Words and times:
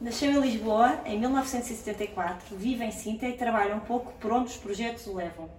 nasceu 0.00 0.32
em 0.32 0.40
Lisboa 0.40 1.00
em 1.04 1.18
1974, 1.18 2.56
vive 2.56 2.84
em 2.84 2.90
Sintra 2.90 3.28
e 3.28 3.36
trabalha 3.36 3.76
um 3.76 3.80
pouco 3.80 4.12
por 4.14 4.32
onde 4.32 4.50
os 4.50 4.56
projetos 4.56 5.06
o 5.06 5.14
levam. 5.14 5.50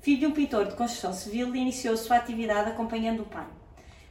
Filho 0.00 0.18
de 0.18 0.26
um 0.26 0.32
pintor 0.32 0.66
de 0.66 0.74
construção 0.74 1.12
civil, 1.12 1.54
iniciou 1.54 1.96
sua 1.96 2.16
atividade 2.16 2.70
acompanhando 2.70 3.22
o 3.22 3.26
pai. 3.26 3.46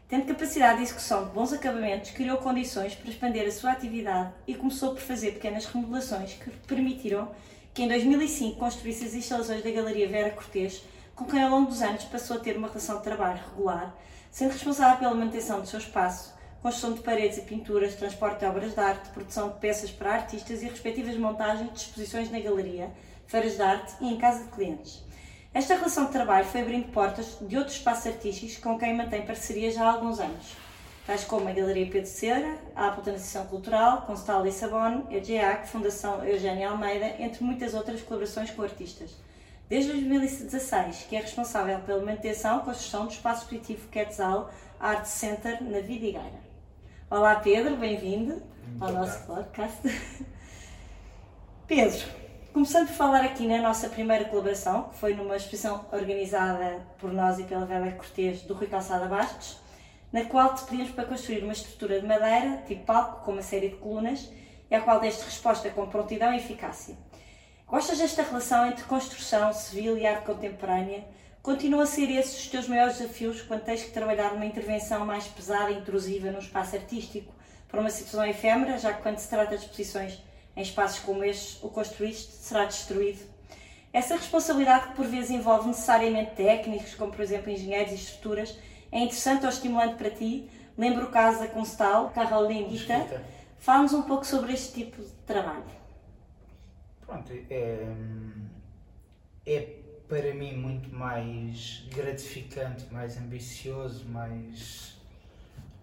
Tendo 0.08 0.26
capacidade 0.26 0.78
de 0.78 0.84
execução 0.84 1.26
de 1.26 1.32
bons 1.32 1.52
acabamentos, 1.52 2.12
criou 2.12 2.38
condições 2.38 2.96
para 2.96 3.10
expandir 3.10 3.46
a 3.46 3.52
sua 3.52 3.72
atividade 3.72 4.34
e 4.48 4.56
começou 4.56 4.94
por 4.94 5.02
fazer 5.02 5.34
pequenas 5.34 5.66
remodelações 5.66 6.34
que 6.34 6.50
permitiram 6.66 7.30
que 7.74 7.84
em 7.84 7.90
2005 7.90 8.58
construísse 8.58 9.04
as 9.04 9.14
instalações 9.14 9.62
da 9.62 9.70
Galeria 9.70 10.08
Vera 10.08 10.32
Cortês 10.32 10.82
com 11.14 11.26
quem 11.26 11.44
ao 11.44 11.50
longo 11.50 11.70
dos 11.70 11.82
anos 11.82 12.06
passou 12.06 12.38
a 12.38 12.40
ter 12.40 12.56
uma 12.56 12.68
relação 12.68 12.98
de 12.98 13.04
trabalho 13.04 13.42
regular, 13.50 13.94
sendo 14.32 14.52
responsável 14.52 15.00
pela 15.00 15.14
manutenção 15.14 15.60
do 15.60 15.68
seu 15.68 15.80
espaço, 15.80 16.37
construção 16.68 16.96
de 16.96 17.00
paredes 17.00 17.38
e 17.38 17.42
pinturas, 17.44 17.96
transporte 17.96 18.40
de 18.40 18.46
obras 18.46 18.74
de 18.74 18.80
arte, 18.82 19.10
produção 19.12 19.48
de 19.48 19.56
peças 19.56 19.90
para 19.90 20.16
artistas 20.16 20.62
e 20.62 20.68
respectivas 20.68 21.16
montagens 21.16 21.72
de 21.72 21.80
exposições 21.80 22.30
na 22.30 22.42
galeria, 22.42 22.92
feiras 23.26 23.56
de 23.56 23.62
arte 23.62 23.94
e 24.02 24.10
em 24.10 24.18
casa 24.18 24.44
de 24.44 24.50
clientes. 24.50 25.02
Esta 25.54 25.76
relação 25.76 26.08
de 26.08 26.12
trabalho 26.12 26.46
foi 26.46 26.60
abrindo 26.60 26.92
portas 26.92 27.38
de 27.40 27.58
outros 27.58 27.78
espaços 27.78 28.08
artísticos 28.08 28.58
com 28.58 28.78
quem 28.78 28.94
mantém 28.94 29.26
parceria 29.26 29.72
já 29.72 29.86
há 29.86 29.94
alguns 29.94 30.20
anos, 30.20 30.58
tais 31.06 31.24
como 31.24 31.48
a 31.48 31.54
Galeria 31.54 31.90
Pedro 31.90 32.10
Cera, 32.10 32.58
a 32.76 32.88
Apple 32.88 33.04
Transição 33.04 33.46
Cultural, 33.46 34.02
Constal 34.02 34.44
Lissabon, 34.44 35.08
a 35.10 35.24
GEAC, 35.24 35.70
Fundação 35.70 36.22
Eugênia 36.26 36.70
Almeida, 36.70 37.16
entre 37.18 37.46
muitas 37.46 37.74
outras 37.74 38.02
colaborações 38.02 38.52
com 38.52 38.62
artistas 38.62 39.16
desde 39.70 39.92
2016, 39.94 41.06
que 41.10 41.16
é 41.16 41.22
responsável 41.22 41.80
pela 41.80 42.04
manutenção 42.04 42.60
e 42.60 42.64
construção 42.64 43.06
do 43.06 43.14
espaço 43.14 43.44
expositivo 43.44 43.88
Quetzal 43.88 44.52
Art 44.82 45.06
Center 45.06 45.64
na 45.64 45.80
Vidigueira. 45.80 46.47
Olá 47.10 47.36
Pedro, 47.36 47.78
bem-vindo 47.78 48.44
ao 48.82 48.92
nosso 48.92 49.26
podcast. 49.26 49.80
Pedro, 51.66 52.06
começando 52.52 52.88
por 52.88 52.96
falar 52.96 53.24
aqui 53.24 53.48
na 53.48 53.62
nossa 53.62 53.88
primeira 53.88 54.26
colaboração, 54.26 54.90
que 54.90 54.98
foi 54.98 55.14
numa 55.14 55.38
exposição 55.38 55.86
organizada 55.94 56.86
por 56.98 57.14
nós 57.14 57.40
e 57.40 57.44
pela 57.44 57.66
Vela 57.66 57.90
Cortês 57.94 58.42
do 58.42 58.54
Rui 58.54 58.68
Calçada 58.68 59.06
Bastos, 59.06 59.58
na 60.12 60.26
qual 60.26 60.54
te 60.54 60.66
pedimos 60.66 60.92
para 60.92 61.06
construir 61.06 61.46
uma 61.46 61.54
estrutura 61.54 62.02
de 62.02 62.06
madeira, 62.06 62.62
tipo 62.68 62.84
palco, 62.84 63.24
com 63.24 63.32
uma 63.32 63.42
série 63.42 63.70
de 63.70 63.78
colunas, 63.78 64.30
e 64.70 64.76
à 64.76 64.82
qual 64.82 65.00
deste 65.00 65.24
resposta 65.24 65.70
com 65.70 65.88
prontidão 65.88 66.34
e 66.34 66.40
eficácia. 66.40 66.98
Gostas 67.66 68.00
desta 68.00 68.22
relação 68.22 68.68
entre 68.68 68.84
construção 68.84 69.54
civil 69.54 69.98
e 69.98 70.06
arte 70.06 70.26
contemporânea? 70.26 71.06
Continua 71.48 71.84
a 71.84 71.86
ser 71.86 72.12
esses 72.12 72.42
os 72.42 72.48
teus 72.50 72.68
maiores 72.68 72.98
desafios 72.98 73.42
quando 73.42 73.64
tens 73.64 73.82
que 73.82 73.92
trabalhar 73.92 74.34
numa 74.34 74.46
intervenção 74.46 75.06
mais 75.06 75.28
pesada 75.28 75.72
e 75.72 75.78
intrusiva 75.78 76.30
num 76.30 76.40
espaço 76.40 76.76
artístico 76.76 77.34
para 77.70 77.80
uma 77.80 77.90
situação 77.90 78.26
efêmera, 78.26 78.78
já 78.78 78.92
que 78.92 79.02
quando 79.02 79.18
se 79.18 79.30
trata 79.30 79.58
de 79.58 79.64
exposições 79.64 80.22
em 80.58 80.62
espaços 80.62 81.00
como 81.00 81.24
estes, 81.24 81.64
o 81.64 81.70
construíste 81.70 82.34
será 82.34 82.66
destruído? 82.66 83.20
Essa 83.94 84.18
responsabilidade 84.18 84.90
que 84.90 84.96
por 84.96 85.06
vezes 85.06 85.30
envolve 85.30 85.70
necessariamente 85.70 86.32
técnicos, 86.32 86.94
como 86.96 87.14
por 87.14 87.22
exemplo 87.22 87.50
engenheiros 87.50 87.94
e 87.94 87.96
estruturas, 87.96 88.60
é 88.92 89.00
interessante 89.00 89.46
ou 89.46 89.50
estimulante 89.50 89.96
para 89.96 90.10
ti? 90.10 90.50
Lembro 90.78 91.06
o 91.06 91.12
caso 91.12 91.40
da 91.40 91.48
Constal, 91.48 92.10
Caroline 92.10 92.68
Dita. 92.68 93.24
Fala-nos 93.58 93.94
um 93.94 94.02
pouco 94.02 94.28
sobre 94.28 94.52
este 94.52 94.74
tipo 94.74 95.02
de 95.02 95.14
trabalho. 95.26 95.64
Pronto, 97.06 97.32
é, 97.50 97.88
é 99.46 99.87
para 100.08 100.34
mim 100.34 100.56
muito 100.56 100.94
mais 100.94 101.84
gratificante, 101.94 102.86
mais 102.92 103.18
ambicioso, 103.18 104.06
mais. 104.06 104.98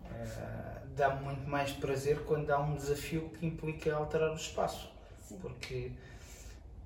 Uh, 0.03 0.87
dá 0.97 1.11
muito 1.11 1.49
mais 1.49 1.73
prazer 1.73 2.21
quando 2.25 2.51
há 2.51 2.59
um 2.59 2.75
desafio 2.75 3.29
que 3.31 3.47
implica 3.47 3.95
alterar 3.95 4.31
o 4.31 4.37
espaço. 4.37 4.91
Sim. 5.21 5.39
Porque 5.41 5.93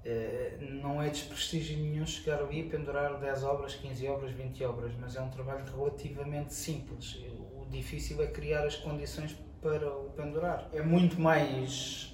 uh, 0.04 0.64
não 0.82 1.00
é 1.00 1.10
desprestígio 1.10 1.78
nenhum 1.78 2.06
chegar 2.06 2.40
ali 2.40 2.60
e 2.60 2.68
pendurar 2.68 3.18
10 3.18 3.44
obras, 3.44 3.74
15 3.74 4.08
obras, 4.08 4.32
20 4.32 4.64
obras, 4.64 4.92
mas 5.00 5.14
é 5.14 5.20
um 5.20 5.30
trabalho 5.30 5.64
relativamente 5.64 6.52
simples. 6.54 7.18
O 7.54 7.66
difícil 7.70 8.20
é 8.22 8.26
criar 8.26 8.66
as 8.66 8.76
condições 8.76 9.36
para 9.62 9.88
o 9.88 10.10
pendurar. 10.10 10.68
É 10.72 10.82
muito 10.82 11.20
mais 11.20 12.12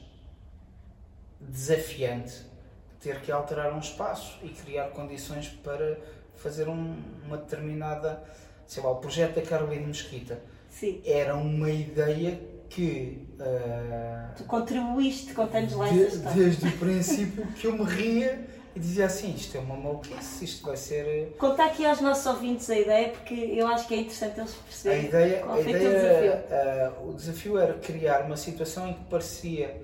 desafiante 1.41 2.53
ter 3.04 3.20
que 3.20 3.31
alterar 3.31 3.75
um 3.75 3.78
espaço 3.78 4.38
e 4.42 4.48
criar 4.48 4.88
condições 4.88 5.48
para 5.62 5.98
fazer 6.34 6.69
um, 6.69 6.97
uma 7.26 7.37
determinada. 7.37 8.22
Sei 8.66 8.82
lá, 8.82 8.91
o 8.91 8.97
projeto 8.97 9.34
da 9.34 9.42
Carolina 9.42 9.87
Mesquita 9.87 10.41
Sim. 10.70 11.03
era 11.04 11.37
uma 11.37 11.70
ideia 11.70 12.41
que. 12.70 13.28
Uh, 13.38 14.34
tu 14.37 14.44
contribuíste, 14.44 15.34
conta-nos 15.34 15.75
lá 15.75 15.87
de, 15.88 16.16
Desde 16.34 16.66
o 16.66 16.78
princípio 16.78 17.47
que 17.53 17.66
eu 17.66 17.72
me 17.72 17.84
ria 17.84 18.43
e 18.75 18.81
dizia 18.81 19.04
assim: 19.04 19.34
isto 19.34 19.54
é 19.59 19.60
uma 19.60 19.76
maluquice, 19.76 20.47
isto 20.47 20.64
vai 20.64 20.78
ser. 20.78 21.06
Eh, 21.06 21.28
Conta 21.38 21.66
aqui 21.66 21.84
aos 21.84 22.00
nossos 22.00 22.25
ouvintes 22.25 22.70
a 22.70 22.78
ideia, 22.78 23.10
porque 23.10 23.34
eu 23.34 23.66
acho 23.66 23.87
que 23.87 23.94
é 23.94 23.98
interessante 23.98 24.41
eles 24.41 24.54
perceberem. 24.54 25.04
A 25.04 25.09
ideia, 25.09 25.43
qual 25.43 25.56
a 25.56 25.60
ideia, 25.60 25.76
o 25.76 25.93
desafio. 25.93 26.32
Uh, 27.04 27.10
o 27.10 27.12
desafio 27.12 27.59
era 27.59 27.75
criar 27.75 28.22
uma 28.22 28.37
situação 28.38 28.88
em 28.88 28.94
que 28.94 29.04
parecia 29.04 29.82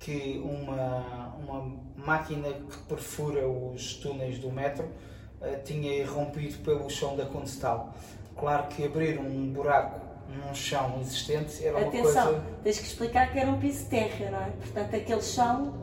que 0.00 0.42
uma, 0.44 1.34
uma 1.38 1.85
máquina 2.06 2.48
que 2.48 2.78
perfura 2.88 3.46
os 3.48 3.94
túneis 3.94 4.38
do 4.38 4.50
metro 4.50 4.84
uh, 4.84 5.62
tinha 5.64 5.92
irrompido 5.98 6.58
pelo 6.58 6.88
chão 6.88 7.16
da 7.16 7.26
Condestal. 7.26 7.92
Claro 8.38 8.68
que 8.68 8.84
abrir 8.84 9.18
um 9.18 9.52
buraco 9.52 10.00
num 10.28 10.54
chão 10.54 10.98
existente 11.00 11.64
era 11.64 11.78
Atenção, 11.78 11.90
uma 11.90 12.02
coisa... 12.02 12.20
Atenção, 12.20 12.42
tens 12.62 12.78
que 12.78 12.86
explicar 12.86 13.32
que 13.32 13.38
era 13.38 13.50
um 13.50 13.58
piso 13.58 13.84
de 13.84 13.90
terra, 13.90 14.30
não 14.30 14.40
é? 14.40 14.50
Portanto, 14.50 14.96
aquele 14.96 15.22
chão 15.22 15.74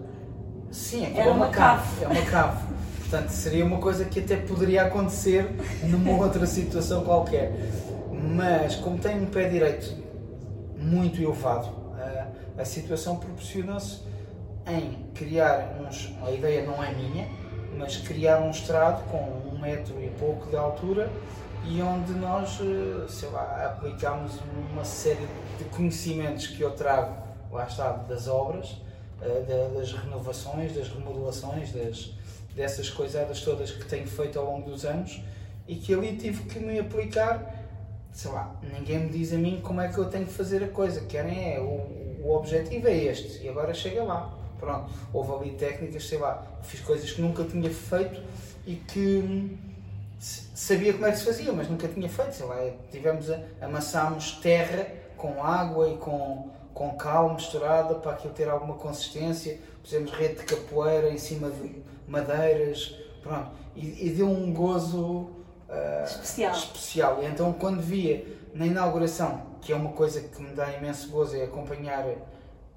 Sim, 0.72 1.06
era 1.16 1.30
é 1.30 1.32
uma, 1.32 1.46
uma 1.46 1.50
cave. 1.50 2.04
É 2.04 2.08
uma 2.08 2.22
cave. 2.26 2.66
Portanto, 3.00 3.30
seria 3.30 3.66
uma 3.66 3.80
coisa 3.80 4.06
que 4.06 4.20
até 4.20 4.38
poderia 4.38 4.84
acontecer 4.84 5.48
numa 5.84 6.12
outra 6.24 6.46
situação 6.48 7.04
qualquer. 7.04 7.52
Mas, 8.12 8.76
como 8.76 8.98
tem 8.98 9.22
um 9.22 9.26
pé 9.26 9.50
direito 9.50 9.96
muito 10.78 11.22
elevado, 11.22 11.70
a, 12.58 12.62
a 12.62 12.66
situação 12.66 13.18
proporciona-se 13.18 14.02
em 14.68 15.12
criar 15.14 15.78
uns. 15.82 16.14
A 16.24 16.32
ideia 16.32 16.66
não 16.66 16.84
é 16.84 16.94
minha, 16.94 17.28
mas 17.78 17.98
criar 17.98 18.40
um 18.40 18.52
estrado 18.52 19.04
com 19.10 19.18
um 19.18 19.60
metro 19.60 20.02
e 20.02 20.10
pouco 20.20 20.50
de 20.50 20.56
altura 20.56 21.10
e 21.66 21.82
onde 21.82 22.12
nós, 22.14 22.60
eh, 22.62 23.08
sei 23.08 23.30
lá, 23.30 23.66
aplicamos 23.66 24.34
uma 24.72 24.84
série 24.84 25.28
de 25.58 25.64
conhecimentos 25.66 26.48
que 26.48 26.62
eu 26.62 26.72
trago, 26.72 27.16
lá 27.52 27.66
está, 27.66 27.94
das 27.94 28.28
obras, 28.28 28.82
eh, 29.22 29.70
das 29.74 29.94
renovações, 29.94 30.76
das 30.76 30.90
remodelações, 30.90 31.72
das, 31.72 32.12
dessas 32.54 32.90
coisadas 32.90 33.42
todas 33.42 33.72
que 33.72 33.86
tenho 33.86 34.08
feito 34.08 34.38
ao 34.38 34.46
longo 34.46 34.70
dos 34.70 34.84
anos 34.84 35.22
e 35.68 35.76
que 35.76 35.94
ali 35.94 36.18
tive 36.18 36.44
que 36.44 36.60
me 36.60 36.80
aplicar. 36.80 37.62
Sei 38.12 38.30
lá, 38.30 38.54
ninguém 38.62 39.00
me 39.00 39.10
diz 39.10 39.34
a 39.34 39.38
mim 39.38 39.60
como 39.64 39.82
é 39.82 39.88
que 39.88 39.98
eu 39.98 40.06
tenho 40.06 40.26
que 40.26 40.34
fazer 40.34 40.64
a 40.64 40.68
coisa. 40.68 41.02
Querem 41.06 41.56
é, 41.56 41.60
o, 41.60 42.24
o 42.24 42.36
objetivo 42.36 42.88
é 42.88 42.96
este 42.96 43.44
e 43.44 43.50
agora 43.50 43.74
chega 43.74 44.04
lá. 44.04 44.43
Pronto, 44.64 44.90
houve 45.12 45.34
ali 45.34 45.58
técnicas, 45.58 46.08
sei 46.08 46.18
lá, 46.18 46.42
fiz 46.62 46.80
coisas 46.80 47.12
que 47.12 47.22
nunca 47.22 47.44
tinha 47.44 47.70
feito 47.70 48.22
e 48.66 48.76
que 48.76 49.58
sabia 50.18 50.94
como 50.94 51.06
é 51.06 51.12
que 51.12 51.18
se 51.18 51.26
fazia, 51.26 51.52
mas 51.52 51.68
nunca 51.68 51.86
tinha 51.86 52.08
feito, 52.08 52.34
sei 52.34 52.46
lá, 52.46 52.56
tivemos, 52.90 53.30
a, 53.30 53.42
amassámos 53.62 54.40
terra 54.42 54.88
com 55.18 55.44
água 55.44 55.90
e 55.90 55.98
com, 55.98 56.50
com 56.74 56.92
cal 56.92 57.34
misturada 57.34 57.96
para 57.96 58.14
aquilo 58.14 58.34
ter 58.34 58.50
alguma 58.50 58.76
consistência, 58.76 59.60
pusemos 59.82 60.12
rede 60.12 60.36
de 60.36 60.46
capoeira 60.46 61.10
em 61.10 61.18
cima 61.18 61.50
de 61.50 61.84
madeiras, 62.08 62.96
pronto, 63.22 63.52
e, 63.76 64.08
e 64.08 64.10
deu 64.12 64.30
um 64.30 64.54
gozo 64.54 65.04
uh, 65.68 66.06
especial. 66.06 66.54
especial. 66.54 67.20
E 67.22 67.26
então 67.26 67.52
quando 67.52 67.82
via 67.82 68.26
na 68.54 68.66
inauguração, 68.66 69.42
que 69.60 69.74
é 69.74 69.76
uma 69.76 69.92
coisa 69.92 70.22
que 70.22 70.42
me 70.42 70.56
dá 70.56 70.72
imenso 70.72 71.10
gozo, 71.10 71.36
é 71.36 71.44
acompanhar 71.44 72.06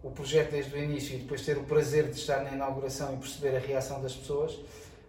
o 0.07 0.11
projeto 0.11 0.53
desde 0.53 0.75
o 0.75 0.79
início 0.79 1.17
e 1.17 1.19
depois 1.19 1.43
ter 1.43 1.59
o 1.59 1.65
prazer 1.65 2.05
de 2.09 2.19
estar 2.19 2.43
na 2.45 2.53
inauguração 2.53 3.13
e 3.15 3.17
perceber 3.17 3.57
a 3.57 3.59
reação 3.59 4.01
das 4.01 4.15
pessoas, 4.15 4.57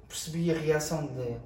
percebi 0.07 0.51
a 0.51 0.57
reação 0.57 1.05
de 1.05 1.37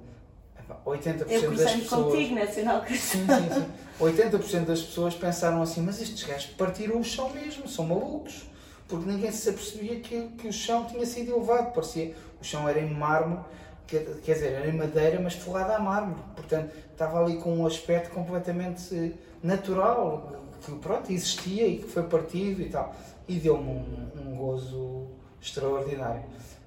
80% 0.86 1.26
Eu 1.28 1.50
das 1.54 1.72
pessoas. 1.72 2.12
contigo 2.12 2.34
nessa 2.34 2.60
inauguração. 2.60 3.20
Sim, 3.20 3.26
sim, 3.26 3.60
sim. 3.60 3.66
80% 4.00 4.64
das 4.64 4.80
pessoas 4.82 5.14
pensaram 5.14 5.60
assim: 5.60 5.82
mas 5.82 6.00
estes 6.00 6.22
gajos 6.24 6.46
partiram 6.52 6.98
o 6.98 7.04
chão 7.04 7.28
mesmo, 7.30 7.68
são 7.68 7.86
malucos. 7.86 8.44
porque 8.88 9.08
ninguém 9.10 9.30
se 9.30 9.50
apercebia 9.50 10.00
que, 10.00 10.28
que 10.38 10.48
o 10.48 10.52
chão 10.52 10.86
tinha 10.86 11.04
sido 11.04 11.32
elevado. 11.32 11.72
Parecia, 11.72 12.14
o 12.40 12.44
chão 12.44 12.66
era 12.66 12.80
em 12.80 12.90
mármore, 12.90 13.42
quer, 13.86 14.04
quer 14.24 14.34
dizer, 14.34 14.52
era 14.52 14.68
em 14.68 14.76
madeira, 14.76 15.20
mas 15.20 15.34
forrada 15.34 15.76
a 15.76 15.78
mármore. 15.78 16.20
Portanto, 16.34 16.74
estava 16.90 17.22
ali 17.22 17.36
com 17.36 17.54
um 17.54 17.66
aspecto 17.66 18.10
completamente 18.10 19.14
natural, 19.42 20.42
que 20.64 20.72
pronto, 20.76 21.12
existia 21.12 21.66
e 21.66 21.78
que 21.78 21.88
foi 21.88 22.04
partido 22.04 22.62
e 22.62 22.70
tal. 22.70 22.94
E 23.32 23.38
deu-me 23.38 23.70
um, 23.70 24.10
um 24.20 24.36
gozo 24.36 25.06
extraordinário. 25.40 26.22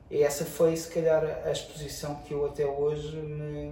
E 0.09 0.23
essa 0.23 0.43
foi, 0.45 0.75
se 0.75 0.91
calhar, 0.91 1.23
a 1.45 1.51
exposição 1.51 2.15
que 2.25 2.33
eu 2.33 2.45
até 2.45 2.65
hoje 2.65 3.15
me, 3.17 3.71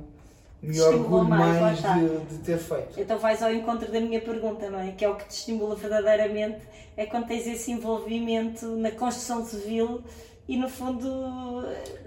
me 0.61 0.79
orgulho 0.79 1.23
mais, 1.25 1.81
mais 1.81 1.81
de, 1.81 2.19
de, 2.25 2.37
ter 2.43 2.59
feito. 2.59 2.99
Então 2.99 3.17
vais 3.17 3.41
ao 3.41 3.51
encontro 3.51 3.91
da 3.91 3.99
minha 3.99 4.21
pergunta, 4.21 4.69
não 4.69 4.79
é? 4.79 4.91
Que 4.91 5.05
é 5.05 5.09
o 5.09 5.15
que 5.15 5.25
te 5.25 5.31
estimula 5.31 5.75
verdadeiramente, 5.75 6.59
é 6.95 7.07
quando 7.07 7.25
tens 7.27 7.47
esse 7.47 7.71
envolvimento 7.71 8.67
na 8.75 8.91
construção 8.91 9.43
civil 9.43 10.03
e 10.47 10.55
no 10.55 10.69
fundo 10.69 11.63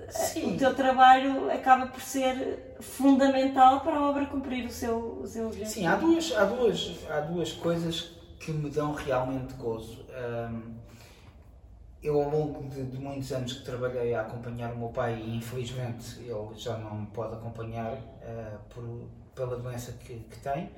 Sim. 0.08 0.54
o 0.54 0.56
teu 0.56 0.72
trabalho 0.72 1.50
acaba 1.50 1.86
por 1.86 2.00
ser 2.00 2.76
fundamental 2.78 3.80
para 3.80 3.96
a 3.96 4.08
obra 4.08 4.26
cumprir 4.26 4.64
o 4.66 4.70
seu, 4.70 5.20
o 5.20 5.26
seu 5.26 5.46
objetivo. 5.46 5.70
Sim, 5.74 5.86
há 5.86 5.96
duas, 5.96 6.32
há, 6.32 6.44
duas, 6.44 6.94
há 7.10 7.20
duas 7.20 7.52
coisas 7.52 8.10
que 8.38 8.52
me 8.52 8.70
dão 8.70 8.92
realmente 8.92 9.54
gozo. 9.54 10.04
Um, 10.10 10.76
eu, 12.02 12.22
ao 12.22 12.30
longo 12.30 12.68
de, 12.68 12.84
de, 12.84 12.98
muitos 12.98 13.32
anos 13.32 13.54
que 13.54 13.64
trabalhei 13.64 14.14
a 14.14 14.20
acompanhar 14.20 14.72
o 14.72 14.78
meu 14.78 14.88
pai, 14.88 15.20
e 15.20 15.36
infelizmente 15.36 16.20
ele 16.20 16.54
já 16.54 16.76
não 16.78 17.00
me 17.00 17.06
pode 17.08 17.34
acompanhar 17.34 17.92
uh, 17.94 18.58
por, 18.68 19.08
pela 19.34 19.56
doença 19.56 19.92
que, 19.92 20.14
que 20.20 20.38
tem, 20.38 20.70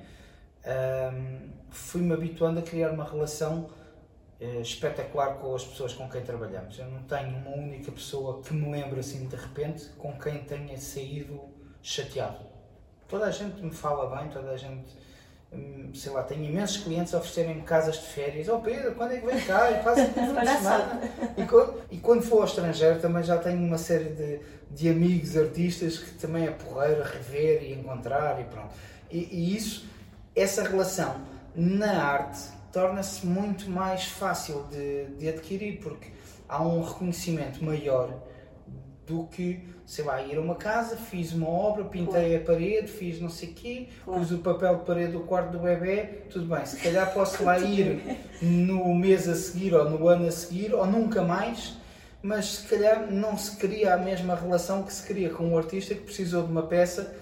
um, 0.65 1.49
fui-me 1.69 2.13
habituando 2.13 2.59
a 2.59 2.63
criar 2.63 2.91
uma 2.91 3.03
relação 3.03 3.69
uh, 4.41 4.61
espetacular 4.61 5.35
com 5.35 5.53
as 5.53 5.63
pessoas 5.63 5.93
com 5.93 6.09
quem 6.09 6.21
trabalhamos. 6.21 6.79
Eu 6.79 6.89
não 6.89 7.03
tenho 7.03 7.37
uma 7.37 7.51
única 7.51 7.91
pessoa 7.91 8.41
que 8.41 8.53
me 8.53 8.71
lembre 8.71 8.99
assim 8.99 9.27
de 9.27 9.35
repente 9.35 9.89
com 9.97 10.17
quem 10.17 10.43
tenha 10.45 10.77
saído 10.77 11.41
chateado. 11.81 12.45
Toda 13.07 13.25
a 13.25 13.31
gente 13.31 13.61
me 13.61 13.71
fala 13.71 14.15
bem, 14.15 14.29
toda 14.29 14.51
a 14.51 14.57
gente 14.57 14.95
sei 15.93 16.11
lá, 16.11 16.23
tenho 16.23 16.43
imensos 16.45 16.77
clientes 16.77 17.13
a 17.13 17.17
oferecerem-me 17.17 17.61
casas 17.61 17.95
de 17.95 18.07
férias. 18.07 18.47
Oh 18.47 18.59
Pedro, 18.59 18.93
quando 18.95 19.13
é 19.13 19.17
que 19.17 19.25
vem 19.25 19.41
cá? 19.41 19.71
E 19.71 19.83
faz 19.83 19.99
aqui 19.99 20.19
uma 20.19 20.45
semana. 20.45 21.01
E 21.37 21.43
quando, 21.45 21.81
e 21.89 21.97
quando 21.97 22.21
for 22.21 22.39
ao 22.39 22.45
estrangeiro 22.45 22.99
também 22.99 23.23
já 23.23 23.37
tenho 23.37 23.63
uma 23.65 23.77
série 23.77 24.09
de, 24.09 24.39
de 24.69 24.89
amigos 24.89 25.35
artistas 25.35 25.97
que 25.97 26.11
também 26.11 26.45
é 26.45 26.51
porreiro 26.51 27.01
a 27.01 27.05
rever 27.05 27.63
e 27.63 27.73
encontrar 27.73 28.39
e 28.39 28.43
pronto. 28.45 28.73
E, 29.09 29.17
e 29.31 29.55
isso, 29.55 29.87
essa 30.35 30.63
relação 30.63 31.15
na 31.55 32.03
arte 32.03 32.39
torna-se 32.71 33.25
muito 33.25 33.69
mais 33.69 34.05
fácil 34.05 34.65
de, 34.71 35.05
de 35.17 35.29
adquirir 35.29 35.79
porque 35.79 36.11
há 36.47 36.61
um 36.61 36.83
reconhecimento 36.83 37.63
maior 37.63 38.13
do 39.09 39.23
que, 39.25 39.59
sei 39.85 40.05
lá, 40.05 40.21
ir 40.21 40.37
a 40.37 40.41
uma 40.41 40.55
casa, 40.55 40.95
fiz 40.95 41.33
uma 41.33 41.49
obra, 41.49 41.83
pintei 41.83 42.35
a 42.35 42.39
parede, 42.39 42.87
fiz 42.87 43.19
não 43.19 43.29
sei 43.29 43.49
o 43.49 43.53
quê, 43.53 43.87
claro. 44.05 44.19
pus 44.19 44.31
o 44.31 44.37
papel 44.37 44.77
de 44.77 44.85
parede 44.85 45.11
do 45.13 45.21
quarto 45.21 45.51
do 45.51 45.59
bebê, 45.59 46.21
tudo 46.29 46.45
bem, 46.45 46.63
se 46.65 46.77
calhar 46.77 47.11
posso 47.11 47.43
lá 47.43 47.57
ir 47.59 48.01
no 48.39 48.93
mês 48.93 49.27
a 49.27 49.33
seguir 49.33 49.73
ou 49.73 49.89
no 49.89 50.07
ano 50.07 50.27
a 50.27 50.31
seguir 50.31 50.73
ou 50.75 50.85
nunca 50.85 51.23
mais, 51.23 51.75
mas 52.21 52.45
se 52.45 52.67
calhar 52.67 53.11
não 53.11 53.37
se 53.37 53.57
cria 53.57 53.95
a 53.95 53.97
mesma 53.97 54.35
relação 54.35 54.83
que 54.83 54.93
se 54.93 55.03
cria 55.03 55.29
com 55.29 55.49
um 55.49 55.57
artista 55.57 55.95
que 55.95 56.01
precisou 56.01 56.43
de 56.43 56.51
uma 56.51 56.63
peça 56.63 57.15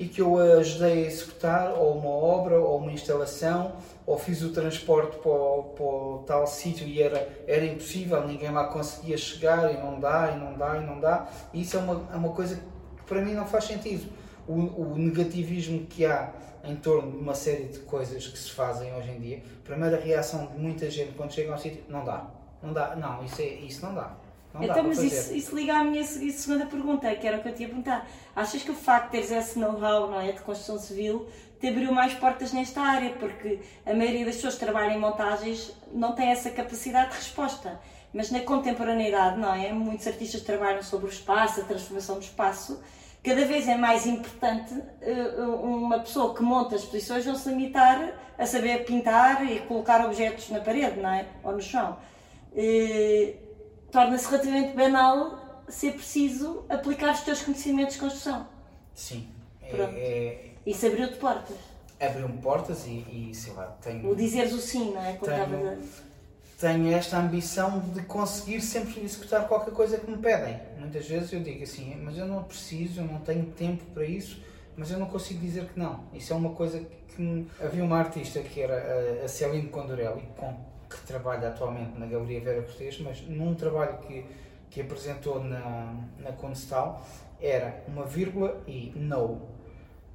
e 0.00 0.08
que 0.08 0.22
eu 0.22 0.38
ajudei 0.58 1.04
a 1.04 1.06
executar, 1.06 1.74
ou 1.74 1.98
uma 1.98 2.08
obra, 2.08 2.58
ou 2.58 2.78
uma 2.78 2.90
instalação, 2.90 3.72
ou 4.06 4.18
fiz 4.18 4.40
o 4.40 4.50
transporte 4.50 5.18
para 5.18 5.30
o, 5.30 5.62
para 5.76 6.26
tal 6.26 6.46
sítio 6.46 6.88
e 6.88 7.02
era, 7.02 7.28
era 7.46 7.66
impossível, 7.66 8.26
ninguém 8.26 8.50
lá 8.50 8.68
conseguia 8.68 9.18
chegar 9.18 9.70
e 9.70 9.76
não 9.76 10.00
dá, 10.00 10.32
e 10.34 10.38
não 10.38 10.56
dá, 10.56 10.78
e 10.78 10.86
não 10.86 10.98
dá. 10.98 11.28
E 11.52 11.60
isso 11.60 11.76
é 11.76 11.80
uma, 11.80 12.08
é 12.14 12.16
uma 12.16 12.30
coisa 12.30 12.56
que 12.56 13.02
para 13.06 13.20
mim 13.20 13.34
não 13.34 13.44
faz 13.44 13.64
sentido. 13.64 14.10
O, 14.48 14.54
o 14.54 14.96
negativismo 14.96 15.84
que 15.84 16.06
há 16.06 16.32
em 16.64 16.76
torno 16.76 17.12
de 17.12 17.18
uma 17.18 17.34
série 17.34 17.64
de 17.64 17.80
coisas 17.80 18.26
que 18.26 18.38
se 18.38 18.52
fazem 18.52 18.94
hoje 18.94 19.10
em 19.10 19.20
dia, 19.20 19.42
a 19.62 19.66
primeira 19.66 20.00
reação 20.00 20.46
de 20.46 20.58
muita 20.58 20.90
gente 20.90 21.12
quando 21.12 21.30
chega 21.32 21.52
ao 21.52 21.58
sítio, 21.58 21.84
não 21.90 22.06
dá, 22.06 22.26
não 22.62 22.72
dá, 22.72 22.96
não, 22.96 23.22
isso, 23.22 23.42
é, 23.42 23.44
isso 23.44 23.84
não 23.84 23.94
dá. 23.94 24.16
Não 24.52 24.64
então, 24.64 24.82
mas 24.82 24.98
isso, 24.98 25.32
isso, 25.32 25.54
liga 25.54 25.74
à 25.74 25.84
minha 25.84 26.04
segunda 26.04 26.66
pergunta, 26.66 27.14
que 27.14 27.26
era 27.26 27.38
o 27.38 27.42
que 27.42 27.48
eu 27.48 27.52
ia 27.52 27.68
perguntar. 27.68 28.08
Achas 28.34 28.62
que 28.62 28.70
o 28.70 28.74
facto 28.74 29.06
de 29.06 29.10
teres 29.12 29.30
esse 29.30 29.58
know-how 29.58 30.10
não 30.10 30.20
é, 30.20 30.32
de 30.32 30.40
construção 30.40 30.78
civil 30.78 31.28
te 31.60 31.68
abriu 31.68 31.92
mais 31.92 32.14
portas 32.14 32.52
nesta 32.52 32.80
área? 32.80 33.10
Porque 33.10 33.60
a 33.86 33.94
maioria 33.94 34.24
das 34.24 34.36
pessoas 34.36 34.54
que 34.54 34.60
trabalham 34.60 34.92
em 34.92 34.98
montagens 34.98 35.72
não 35.92 36.14
tem 36.14 36.30
essa 36.30 36.50
capacidade 36.50 37.10
de 37.10 37.16
resposta. 37.16 37.80
Mas 38.12 38.30
na 38.30 38.40
contemporaneidade, 38.40 39.38
não 39.38 39.54
é? 39.54 39.72
Muitos 39.72 40.06
artistas 40.06 40.40
trabalham 40.40 40.82
sobre 40.82 41.06
o 41.06 41.10
espaço, 41.10 41.60
a 41.60 41.64
transformação 41.64 42.16
do 42.16 42.22
espaço. 42.22 42.82
Cada 43.22 43.44
vez 43.44 43.68
é 43.68 43.76
mais 43.76 44.06
importante 44.06 44.74
uh, 44.74 45.54
uma 45.62 46.00
pessoa 46.00 46.34
que 46.34 46.42
monta 46.42 46.74
as 46.74 46.82
exposições 46.82 47.24
não 47.24 47.36
se 47.36 47.48
limitar 47.50 48.14
a 48.36 48.46
saber 48.46 48.84
pintar 48.84 49.46
e 49.46 49.60
colocar 49.60 50.04
objetos 50.04 50.48
na 50.48 50.58
parede, 50.58 50.98
não 50.98 51.10
é? 51.10 51.26
Ou 51.44 51.52
no 51.52 51.60
chão. 51.60 51.98
Uh, 52.52 53.39
torna-se 53.90 54.26
relativamente 54.28 54.76
banal 54.76 55.64
ser 55.68 55.92
preciso 55.92 56.64
aplicar 56.68 57.12
os 57.14 57.20
teus 57.20 57.42
conhecimentos 57.42 57.94
de 57.94 58.00
construção. 58.00 58.46
Sim. 58.94 59.28
É, 59.62 59.68
Pronto. 59.68 59.94
É, 59.96 60.50
Isso 60.66 60.86
abriu-te 60.86 61.16
portas. 61.16 61.56
Abriu-me 62.00 62.38
portas 62.38 62.86
e, 62.86 63.30
e, 63.30 63.34
sei 63.34 63.52
lá, 63.52 63.66
tenho. 63.82 64.10
O 64.10 64.16
dizeres 64.16 64.52
o 64.52 64.58
sim, 64.58 64.92
não 64.92 65.02
é? 65.02 65.12
Tenho, 65.12 65.78
tenho 66.58 66.92
esta 66.92 67.18
ambição 67.18 67.78
de 67.78 68.02
conseguir 68.02 68.60
sempre 68.60 69.02
executar 69.02 69.46
qualquer 69.46 69.72
coisa 69.72 69.98
que 69.98 70.10
me 70.10 70.16
pedem. 70.16 70.58
Muitas 70.78 71.06
vezes 71.06 71.32
eu 71.32 71.40
digo 71.40 71.62
assim, 71.62 71.94
mas 72.02 72.16
eu 72.16 72.26
não 72.26 72.42
preciso, 72.42 73.00
eu 73.00 73.04
não 73.04 73.20
tenho 73.20 73.46
tempo 73.46 73.84
para 73.92 74.04
isso, 74.04 74.42
mas 74.76 74.90
eu 74.90 74.98
não 74.98 75.06
consigo 75.06 75.40
dizer 75.40 75.66
que 75.66 75.78
não. 75.78 76.04
Isso 76.14 76.32
é 76.32 76.36
uma 76.36 76.50
coisa 76.50 76.80
que. 76.80 77.20
Me... 77.20 77.46
Havia 77.60 77.84
uma 77.84 77.98
artista 77.98 78.40
que 78.40 78.60
era 78.60 79.24
a 79.24 79.28
Celine 79.28 79.68
Condorelli, 79.68 80.26
com 80.38 80.54
que 80.90 81.00
trabalha 81.06 81.48
atualmente 81.48 81.98
na 81.98 82.06
Galeria 82.06 82.40
Vera 82.40 82.62
Cortês, 82.62 82.98
mas 83.00 83.22
num 83.22 83.54
trabalho 83.54 83.98
que, 83.98 84.26
que 84.68 84.80
apresentou 84.80 85.42
na, 85.42 85.94
na 86.18 86.32
Condestal 86.32 87.06
era 87.40 87.82
uma 87.86 88.04
vírgula 88.04 88.60
e 88.66 88.92
no. 88.96 89.48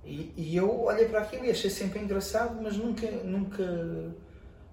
E, 0.03 0.33
e, 0.37 0.55
eu 0.55 0.83
olhei 0.83 1.07
para 1.07 1.21
aquilo 1.21 1.45
e 1.45 1.49
achei 1.49 1.69
sempre 1.69 1.99
engraçado, 1.99 2.61
mas 2.61 2.77
nunca, 2.77 3.09
nunca, 3.09 3.63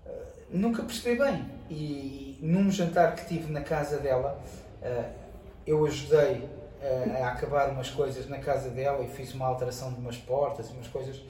eh, 0.05 0.23
nunca 0.51 0.83
percebi 0.83 1.19
bem. 1.19 1.49
E 1.71 2.39
num 2.43 2.71
jantar 2.71 3.15
que 3.17 3.27
tive 3.27 3.51
na 3.51 3.63
casa 3.63 3.97
dela, 3.97 4.39
eh, 4.83 5.11
eu 5.67 5.87
ajudei 5.87 6.47
a 7.23 7.29
acabar 7.29 7.71
umas 7.71 7.89
coisas 7.89 8.29
na 8.29 8.39
casa 8.39 8.69
dela 8.69 9.03
e 9.05 9.09
fiz 9.09 9.33
uma 9.33 9.47
alteração 9.47 9.93
de 9.93 10.01
umas 10.01 10.17
portas 10.17 10.69
e 10.69 10.73
umas 10.73 10.89
coisas 10.89 11.23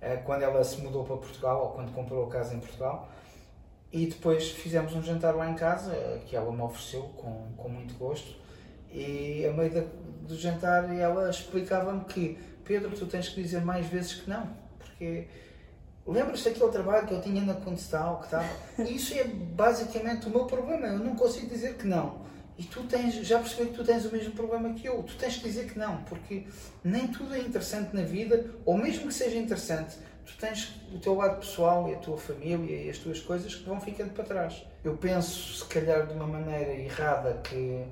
eh, 0.00 0.16
quando 0.24 0.42
ela 0.42 0.62
se 0.64 0.80
mudou 0.80 1.04
para 1.04 1.16
Portugal 1.16 1.62
ou 1.62 1.68
quando 1.70 1.92
comprou 1.92 2.26
a 2.26 2.30
casa 2.30 2.54
em 2.54 2.60
Portugal. 2.60 3.08
E 3.92 4.06
depois 4.06 4.50
fizemos 4.50 4.94
um 4.94 5.02
jantar 5.02 5.34
lá 5.34 5.50
em 5.50 5.54
casa, 5.54 5.92
que 6.26 6.36
ela 6.36 6.52
me 6.52 6.62
ofereceu 6.62 7.02
com, 7.16 7.52
com 7.56 7.68
muito 7.68 7.94
gosto. 7.94 8.36
E 8.92 9.44
a 9.46 9.52
meio 9.52 9.88
do 10.22 10.36
jantar 10.36 10.94
ela 10.94 11.28
explicava-me 11.28 12.04
que 12.04 12.38
Pedro, 12.64 12.90
tu 12.90 13.06
tens 13.06 13.28
que 13.28 13.42
dizer 13.42 13.62
mais 13.62 13.86
vezes 13.86 14.14
que 14.14 14.30
não, 14.30 14.48
porque 14.78 15.26
lembras-te 16.06 16.50
daquele 16.50 16.70
trabalho 16.70 17.06
que 17.06 17.14
eu 17.14 17.20
tinha 17.20 17.42
na 17.42 17.54
Condestal, 17.54 18.18
que 18.18 18.26
estava. 18.26 18.48
E 18.78 18.94
isso 18.94 19.12
é 19.14 19.24
basicamente 19.24 20.28
o 20.28 20.30
meu 20.30 20.44
problema, 20.44 20.86
eu 20.86 20.98
não 20.98 21.16
consigo 21.16 21.48
dizer 21.48 21.74
que 21.74 21.86
não. 21.86 22.20
E 22.56 22.62
tu 22.64 22.82
tens, 22.84 23.14
já 23.26 23.38
percebi 23.38 23.70
que 23.70 23.76
tu 23.76 23.84
tens 23.84 24.04
o 24.04 24.12
mesmo 24.12 24.32
problema 24.32 24.74
que 24.74 24.86
eu, 24.86 25.02
tu 25.02 25.16
tens 25.16 25.36
que 25.38 25.44
dizer 25.44 25.72
que 25.72 25.78
não, 25.78 26.02
porque 26.04 26.46
nem 26.84 27.08
tudo 27.08 27.34
é 27.34 27.38
interessante 27.38 27.96
na 27.96 28.02
vida, 28.02 28.54
ou 28.64 28.76
mesmo 28.76 29.08
que 29.08 29.14
seja 29.14 29.36
interessante, 29.36 29.96
tu 30.26 30.36
tens 30.38 30.74
o 30.94 30.98
teu 30.98 31.14
lado 31.14 31.40
pessoal 31.40 31.88
e 31.88 31.94
a 31.94 31.98
tua 31.98 32.16
família 32.16 32.76
e 32.76 32.90
as 32.90 32.98
tuas 32.98 33.20
coisas 33.20 33.54
que 33.54 33.64
vão 33.64 33.80
ficando 33.80 34.12
para 34.12 34.24
trás. 34.24 34.64
Eu 34.84 34.96
penso, 34.96 35.54
se 35.54 35.64
calhar, 35.66 36.06
de 36.06 36.14
uma 36.14 36.26
maneira 36.26 36.72
errada 36.72 37.40
que, 37.42 37.84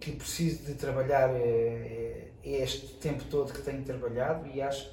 que 0.00 0.12
preciso 0.12 0.64
de 0.64 0.74
trabalhar 0.74 1.30
é, 1.30 2.28
é 2.44 2.62
este 2.62 2.94
tempo 2.94 3.24
todo 3.30 3.52
que 3.52 3.62
tenho 3.62 3.82
trabalhado 3.82 4.48
e 4.48 4.60
acho, 4.60 4.90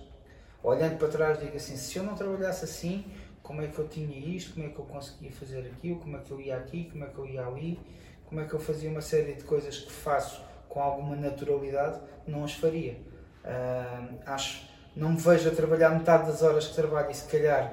olhando 0.63 0.97
para 0.97 1.07
trás, 1.07 1.39
digo 1.39 1.55
assim: 1.55 1.75
se 1.75 1.97
eu 1.97 2.03
não 2.03 2.15
trabalhasse 2.15 2.65
assim, 2.65 3.05
como 3.41 3.61
é 3.61 3.67
que 3.67 3.79
eu 3.79 3.87
tinha 3.87 4.17
isto, 4.17 4.53
como 4.53 4.65
é 4.65 4.69
que 4.69 4.79
eu 4.79 4.85
conseguia 4.85 5.31
fazer 5.31 5.59
aquilo, 5.59 5.99
como 5.99 6.17
é 6.17 6.19
que 6.19 6.31
eu 6.31 6.39
ia 6.39 6.57
aqui, 6.57 6.89
como 6.91 7.03
é 7.03 7.07
que 7.07 7.17
eu 7.17 7.25
ia 7.25 7.45
ali, 7.45 7.79
como 8.25 8.41
é 8.41 8.45
que 8.45 8.53
eu 8.53 8.59
fazia 8.59 8.89
uma 8.89 9.01
série 9.01 9.33
de 9.33 9.43
coisas 9.43 9.79
que 9.79 9.91
faço 9.91 10.41
com 10.67 10.79
alguma 10.79 11.15
naturalidade, 11.15 11.99
não 12.27 12.43
as 12.43 12.53
faria. 12.53 12.93
Uh, 13.43 14.19
acho 14.25 14.68
não 14.95 15.11
me 15.11 15.17
vejo 15.17 15.49
a 15.49 15.51
trabalhar 15.51 15.89
metade 15.91 16.27
das 16.27 16.41
horas 16.41 16.67
que 16.67 16.75
trabalho 16.75 17.11
e 17.11 17.13
se 17.13 17.25
calhar 17.25 17.71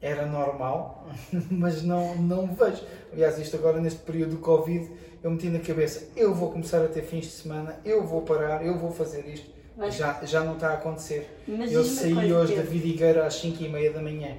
era 0.00 0.26
normal, 0.26 1.06
mas 1.50 1.82
não, 1.82 2.16
não 2.16 2.46
me 2.46 2.54
vejo. 2.54 2.82
Aliás, 3.12 3.38
isto 3.38 3.56
agora 3.56 3.80
neste 3.80 4.00
período 4.00 4.32
do 4.32 4.38
Covid, 4.38 4.90
eu 5.22 5.30
meti 5.30 5.48
na 5.48 5.60
cabeça, 5.60 6.08
eu 6.16 6.34
vou 6.34 6.50
começar 6.50 6.84
a 6.84 6.88
ter 6.88 7.02
fins 7.02 7.26
de 7.26 7.32
semana, 7.32 7.78
eu 7.84 8.04
vou 8.04 8.22
parar, 8.22 8.66
eu 8.66 8.76
vou 8.78 8.90
fazer 8.90 9.26
isto. 9.28 9.50
Mas, 9.76 9.94
já, 9.94 10.20
já 10.24 10.44
não 10.44 10.54
está 10.54 10.70
a 10.70 10.74
acontecer. 10.74 11.42
eu 11.48 11.82
saí 11.84 12.32
hoje 12.32 12.54
da 12.54 12.62
Vidigueira 12.62 13.26
às 13.26 13.34
5 13.36 13.62
e 13.62 13.68
meia 13.68 13.90
da 13.90 14.02
manhã. 14.02 14.36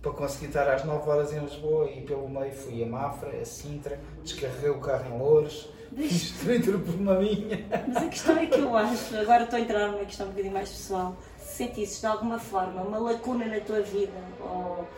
para 0.00 0.12
conseguir 0.12 0.46
estar 0.46 0.68
às 0.68 0.84
9 0.84 1.10
horas 1.10 1.32
em 1.32 1.40
Lisboa 1.40 1.90
e 1.90 2.02
pelo 2.02 2.28
meio 2.28 2.52
fui 2.52 2.82
a 2.82 2.86
Mafra, 2.86 3.30
a 3.30 3.44
Sintra, 3.44 3.98
descarreguei 4.22 4.70
o 4.70 4.78
carro 4.78 5.12
em 5.12 5.18
Loures, 5.18 5.68
fiz 5.96 6.30
Twitter 6.32 6.78
por 6.78 6.94
uma 6.94 7.18
minha. 7.18 7.64
Mas 7.86 7.96
a 7.96 8.08
questão 8.08 8.36
é 8.36 8.46
que 8.46 8.58
eu 8.58 8.76
acho, 8.76 9.16
agora 9.16 9.44
estou 9.44 9.58
a 9.58 9.62
entrar 9.62 9.88
numa 9.88 10.04
questão 10.04 10.26
um 10.26 10.30
bocadinho 10.30 10.54
mais 10.54 10.68
pessoal, 10.68 11.16
se 11.38 11.56
sentisses 11.56 12.00
de 12.00 12.06
alguma 12.06 12.38
forma 12.38 12.82
uma 12.82 12.98
lacuna 12.98 13.46
na 13.46 13.60
tua 13.60 13.80
vida 13.80 14.12
ou, 14.40 14.88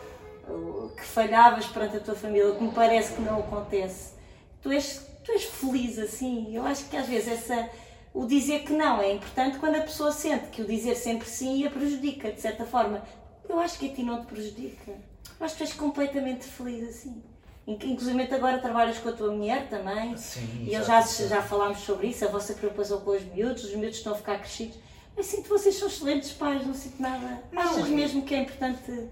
ou 0.48 0.88
que 0.90 1.04
falhavas 1.04 1.66
perante 1.66 1.96
a 1.98 2.00
tua 2.00 2.14
família, 2.14 2.52
que 2.52 2.62
me 2.62 2.72
parece 2.72 3.14
que 3.14 3.20
não 3.20 3.40
acontece, 3.40 4.14
tu 4.62 4.72
és, 4.72 5.06
tu 5.24 5.32
és 5.32 5.44
feliz 5.44 5.98
assim. 5.98 6.54
Eu 6.54 6.64
acho 6.64 6.88
que 6.88 6.96
às 6.96 7.06
vezes 7.06 7.28
essa 7.28 7.68
o 8.16 8.24
dizer 8.24 8.60
que 8.60 8.72
não 8.72 9.02
é 9.02 9.12
importante 9.12 9.58
quando 9.58 9.76
a 9.76 9.82
pessoa 9.82 10.10
sente 10.10 10.46
que 10.46 10.62
o 10.62 10.64
dizer 10.64 10.94
sempre 10.94 11.28
sim 11.28 11.66
a 11.66 11.70
prejudica, 11.70 12.32
de 12.32 12.40
certa 12.40 12.64
forma. 12.64 13.02
Eu 13.46 13.60
acho 13.60 13.78
que 13.78 13.90
a 13.90 13.94
ti 13.94 14.02
não 14.02 14.20
te 14.22 14.26
prejudica. 14.26 14.92
Eu 15.38 15.44
acho 15.44 15.54
que 15.54 15.62
és 15.62 15.74
completamente 15.74 16.46
feliz 16.46 16.88
assim. 16.88 17.22
Inclusive 17.66 18.22
agora 18.32 18.58
trabalhas 18.58 18.98
com 18.98 19.08
a 19.08 19.12
tua 19.12 19.32
mulher 19.32 19.68
também. 19.68 20.16
Sim, 20.16 20.66
e 20.68 20.72
eu 20.72 20.84
já, 20.84 21.00
já 21.00 21.42
falámos 21.42 21.78
sobre 21.78 22.06
isso, 22.06 22.24
a 22.24 22.28
vossa 22.28 22.54
preocupação 22.54 23.00
com 23.00 23.10
os 23.10 23.24
miúdos, 23.24 23.64
os 23.64 23.74
miúdos 23.74 23.96
estão 23.96 24.12
a 24.12 24.16
ficar 24.16 24.38
crescidos. 24.38 24.76
Eu 25.16 25.24
sinto 25.24 25.44
que 25.44 25.48
vocês 25.48 25.74
são 25.74 25.88
excelentes 25.88 26.32
pais, 26.32 26.64
não 26.64 26.74
sinto 26.74 27.02
nada. 27.02 27.42
Não, 27.50 27.62
Achas 27.62 27.86
é... 27.86 27.88
mesmo 27.88 28.22
que 28.22 28.34
é 28.34 28.42
importante. 28.42 29.08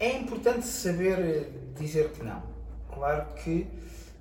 É 0.00 0.16
importante 0.18 0.66
saber 0.66 1.18
eh, 1.18 1.48
dizer 1.78 2.10
que 2.10 2.24
não. 2.24 2.42
Claro 2.92 3.26
que 3.34 3.66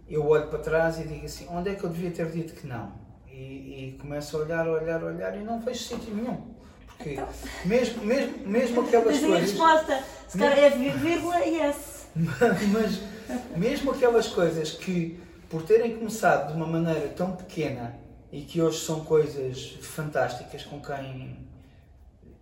eu 0.07 0.27
olho 0.27 0.47
para 0.47 0.59
trás 0.59 0.99
e 0.99 1.03
digo 1.03 1.25
assim, 1.25 1.47
onde 1.49 1.69
é 1.69 1.75
que 1.75 1.83
eu 1.83 1.89
devia 1.89 2.11
ter 2.11 2.29
dito 2.29 2.53
que 2.53 2.67
não? 2.67 2.91
E, 3.31 3.95
e 3.95 3.97
começo 3.99 4.37
a 4.37 4.41
olhar, 4.41 4.67
olhar, 4.67 5.03
olhar 5.03 5.35
e 5.35 5.43
não 5.43 5.59
vejo 5.59 5.79
sentido 5.79 6.15
nenhum. 6.15 6.53
Porque 6.85 7.11
então... 7.11 7.27
mesmo, 7.65 8.05
mesmo, 8.05 8.47
mesmo 8.47 8.81
aquelas 8.85 9.19
coisas. 9.19 9.31
a 9.31 9.37
resposta, 9.39 10.03
se 10.27 10.37
calhar 10.37 10.57
é 10.59 10.69
vírgula 10.69 11.45
e 11.45 11.55
yes. 11.55 12.07
Mas 12.15 13.14
mesmo 13.55 13.91
aquelas 13.91 14.27
coisas 14.27 14.71
que, 14.71 15.19
por 15.49 15.63
terem 15.63 15.97
começado 15.97 16.51
de 16.51 16.57
uma 16.57 16.67
maneira 16.67 17.09
tão 17.09 17.35
pequena 17.35 17.97
e 18.31 18.41
que 18.41 18.61
hoje 18.61 18.79
são 18.79 19.05
coisas 19.05 19.77
fantásticas 19.81 20.63
com 20.63 20.81
quem 20.81 21.45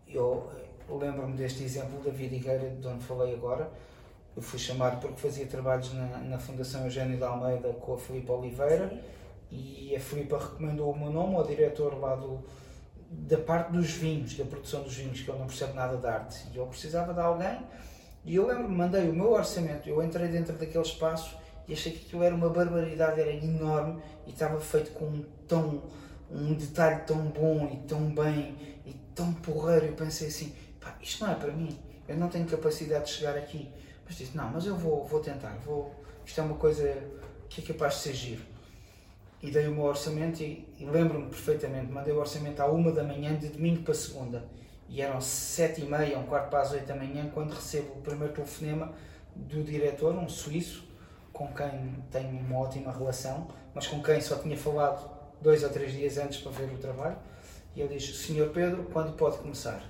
eu, 0.08 0.50
lembro-me 0.90 1.36
deste 1.36 1.64
exemplo 1.64 2.02
da 2.04 2.12
Vida 2.12 2.36
Higueira, 2.36 2.70
de 2.70 2.88
onde 2.88 3.04
falei 3.04 3.34
agora. 3.34 3.70
Eu 4.36 4.42
fui 4.42 4.58
chamado 4.58 5.00
porque 5.00 5.22
fazia 5.22 5.46
trabalhos 5.46 5.94
na, 5.94 6.18
na 6.20 6.40
Fundação 6.40 6.84
Eugênio 6.86 7.18
de 7.18 7.24
Almeida 7.24 7.70
com 7.74 7.94
a 7.94 7.98
Filipe 7.98 8.32
Oliveira 8.32 8.90
Sim. 8.90 9.00
e 9.52 9.96
a 9.96 10.00
Filipe 10.00 10.34
recomendou 10.34 10.92
o 10.92 10.98
meu 10.98 11.12
nome 11.12 11.36
ao 11.36 11.46
diretor 11.46 12.00
lá 12.00 12.16
do, 12.16 12.44
da 13.12 13.38
parte 13.38 13.72
dos 13.72 13.92
vinhos, 13.92 14.36
da 14.36 14.46
produção 14.46 14.82
dos 14.82 14.96
vinhos, 14.96 15.22
que 15.22 15.30
eu 15.30 15.38
não 15.38 15.46
percebo 15.46 15.74
nada 15.74 15.98
de 15.98 16.08
arte. 16.08 16.48
E 16.52 16.58
eu 16.58 16.66
precisava 16.66 17.14
de 17.14 17.20
alguém, 17.20 17.60
e 18.26 18.36
eu 18.36 18.48
lembro-me, 18.48 18.76
mandei 18.76 19.10
o 19.10 19.14
meu 19.14 19.32
orçamento, 19.32 19.88
eu 19.88 20.02
entrei 20.02 20.30
dentro 20.30 20.54
daquele 20.54 20.84
espaço 20.84 21.36
e 21.68 21.74
achei 21.74 21.92
que 21.92 22.06
aquilo 22.06 22.24
era 22.24 22.34
uma 22.34 22.50
barbaridade, 22.50 23.20
era 23.20 23.32
enorme 23.32 24.02
e 24.26 24.32
estava 24.32 24.60
feito 24.60 24.92
com 24.92 25.06
um 25.06 25.24
tão 25.48 25.84
um 26.32 26.54
detalhe 26.54 27.02
tão 27.06 27.26
bom 27.28 27.70
e 27.72 27.88
tão 27.88 28.10
bem 28.10 28.56
e 28.86 28.94
tão 29.14 29.32
porreiro. 29.34 29.88
Eu 29.88 29.94
pensei 29.94 30.30
assim, 30.30 30.56
pá, 30.80 30.98
isto 31.02 31.24
não 31.24 31.32
é 31.32 31.36
para 31.36 31.52
mim, 31.52 31.78
eu 32.08 32.18
não 32.18 32.28
tenho 32.28 32.46
capacidade 32.46 33.06
de 33.06 33.12
chegar 33.12 33.38
aqui. 33.38 33.70
Mas 34.06 34.18
disse, 34.18 34.36
não, 34.36 34.50
mas 34.50 34.66
eu 34.66 34.76
vou, 34.76 35.06
vou 35.06 35.20
tentar, 35.20 35.56
vou, 35.64 35.94
isto 36.26 36.42
é 36.42 36.44
uma 36.44 36.56
coisa 36.56 36.92
que 37.50 37.62
é 37.62 37.74
capaz 37.74 37.96
de 37.96 38.00
ser 38.02 38.14
giro 38.14 38.42
e 39.42 39.52
dei 39.52 39.68
o 39.68 39.72
meu 39.72 39.84
orçamento 39.84 40.42
e, 40.42 40.68
e 40.80 40.86
lembro-me 40.86 41.30
perfeitamente, 41.30 41.92
mandei 41.92 42.14
o 42.14 42.18
orçamento 42.18 42.62
à 42.62 42.66
uma 42.66 42.92
da 42.92 43.04
manhã 43.04 43.36
de 43.36 43.50
domingo 43.50 43.84
para 43.84 43.94
segunda 43.94 44.44
e 44.94 45.02
eram 45.02 45.20
sete 45.20 45.82
e 45.82 45.86
meia, 45.86 46.20
um 46.20 46.24
quarto 46.28 46.52
para 46.52 46.62
as 46.62 46.72
oito 46.72 46.86
da 46.86 46.96
manhã 46.96 47.28
quando 47.34 47.52
recebo 47.52 47.94
o 47.94 48.02
primeiro 48.02 48.32
telefonema 48.32 48.94
do 49.36 49.64
diretor, 49.64 50.14
um 50.14 50.30
suíço, 50.30 50.88
com 51.34 51.52
quem 51.52 51.96
tenho 52.12 52.40
uma 52.40 52.60
ótima 52.60 52.92
relação, 52.92 53.48
mas 53.74 53.88
com 53.88 54.04
quem 54.04 54.22
só 54.22 54.36
tinha 54.36 54.56
falado 54.56 55.10
dois 55.42 55.64
ou 55.64 55.70
três 55.72 55.94
dias 55.94 56.20
antes 56.20 56.40
para 56.42 56.52
ver 56.52 56.72
o 56.72 56.78
trabalho 56.78 57.18
e 57.76 57.82
ele 57.82 57.98
diz, 57.98 58.18
Senhor 58.20 58.52
Pedro, 58.52 58.84
quando 58.94 59.18
pode 59.18 59.40
começar? 59.40 59.84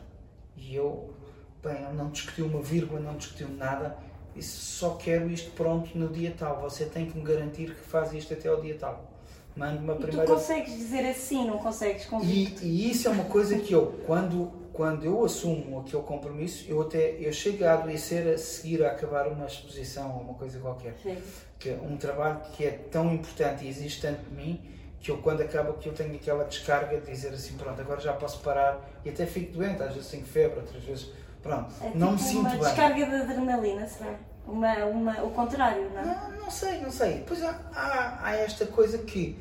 E 0.56 0.74
eu, 0.74 1.14
bem, 1.62 1.82
não 1.94 2.10
discutiu 2.10 2.46
uma 2.46 2.62
vírgula, 2.62 3.02
não 3.02 3.18
discutiu 3.18 3.50
nada, 3.50 3.98
disse, 4.34 4.52
só 4.52 4.92
quero 4.92 5.30
isto 5.30 5.52
pronto 5.52 5.98
no 5.98 6.08
dia 6.08 6.34
tal, 6.38 6.62
você 6.62 6.86
tem 6.86 7.08
que 7.08 7.18
me 7.18 7.26
garantir 7.26 7.76
que 7.76 7.82
faz 7.82 8.14
isto 8.14 8.34
até 8.34 8.48
ao 8.48 8.62
dia 8.62 8.78
tal 8.80 9.13
uma 9.56 9.96
primeira. 9.96 10.24
E 10.24 10.26
tu 10.26 10.34
consegues 10.34 10.76
dizer 10.76 11.08
assim, 11.08 11.48
não 11.48 11.58
consegues 11.58 12.06
convicto. 12.06 12.64
E, 12.64 12.68
e, 12.68 12.92
isso 12.92 13.08
é 13.08 13.12
uma 13.12 13.26
coisa 13.26 13.58
que 13.58 13.74
eu, 13.74 14.00
quando, 14.06 14.52
quando 14.72 15.06
eu 15.06 15.24
assumo 15.24 15.80
aquele 15.80 16.04
compromisso, 16.04 16.66
eu 16.68 16.82
até 16.82 17.18
eu 17.20 17.32
chego 17.32 17.66
a 17.66 17.74
adoecer 17.74 18.28
a 18.34 18.38
seguir 18.38 18.84
a 18.84 18.92
acabar 18.92 19.28
uma 19.28 19.46
exposição 19.46 20.16
ou 20.16 20.22
uma 20.22 20.34
coisa 20.34 20.60
qualquer. 20.60 20.96
Sim. 21.02 21.18
Que 21.60 21.70
é 21.70 21.80
um 21.82 21.96
trabalho 21.98 22.42
que 22.54 22.66
é 22.66 22.72
tão 22.72 23.14
importante 23.14 23.66
e 23.66 23.70
existe 23.70 24.02
tanto 24.02 24.22
de 24.30 24.36
mim 24.36 24.60
que 25.04 25.12
eu 25.12 25.18
quando 25.18 25.42
acaba 25.42 25.74
que 25.74 25.88
eu 25.88 25.94
tenho 25.94 26.16
aquela 26.16 26.46
descarga 26.46 26.98
de 26.98 27.12
dizer 27.12 27.34
assim, 27.34 27.58
pronto, 27.58 27.80
agora 27.80 28.00
já 28.00 28.14
posso 28.14 28.40
parar 28.40 28.80
e 29.04 29.10
até 29.10 29.26
fico 29.26 29.52
doente, 29.52 29.84
às 29.84 29.94
vezes 29.94 30.10
tenho 30.10 30.26
febre, 30.26 30.62
outras 30.62 30.82
vezes, 30.82 31.12
pronto, 31.42 31.74
é 31.82 31.88
tipo 31.88 32.00
não 32.00 32.14
me 32.14 32.20
sinto 32.20 32.40
uma 32.40 32.50
bem. 32.52 32.60
descarga 32.60 33.06
de 33.06 33.16
adrenalina, 33.16 33.86
será? 33.86 34.16
Uma, 34.48 34.86
uma, 34.86 35.24
o 35.24 35.32
contrário, 35.32 35.90
não 35.90 36.00
é? 36.00 36.06
Não, 36.06 36.33
não 36.44 36.52
sei, 36.52 36.82
não 36.82 36.92
sei. 36.92 37.24
Pois 37.26 37.42
há, 37.42 37.60
há, 37.74 38.20
há, 38.28 38.36
esta 38.36 38.66
coisa 38.66 38.98
que, 39.00 39.38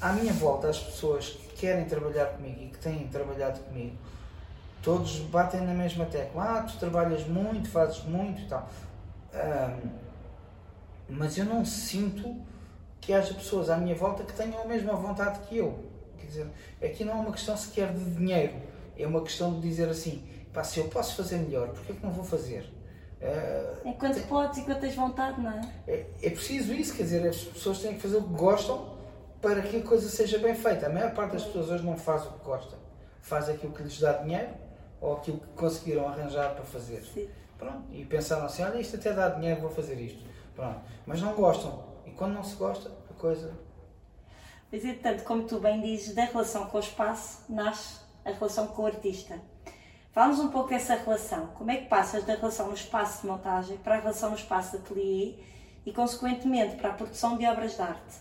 à 0.00 0.12
minha 0.12 0.32
volta, 0.32 0.68
as 0.68 0.78
pessoas 0.78 1.30
que 1.30 1.56
querem 1.56 1.84
trabalhar 1.84 2.26
comigo 2.26 2.62
e 2.62 2.68
que 2.68 2.78
têm 2.78 3.08
trabalhado 3.08 3.60
comigo, 3.60 3.96
todos 4.82 5.18
batem 5.18 5.60
na 5.62 5.74
mesma 5.74 6.06
tecla. 6.06 6.58
Ah, 6.58 6.62
tu 6.62 6.78
trabalhas 6.78 7.26
muito, 7.26 7.68
fazes 7.68 8.04
muito 8.04 8.42
e 8.42 8.46
tal. 8.46 8.68
Um, 9.34 10.04
mas 11.08 11.36
eu 11.36 11.44
não 11.44 11.64
sinto 11.64 12.36
que 13.00 13.12
haja 13.12 13.34
pessoas 13.34 13.68
à 13.68 13.76
minha 13.76 13.94
volta 13.94 14.22
que 14.22 14.32
tenham 14.32 14.62
a 14.62 14.64
mesma 14.64 14.94
vontade 14.94 15.40
que 15.40 15.58
eu. 15.58 15.84
Quer 16.18 16.26
dizer, 16.26 16.46
aqui 16.82 17.04
não 17.04 17.14
é 17.14 17.16
uma 17.16 17.32
questão 17.32 17.56
sequer 17.56 17.92
de 17.92 18.04
dinheiro, 18.14 18.54
é 18.96 19.06
uma 19.06 19.22
questão 19.22 19.54
de 19.54 19.68
dizer 19.68 19.88
assim: 19.88 20.22
pá, 20.52 20.62
se 20.62 20.78
eu 20.78 20.88
posso 20.88 21.16
fazer 21.16 21.38
melhor, 21.38 21.68
porquê 21.68 21.92
é 21.92 21.94
que 21.96 22.02
não 22.02 22.12
vou 22.12 22.24
fazer? 22.24 22.72
Uh, 23.24 23.88
Enquanto 23.88 24.16
tem, 24.16 24.22
podes 24.24 24.58
e 24.58 24.62
quando 24.64 24.80
tens 24.80 24.94
vontade, 24.94 25.40
não 25.40 25.50
é? 25.50 25.60
é? 25.88 26.06
É 26.22 26.30
preciso 26.30 26.74
isso, 26.74 26.94
quer 26.94 27.04
dizer, 27.04 27.26
as 27.26 27.38
pessoas 27.38 27.78
têm 27.78 27.94
que 27.94 28.00
fazer 28.00 28.18
o 28.18 28.22
que 28.22 28.34
gostam 28.34 28.98
para 29.40 29.62
que 29.62 29.78
a 29.78 29.82
coisa 29.82 30.10
seja 30.10 30.38
bem 30.38 30.54
feita. 30.54 30.86
A 30.86 30.90
maior 30.90 31.14
parte 31.14 31.32
das 31.32 31.44
pessoas 31.44 31.70
hoje 31.70 31.84
não 31.84 31.96
faz 31.96 32.26
o 32.26 32.32
que 32.32 32.44
gosta, 32.44 32.76
faz 33.22 33.48
aquilo 33.48 33.72
que 33.72 33.82
lhes 33.82 33.98
dá 33.98 34.12
dinheiro 34.12 34.50
ou 35.00 35.14
aquilo 35.14 35.38
que 35.38 35.46
conseguiram 35.56 36.06
arranjar 36.06 36.54
para 36.54 36.64
fazer. 36.64 37.02
Sim. 37.02 37.26
Pronto, 37.56 37.84
e 37.92 38.04
pensaram 38.04 38.44
assim: 38.44 38.62
olha, 38.62 38.78
isto 38.78 38.96
até 38.96 39.14
dá 39.14 39.30
dinheiro, 39.30 39.62
vou 39.62 39.70
fazer 39.70 39.98
isto. 39.98 40.22
Pronto, 40.54 40.80
mas 41.06 41.22
não 41.22 41.32
gostam. 41.32 41.82
E 42.04 42.10
quando 42.10 42.34
não 42.34 42.44
se 42.44 42.56
gosta, 42.56 42.90
a 43.10 43.14
coisa. 43.14 43.52
Mas, 44.70 44.82
tanto 45.00 45.24
como 45.24 45.44
tu 45.44 45.60
bem 45.60 45.80
dizes, 45.80 46.14
da 46.14 46.24
relação 46.24 46.66
com 46.66 46.76
o 46.76 46.80
espaço 46.80 47.44
nasce 47.48 48.00
a 48.22 48.32
relação 48.32 48.66
com 48.66 48.82
o 48.82 48.86
artista. 48.86 49.40
Fala-nos 50.14 50.38
um 50.38 50.48
pouco 50.48 50.68
dessa 50.68 50.94
relação. 50.94 51.48
Como 51.58 51.72
é 51.72 51.76
que 51.76 51.88
passas 51.88 52.22
da 52.22 52.36
relação 52.36 52.68
no 52.68 52.74
espaço 52.74 53.22
de 53.22 53.26
montagem 53.26 53.76
para 53.78 53.96
a 53.96 53.98
relação 53.98 54.30
no 54.30 54.36
espaço 54.36 54.70
de 54.70 54.76
ateliê 54.76 55.34
e, 55.84 55.92
consequentemente, 55.92 56.76
para 56.76 56.90
a 56.90 56.92
produção 56.92 57.36
de 57.36 57.44
obras 57.44 57.74
de 57.74 57.82
arte? 57.82 58.14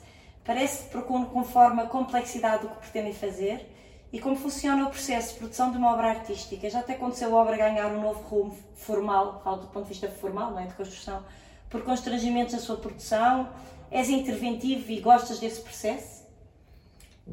Parece 0.44 0.90
que 0.90 1.00
conforme 1.00 1.84
a 1.84 1.86
complexidade 1.86 2.64
do 2.64 2.70
que 2.70 2.78
pretendem 2.78 3.14
fazer 3.14 3.70
e 4.12 4.20
como 4.20 4.36
funciona 4.36 4.88
o 4.88 4.90
processo 4.90 5.34
de 5.34 5.40
produção 5.40 5.72
de 5.72 5.78
uma 5.78 5.94
obra 5.94 6.10
artística. 6.10 6.68
Já 6.68 6.80
até 6.80 6.94
aconteceu 6.94 7.38
a 7.38 7.40
obra 7.40 7.56
ganhar 7.58 7.86
um 7.86 8.02
novo 8.02 8.22
rumo 8.22 8.58
formal, 8.74 9.40
falo 9.44 9.58
do 9.58 9.68
ponto 9.68 9.84
de 9.84 9.90
vista 9.90 10.10
formal, 10.10 10.50
não 10.50 10.60
é? 10.60 10.66
de 10.66 10.74
construção, 10.74 11.24
por 11.70 11.84
constrangimentos 11.84 12.56
na 12.56 12.60
sua 12.60 12.78
produção. 12.78 13.50
És 13.92 14.10
interventivo 14.10 14.92
e 14.92 15.00
gostas 15.00 15.40
desse 15.40 15.62
processo? 15.62 16.24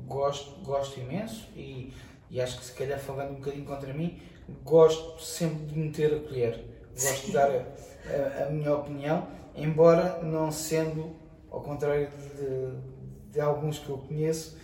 Gosto, 0.06 0.50
gosto 0.62 1.00
imenso 1.00 1.48
e, 1.56 1.94
e 2.30 2.38
acho 2.42 2.58
que 2.58 2.64
se 2.66 2.74
calhar 2.74 2.98
falando 2.98 3.30
um 3.30 3.36
bocadinho 3.36 3.64
contra 3.64 3.94
mim, 3.94 4.20
gosto 4.64 5.22
sempre 5.22 5.66
de 5.66 5.78
meter 5.78 6.14
a 6.14 6.20
colher, 6.20 6.64
gosto 6.94 7.26
de 7.26 7.32
dar 7.32 7.50
a, 7.50 8.42
a, 8.42 8.46
a, 8.46 8.50
minha 8.50 8.74
opinião, 8.74 9.26
embora 9.54 10.22
não 10.22 10.50
sendo, 10.50 11.14
ao 11.50 11.60
contrário 11.60 12.08
de, 12.36 13.32
de 13.32 13.40
alguns 13.40 13.78
que 13.78 13.88
eu 13.88 13.98
conheço, 13.98 14.58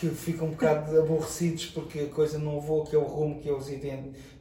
que 0.00 0.08
ficam 0.08 0.48
um 0.48 0.50
bocado 0.50 0.98
aborrecidos 0.98 1.66
porque 1.66 2.00
a 2.00 2.08
coisa 2.08 2.38
não 2.38 2.56
levou 2.56 2.82
aquele 2.82 3.04
rumo 3.04 3.40
que 3.40 3.48
eles, 3.48 3.66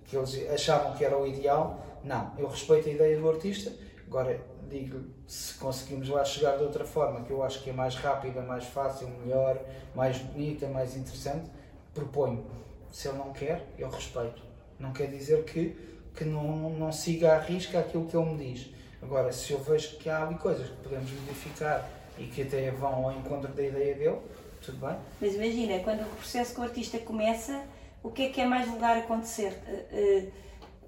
que 0.05 0.15
eles 0.15 0.49
achavam 0.49 0.93
que 0.93 1.03
era 1.03 1.17
o 1.17 1.27
ideal. 1.27 1.83
Não, 2.03 2.31
eu 2.37 2.47
respeito 2.47 2.87
a 2.87 2.91
ideia 2.91 3.19
do 3.19 3.29
artista, 3.29 3.73
agora 4.07 4.39
digo 4.69 5.15
se 5.27 5.55
conseguimos 5.55 6.07
lá 6.09 6.23
chegar 6.23 6.57
de 6.57 6.63
outra 6.63 6.85
forma, 6.85 7.21
que 7.21 7.31
eu 7.31 7.43
acho 7.43 7.63
que 7.63 7.69
é 7.69 7.73
mais 7.73 7.95
rápida, 7.95 8.41
mais 8.41 8.65
fácil, 8.65 9.07
melhor, 9.07 9.59
mais 9.95 10.17
bonita, 10.17 10.67
mais 10.67 10.95
interessante, 10.95 11.49
proponho. 11.93 12.45
Se 12.91 13.07
ele 13.07 13.17
não 13.17 13.33
quer, 13.33 13.67
eu 13.77 13.89
respeito. 13.89 14.44
Não 14.79 14.91
quer 14.91 15.07
dizer 15.07 15.43
que, 15.43 15.75
que 16.15 16.25
não, 16.25 16.69
não 16.71 16.91
siga 16.91 17.33
à 17.33 17.39
risca 17.39 17.79
aquilo 17.79 18.05
que 18.05 18.15
ele 18.15 18.25
me 18.25 18.53
diz. 18.53 18.69
Agora, 19.01 19.31
se 19.31 19.51
eu 19.51 19.59
vejo 19.59 19.97
que 19.97 20.09
há 20.09 20.23
ali 20.23 20.35
coisas 20.35 20.67
que 20.67 20.75
podemos 20.77 21.11
modificar 21.11 21.87
e 22.17 22.23
que 22.25 22.41
até 22.41 22.71
vão 22.71 23.05
ao 23.05 23.11
encontro 23.11 23.51
da 23.53 23.63
ideia 23.63 23.95
dele, 23.95 24.17
tudo 24.61 24.77
bem. 24.79 24.95
Mas 25.21 25.35
imagina, 25.35 25.79
quando 25.79 26.01
o 26.01 26.15
processo 26.15 26.55
com 26.55 26.61
o 26.61 26.63
artista 26.63 26.97
começa, 26.99 27.63
o 28.01 28.09
que 28.09 28.23
é 28.23 28.29
que 28.29 28.41
é 28.41 28.45
mais 28.45 28.67
lugar 28.67 28.97
acontecer? 28.97 29.53
Uh, 29.91 30.31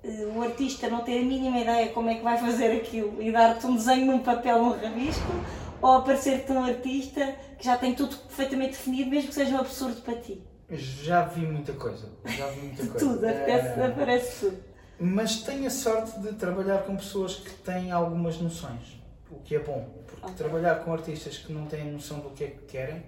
uh, 0.03 0.37
o 0.37 0.41
artista 0.41 0.89
não 0.89 1.03
ter 1.03 1.19
a 1.19 1.23
mínima 1.23 1.59
ideia 1.59 1.89
como 1.89 2.09
é 2.09 2.15
que 2.15 2.23
vai 2.23 2.37
fazer 2.37 2.71
aquilo 2.71 3.21
e 3.21 3.31
dar-te 3.31 3.65
um 3.67 3.75
desenho 3.75 4.07
num 4.07 4.19
papel, 4.19 4.57
um 4.57 4.69
rabisco, 4.71 5.31
ou 5.81 5.97
aparecer-te 5.97 6.51
um 6.51 6.63
artista 6.63 7.35
que 7.57 7.65
já 7.65 7.77
tem 7.77 7.93
tudo 7.93 8.15
perfeitamente 8.17 8.71
definido, 8.71 9.09
mesmo 9.09 9.29
que 9.29 9.35
seja 9.35 9.55
um 9.55 9.59
absurdo 9.59 10.01
para 10.01 10.15
ti? 10.15 10.41
Já 10.69 11.23
vi 11.25 11.45
muita 11.45 11.73
coisa. 11.73 12.09
Já 12.25 12.47
vi 12.47 12.61
muita 12.61 12.85
coisa. 12.87 12.99
tudo, 12.99 13.25
é... 13.25 13.85
aparece 13.85 14.45
tudo. 14.45 14.57
Mas 14.99 15.43
tenho 15.43 15.67
a 15.67 15.69
sorte 15.69 16.19
de 16.19 16.33
trabalhar 16.33 16.83
com 16.83 16.95
pessoas 16.95 17.35
que 17.35 17.51
têm 17.51 17.91
algumas 17.91 18.39
noções, 18.39 18.99
o 19.29 19.35
que 19.35 19.55
é 19.55 19.59
bom. 19.59 19.87
Porque 20.07 20.25
okay. 20.25 20.35
trabalhar 20.35 20.83
com 20.83 20.91
artistas 20.91 21.37
que 21.37 21.53
não 21.53 21.67
têm 21.67 21.91
noção 21.91 22.19
do 22.19 22.31
que 22.31 22.43
é 22.43 22.47
que 22.47 22.65
querem, 22.65 23.03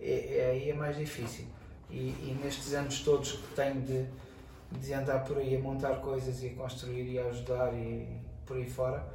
é, 0.00 0.38
é 0.38 0.50
aí 0.50 0.70
é 0.70 0.74
mais 0.74 0.96
difícil. 0.96 1.44
E, 1.90 1.96
e, 1.96 2.38
nestes 2.42 2.72
anos 2.72 3.00
todos 3.00 3.32
que 3.32 3.54
tenho 3.54 3.82
de, 3.82 4.06
de 4.80 4.94
andar 4.94 5.22
por 5.24 5.36
aí 5.36 5.54
a 5.54 5.60
montar 5.60 5.96
coisas 5.96 6.42
e 6.42 6.48
a 6.48 6.54
construir 6.54 7.12
e 7.12 7.18
a 7.18 7.26
ajudar 7.26 7.74
e 7.74 8.08
por 8.46 8.56
aí 8.56 8.68
fora, 8.68 9.06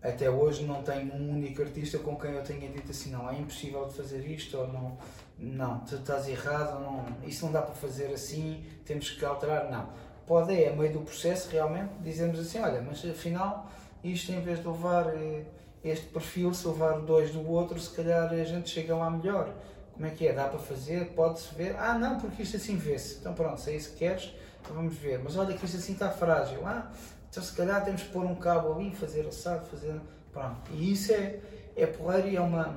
até 0.00 0.30
hoje 0.30 0.64
não 0.64 0.82
tenho 0.82 1.12
um 1.14 1.32
único 1.32 1.62
artista 1.62 1.98
com 1.98 2.16
quem 2.16 2.30
eu 2.30 2.44
tenha 2.44 2.70
dito 2.70 2.90
assim, 2.90 3.10
não, 3.10 3.28
é 3.28 3.38
impossível 3.38 3.86
de 3.86 3.94
fazer 3.94 4.24
isto, 4.24 4.56
ou 4.56 4.68
não, 4.68 4.96
não, 5.38 5.80
tu 5.80 5.96
estás 5.96 6.28
errado, 6.28 6.80
não, 6.80 7.04
isso 7.26 7.44
não 7.44 7.52
dá 7.52 7.62
para 7.62 7.74
fazer 7.74 8.12
assim, 8.12 8.64
temos 8.84 9.10
que 9.10 9.24
alterar, 9.24 9.70
não. 9.70 9.88
Pode 10.26 10.54
é, 10.54 10.70
a 10.70 10.72
meio 10.74 10.92
do 10.92 11.00
processo, 11.00 11.50
realmente, 11.50 11.90
dizemos 12.00 12.38
assim, 12.38 12.58
olha, 12.58 12.80
mas 12.80 13.04
afinal, 13.04 13.70
isto 14.02 14.32
em 14.32 14.40
vez 14.40 14.60
de 14.60 14.66
levar 14.66 15.14
eh, 15.14 15.44
este 15.84 16.06
perfil, 16.06 16.52
se 16.52 16.66
levar 16.66 17.00
dois 17.00 17.30
do 17.30 17.48
outro, 17.48 17.78
se 17.78 17.90
calhar 17.90 18.32
a 18.32 18.44
gente 18.44 18.70
chega 18.70 18.94
lá 18.96 19.10
melhor. 19.10 19.52
Como 19.92 20.06
é 20.06 20.10
que 20.10 20.26
é? 20.26 20.32
Dá 20.32 20.48
para 20.48 20.58
fazer? 20.58 21.12
Pode-se 21.14 21.54
ver? 21.54 21.74
Ah, 21.78 21.98
não, 21.98 22.18
porque 22.18 22.42
isto 22.42 22.56
assim 22.56 22.76
vê-se. 22.76 23.18
Então 23.18 23.32
pronto, 23.32 23.60
se 23.60 23.70
é 23.70 23.76
isso 23.76 23.92
que 23.92 23.98
queres, 23.98 24.34
então 24.60 24.76
vamos 24.76 24.94
ver. 24.96 25.20
Mas 25.22 25.36
olha 25.36 25.56
que 25.56 25.64
isto 25.64 25.76
assim 25.76 25.92
está 25.92 26.10
frágil. 26.10 26.66
Ah, 26.66 26.90
então 27.30 27.42
se 27.42 27.52
calhar 27.52 27.82
temos 27.84 28.02
que 28.02 28.10
pôr 28.10 28.24
um 28.24 28.34
cabo 28.34 28.74
ali, 28.74 28.90
fazer 28.94 29.26
assado, 29.26 29.66
fazer. 29.66 29.98
Pronto. 30.32 30.70
E 30.72 30.92
isso 30.92 31.12
é, 31.12 31.40
é 31.74 31.86
porreiro 31.86 32.28
e 32.28 32.36
é 32.36 32.40
uma. 32.40 32.74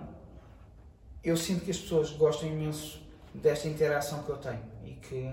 Eu 1.23 1.35
sinto 1.35 1.65
que 1.65 1.71
as 1.71 1.77
pessoas 1.77 2.11
gostam 2.11 2.49
imenso 2.49 3.01
desta 3.33 3.67
interação 3.67 4.23
que 4.23 4.29
eu 4.29 4.37
tenho 4.37 4.63
e 4.85 4.93
que, 4.93 5.29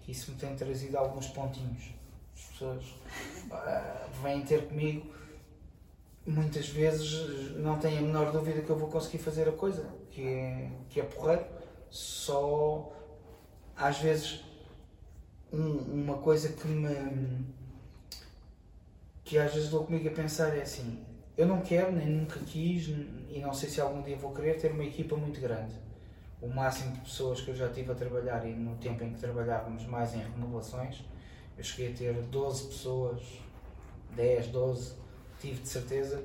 que 0.00 0.12
isso 0.12 0.32
me 0.32 0.36
tem 0.36 0.54
trazido 0.56 0.98
alguns 0.98 1.28
pontinhos. 1.28 1.90
As 2.34 2.42
pessoas 2.42 2.84
uh, 2.84 4.22
vêm 4.22 4.42
ter 4.42 4.66
comigo, 4.66 5.12
muitas 6.26 6.68
vezes 6.68 7.56
não 7.56 7.78
têm 7.78 7.98
a 7.98 8.00
menor 8.00 8.32
dúvida 8.32 8.62
que 8.62 8.70
eu 8.70 8.76
vou 8.76 8.88
conseguir 8.88 9.18
fazer 9.18 9.48
a 9.48 9.52
coisa, 9.52 9.86
que 10.10 10.26
é, 10.26 10.70
que 10.88 11.00
é 11.00 11.04
porreiro. 11.04 11.44
Só 11.90 12.92
às 13.76 13.98
vezes 13.98 14.44
um, 15.52 15.76
uma 15.78 16.18
coisa 16.18 16.48
que 16.48 16.66
me 16.66 17.44
que 19.24 19.38
às 19.38 19.54
vezes 19.54 19.70
dou 19.70 19.84
comigo 19.84 20.08
a 20.08 20.12
pensar 20.12 20.56
é 20.56 20.62
assim, 20.62 21.04
eu 21.36 21.46
não 21.46 21.60
quero, 21.60 21.92
nem 21.92 22.06
nunca 22.06 22.38
quis, 22.40 22.88
e 22.88 23.38
não 23.40 23.54
sei 23.54 23.68
se 23.68 23.80
algum 23.80 24.02
dia 24.02 24.16
vou 24.16 24.32
querer, 24.32 24.60
ter 24.60 24.72
uma 24.72 24.84
equipa 24.84 25.16
muito 25.16 25.40
grande. 25.40 25.74
O 26.40 26.48
máximo 26.48 26.92
de 26.92 27.00
pessoas 27.00 27.40
que 27.40 27.50
eu 27.50 27.54
já 27.54 27.68
tive 27.68 27.92
a 27.92 27.94
trabalhar, 27.94 28.46
e 28.46 28.52
no 28.52 28.76
tempo 28.76 29.02
em 29.04 29.12
que 29.12 29.20
trabalhávamos 29.20 29.86
mais 29.86 30.14
em 30.14 30.18
renovações, 30.18 31.02
eu 31.56 31.64
cheguei 31.64 31.92
a 31.92 31.96
ter 31.96 32.22
12 32.22 32.66
pessoas, 32.66 33.22
10, 34.14 34.48
12, 34.48 34.94
tive 35.40 35.60
de 35.60 35.68
certeza, 35.68 36.22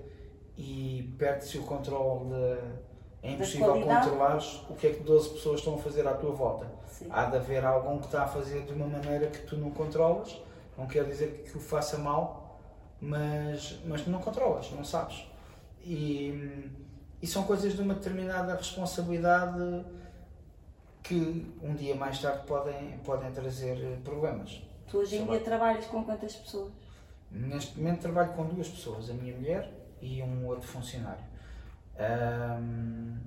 e 0.58 1.14
perde-se 1.18 1.58
o 1.58 1.64
controle 1.64 2.30
de. 2.30 2.88
É 3.24 3.32
impossível 3.32 3.82
controlar 3.82 4.38
o 4.70 4.76
que 4.76 4.88
é 4.88 4.92
que 4.92 5.04
12 5.04 5.30
pessoas 5.30 5.60
estão 5.60 5.76
a 5.76 5.78
fazer 5.78 6.08
à 6.08 6.14
tua 6.14 6.32
volta. 6.32 6.68
Sim. 6.88 7.08
Há 7.10 7.26
de 7.26 7.38
haver 7.38 7.66
algum 7.66 7.98
que 8.00 8.06
está 8.06 8.24
a 8.24 8.28
fazer 8.28 8.64
de 8.64 8.74
uma 8.74 8.88
maneira 8.88 9.28
que 9.28 9.40
tu 9.40 9.58
não 9.58 9.72
controlas, 9.72 10.40
não 10.78 10.88
quer 10.88 11.06
dizer 11.06 11.44
que 11.44 11.58
o 11.58 11.60
faça 11.60 11.98
mal, 11.98 12.47
mas, 13.02 13.80
mas 13.86 14.02
tu 14.02 14.10
não 14.10 14.20
controlas, 14.20 14.72
não 14.72 14.84
sabes. 14.84 15.26
E, 15.84 16.70
e 17.22 17.28
são 17.28 17.44
coisas 17.44 17.74
de 17.74 17.82
uma 17.82 17.94
determinada 17.94 18.56
responsabilidade 18.56 19.86
que 21.04 21.54
um 21.62 21.74
dia 21.74 21.96
mais 21.96 22.22
tarde 22.22 22.46
podem, 22.46 22.98
podem 23.00 23.32
trazer 23.32 24.00
problemas. 24.04 24.62
Tu 24.90 24.98
hoje 24.98 25.18
em 25.18 25.26
dia 25.26 25.40
trabalhas 25.40 25.86
com 25.86 26.04
quantas 26.04 26.36
pessoas? 26.36 26.72
Neste 27.32 27.78
momento 27.78 28.02
trabalho 28.02 28.34
com 28.34 28.46
duas 28.46 28.68
pessoas, 28.68 29.10
a 29.10 29.14
minha 29.14 29.36
mulher 29.36 29.72
e 30.02 30.22
um 30.22 30.48
outro 30.48 30.68
funcionário. 30.68 31.24
Um, 32.00 33.18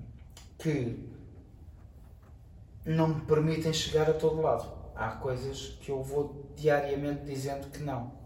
que 0.58 1.08
não 2.84 3.08
me 3.08 3.20
permitem 3.22 3.72
chegar 3.72 4.08
a 4.08 4.14
todo 4.14 4.40
lado. 4.40 4.70
Há 4.94 5.12
coisas 5.12 5.78
que 5.80 5.90
eu 5.90 6.02
vou 6.02 6.50
diariamente 6.56 7.24
dizendo 7.24 7.70
que 7.70 7.82
não. 7.82 8.19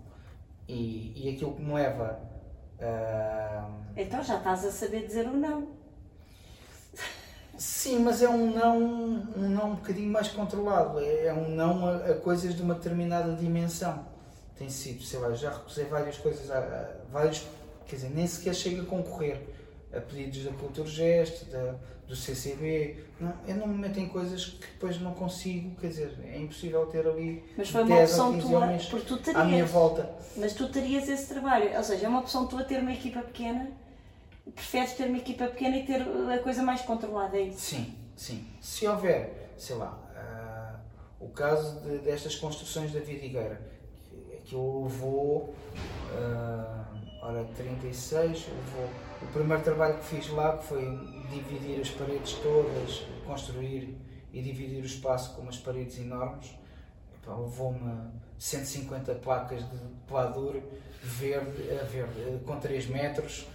E, 0.68 1.12
e 1.14 1.34
aquilo 1.34 1.54
que 1.54 1.62
me 1.62 1.74
leva. 1.74 2.18
Uh... 2.78 3.84
Então 3.96 4.22
já 4.22 4.38
estás 4.38 4.64
a 4.64 4.70
saber 4.70 5.06
dizer 5.06 5.26
um 5.26 5.36
não. 5.36 5.68
Sim, 7.56 8.00
mas 8.00 8.20
é 8.20 8.28
um 8.28 8.52
não, 8.52 8.78
um 8.78 9.48
não 9.48 9.70
um 9.70 9.74
bocadinho 9.76 10.10
mais 10.10 10.28
controlado. 10.28 10.98
É, 10.98 11.26
é 11.26 11.34
um 11.34 11.48
não 11.50 11.86
a, 11.86 11.96
a, 11.96 12.14
coisas 12.14 12.54
de 12.54 12.62
uma 12.62 12.74
determinada 12.74 13.34
dimensão. 13.34 14.06
Tem 14.56 14.68
sido, 14.68 15.02
sei 15.02 15.18
lá, 15.18 15.32
já 15.34 15.50
recusei 15.50 15.84
várias 15.84 16.16
coisas, 16.16 16.50
a, 16.50 16.58
a, 16.58 16.90
vários, 17.12 17.46
quer 17.86 17.96
dizer, 17.96 18.10
nem 18.10 18.26
sequer 18.26 18.54
chega 18.54 18.82
a 18.82 18.84
concorrer 18.84 19.40
a 19.92 20.00
pedidos 20.00 20.44
da 20.44 20.52
Culturgest, 20.52 21.44
da, 21.46 21.76
do 22.06 22.14
CCB. 22.14 23.04
Não, 23.20 23.32
eu 23.46 23.56
não 23.56 23.66
me 23.66 23.78
meto 23.78 23.98
em 23.98 24.08
coisas 24.08 24.46
que 24.46 24.66
depois 24.66 25.00
não 25.00 25.14
consigo, 25.14 25.74
quer 25.80 25.88
dizer, 25.88 26.12
é 26.24 26.38
impossível 26.38 26.86
ter 26.86 27.06
ali 27.06 27.42
mas 27.56 27.70
foi 27.70 27.82
uma 27.82 28.02
opção 28.02 28.38
tua, 28.38 28.66
porque 28.90 29.06
tu 29.06 29.16
terias, 29.18 29.42
à 29.42 29.44
minha 29.44 29.64
volta. 29.64 30.10
Mas 30.36 30.52
tu 30.52 30.68
terias 30.68 31.08
esse 31.08 31.28
trabalho, 31.28 31.76
ou 31.76 31.82
seja, 31.82 32.06
é 32.06 32.08
uma 32.08 32.20
opção 32.20 32.46
tua 32.46 32.64
ter 32.64 32.80
uma 32.80 32.92
equipa 32.92 33.20
pequena, 33.20 33.70
preferes 34.54 34.92
ter 34.92 35.08
uma 35.08 35.18
equipa 35.18 35.46
pequena 35.46 35.76
e 35.76 35.86
ter 35.86 36.02
a 36.02 36.38
coisa 36.38 36.62
mais 36.62 36.82
controlada, 36.82 37.36
é 37.36 37.42
isso? 37.42 37.60
Sim, 37.60 37.94
sim. 38.16 38.46
Se 38.60 38.86
houver, 38.86 39.52
sei 39.56 39.76
lá, 39.76 39.98
uh, 40.14 41.24
o 41.24 41.28
caso 41.28 41.80
de, 41.80 41.98
destas 41.98 42.34
construções 42.36 42.92
da 42.92 43.00
Vidigueira, 43.00 43.60
que, 44.10 44.36
que 44.44 44.54
eu 44.54 44.86
vou, 44.88 45.54
uh, 46.12 47.03
ora, 47.24 47.44
36, 47.56 48.48
eu 48.48 48.54
vou 48.72 48.88
o 49.22 49.26
primeiro 49.32 49.62
trabalho 49.62 49.98
que 49.98 50.04
fiz 50.04 50.28
lá 50.30 50.58
foi 50.58 50.84
dividir 51.30 51.80
as 51.80 51.88
paredes 51.88 52.34
todas, 52.34 53.06
construir 53.24 53.96
e 54.32 54.42
dividir 54.42 54.82
o 54.82 54.86
espaço 54.86 55.34
com 55.34 55.42
umas 55.42 55.56
paredes 55.56 55.98
enormes. 55.98 56.54
Levou-me 57.26 58.10
150 58.38 59.14
placas 59.14 59.62
de 59.62 59.78
peladura 60.06 60.62
verde, 61.02 61.62
verde 61.90 62.44
com 62.44 62.60
3 62.60 62.86
metros. 62.88 63.48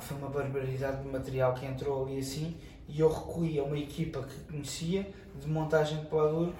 Foi 0.00 0.16
uma 0.16 0.30
barbaridade 0.30 1.02
de 1.02 1.08
material 1.08 1.52
que 1.52 1.66
entrou 1.66 2.06
ali 2.06 2.18
assim 2.18 2.56
e 2.88 3.00
eu 3.00 3.12
recolhi 3.12 3.58
a 3.58 3.64
uma 3.64 3.78
equipa 3.78 4.22
que 4.22 4.40
conhecia 4.50 5.12
de 5.38 5.46
montagem 5.46 5.98
de 5.98 6.06
peladura 6.06 6.54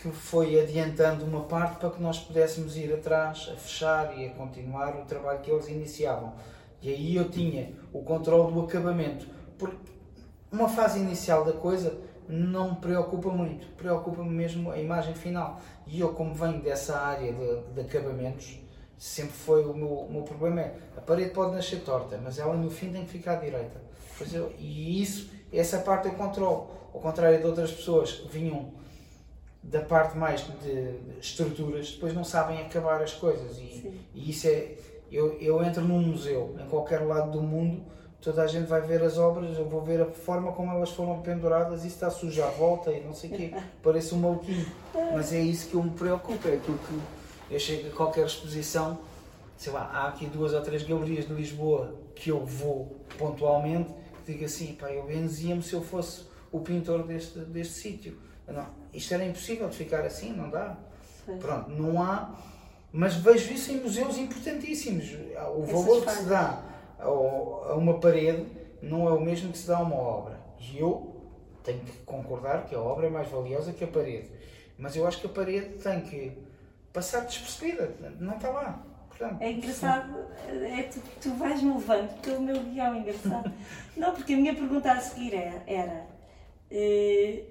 que 0.00 0.10
foi 0.10 0.60
adiantando 0.60 1.24
uma 1.24 1.42
parte 1.44 1.78
para 1.78 1.90
que 1.90 2.00
nós 2.00 2.18
pudéssemos 2.18 2.76
ir 2.76 2.92
atrás 2.92 3.50
a 3.52 3.56
fechar 3.56 4.16
e 4.16 4.26
a 4.26 4.30
continuar 4.30 4.96
o 4.96 5.04
trabalho 5.04 5.40
que 5.40 5.50
eles 5.50 5.68
iniciavam. 5.68 6.34
E 6.80 6.90
aí 6.90 7.16
eu 7.16 7.28
tinha 7.28 7.72
o 7.92 8.02
controle 8.02 8.52
do 8.52 8.60
acabamento. 8.60 9.26
Porque 9.58 9.90
uma 10.52 10.68
fase 10.68 11.00
inicial 11.00 11.44
da 11.44 11.52
coisa 11.52 11.98
não 12.28 12.70
me 12.70 12.76
preocupa 12.76 13.30
muito, 13.30 13.66
preocupa-me 13.76 14.30
mesmo 14.30 14.70
a 14.70 14.78
imagem 14.78 15.14
final. 15.14 15.60
E 15.86 15.98
eu, 16.00 16.12
como 16.12 16.34
venho 16.34 16.62
dessa 16.62 16.98
área 16.98 17.32
de, 17.32 17.60
de 17.74 17.80
acabamentos, 17.80 18.60
sempre 18.96 19.32
foi 19.32 19.64
o 19.64 19.74
meu, 19.74 19.88
o 19.88 20.12
meu 20.12 20.22
problema. 20.22 20.60
É, 20.60 20.74
a 20.96 21.00
parede 21.00 21.30
pode 21.30 21.52
nascer 21.56 21.80
torta, 21.80 22.20
mas 22.22 22.38
ela 22.38 22.54
no 22.54 22.70
fim 22.70 22.92
tem 22.92 23.04
que 23.04 23.10
ficar 23.10 23.36
direita. 23.36 23.80
Eu, 24.32 24.52
e 24.58 25.02
isso, 25.02 25.30
essa 25.52 25.78
parte 25.78 26.06
eu 26.06 26.14
controlo. 26.14 26.70
Ao 26.92 27.00
contrário 27.00 27.38
de 27.38 27.46
outras 27.46 27.70
pessoas 27.70 28.12
que 28.12 28.28
vinham 28.28 28.72
da 29.62 29.80
parte 29.80 30.16
mais 30.16 30.40
de 30.62 30.94
estruturas, 31.20 31.92
depois 31.92 32.14
não 32.14 32.24
sabem 32.24 32.60
acabar 32.60 33.02
as 33.02 33.12
coisas. 33.12 33.58
E, 33.58 34.06
e 34.14 34.30
isso 34.30 34.46
é 34.46 34.74
eu, 35.10 35.38
eu 35.40 35.62
entro 35.62 35.82
num 35.82 36.00
museu, 36.00 36.54
em 36.62 36.68
qualquer 36.68 37.00
lado 37.00 37.30
do 37.30 37.42
mundo, 37.42 37.82
toda 38.20 38.42
a 38.42 38.46
gente 38.46 38.66
vai 38.66 38.80
ver 38.80 39.02
as 39.02 39.16
obras, 39.16 39.56
eu 39.56 39.66
vou 39.66 39.80
ver 39.80 40.00
a 40.02 40.06
forma 40.06 40.52
como 40.52 40.70
elas 40.72 40.90
foram 40.90 41.20
penduradas 41.22 41.84
e 41.84 41.88
está 41.88 42.10
sujo 42.10 42.42
à 42.42 42.48
volta 42.48 42.92
e 42.92 43.02
não 43.02 43.14
sei 43.14 43.30
o 43.30 43.34
quê. 43.34 43.54
Parece 43.82 44.14
um 44.14 44.18
maluquinho. 44.18 44.66
Mas 45.14 45.32
é 45.32 45.40
isso 45.40 45.68
que 45.68 45.74
eu 45.74 45.82
me 45.82 45.90
preocupo, 45.90 46.46
é 46.48 46.54
aquilo 46.54 46.78
que 46.78 47.54
eu 47.54 47.58
chego 47.58 47.88
a 47.88 47.90
qualquer 47.90 48.26
exposição, 48.26 48.98
sei 49.56 49.72
lá, 49.72 49.90
há 49.92 50.08
aqui 50.08 50.26
duas 50.26 50.52
ou 50.52 50.60
três 50.60 50.82
galerias 50.82 51.26
de 51.26 51.32
Lisboa 51.32 51.94
que 52.14 52.30
eu 52.30 52.44
vou 52.44 53.00
pontualmente, 53.16 53.90
que 54.24 54.32
digo 54.32 54.44
assim, 54.44 54.74
pá, 54.74 54.90
eu 54.90 55.04
benzia-me 55.04 55.62
se 55.62 55.72
eu 55.72 55.82
fosse 55.82 56.26
o 56.52 56.60
pintor 56.60 57.04
deste, 57.04 57.38
deste 57.40 57.74
sítio. 57.74 58.18
Não, 58.46 58.66
isto 58.92 59.14
era 59.14 59.24
impossível 59.24 59.68
de 59.68 59.76
ficar 59.76 60.04
assim, 60.04 60.32
não 60.32 60.50
dá. 60.50 60.76
Pronto, 61.40 61.70
não 61.70 62.02
há 62.02 62.34
mas 62.92 63.16
vejo 63.16 63.52
isso 63.52 63.70
em 63.72 63.80
museus 63.80 64.16
importantíssimos. 64.16 65.16
O 65.54 65.62
valor 65.62 66.04
que 66.04 66.10
se 66.10 66.24
dá 66.24 66.62
a 66.98 67.74
uma 67.74 68.00
parede 68.00 68.46
não 68.82 69.08
é 69.08 69.12
o 69.12 69.20
mesmo 69.20 69.52
que 69.52 69.58
se 69.58 69.66
dá 69.66 69.78
a 69.78 69.82
uma 69.82 69.96
obra. 69.96 70.40
E 70.58 70.78
eu 70.78 71.14
tenho 71.62 71.80
que 71.80 71.92
concordar 72.04 72.64
que 72.64 72.74
a 72.74 72.80
obra 72.80 73.06
é 73.06 73.10
mais 73.10 73.28
valiosa 73.28 73.72
que 73.72 73.84
a 73.84 73.86
parede. 73.86 74.30
Mas 74.78 74.96
eu 74.96 75.06
acho 75.06 75.20
que 75.20 75.26
a 75.26 75.30
parede 75.30 75.78
tem 75.82 76.00
que 76.00 76.32
passar 76.92 77.20
despercebida, 77.20 77.94
não 78.18 78.36
está 78.36 78.48
lá. 78.50 78.82
Portanto, 79.08 79.42
É 79.42 79.50
engraçado, 79.50 80.26
é 80.48 80.82
tu, 80.84 81.00
tu 81.20 81.30
vais-me 81.34 81.74
levando 81.74 82.20
pelo 82.20 82.40
meu 82.40 82.62
guião, 82.62 82.94
é 82.94 82.98
engraçado. 82.98 83.52
Não, 83.96 84.14
porque 84.14 84.32
a 84.32 84.36
minha 84.36 84.54
pergunta 84.54 84.92
a 84.92 85.00
seguir 85.00 85.34
era, 85.34 85.60
era 85.66 86.06
eh, 86.70 87.42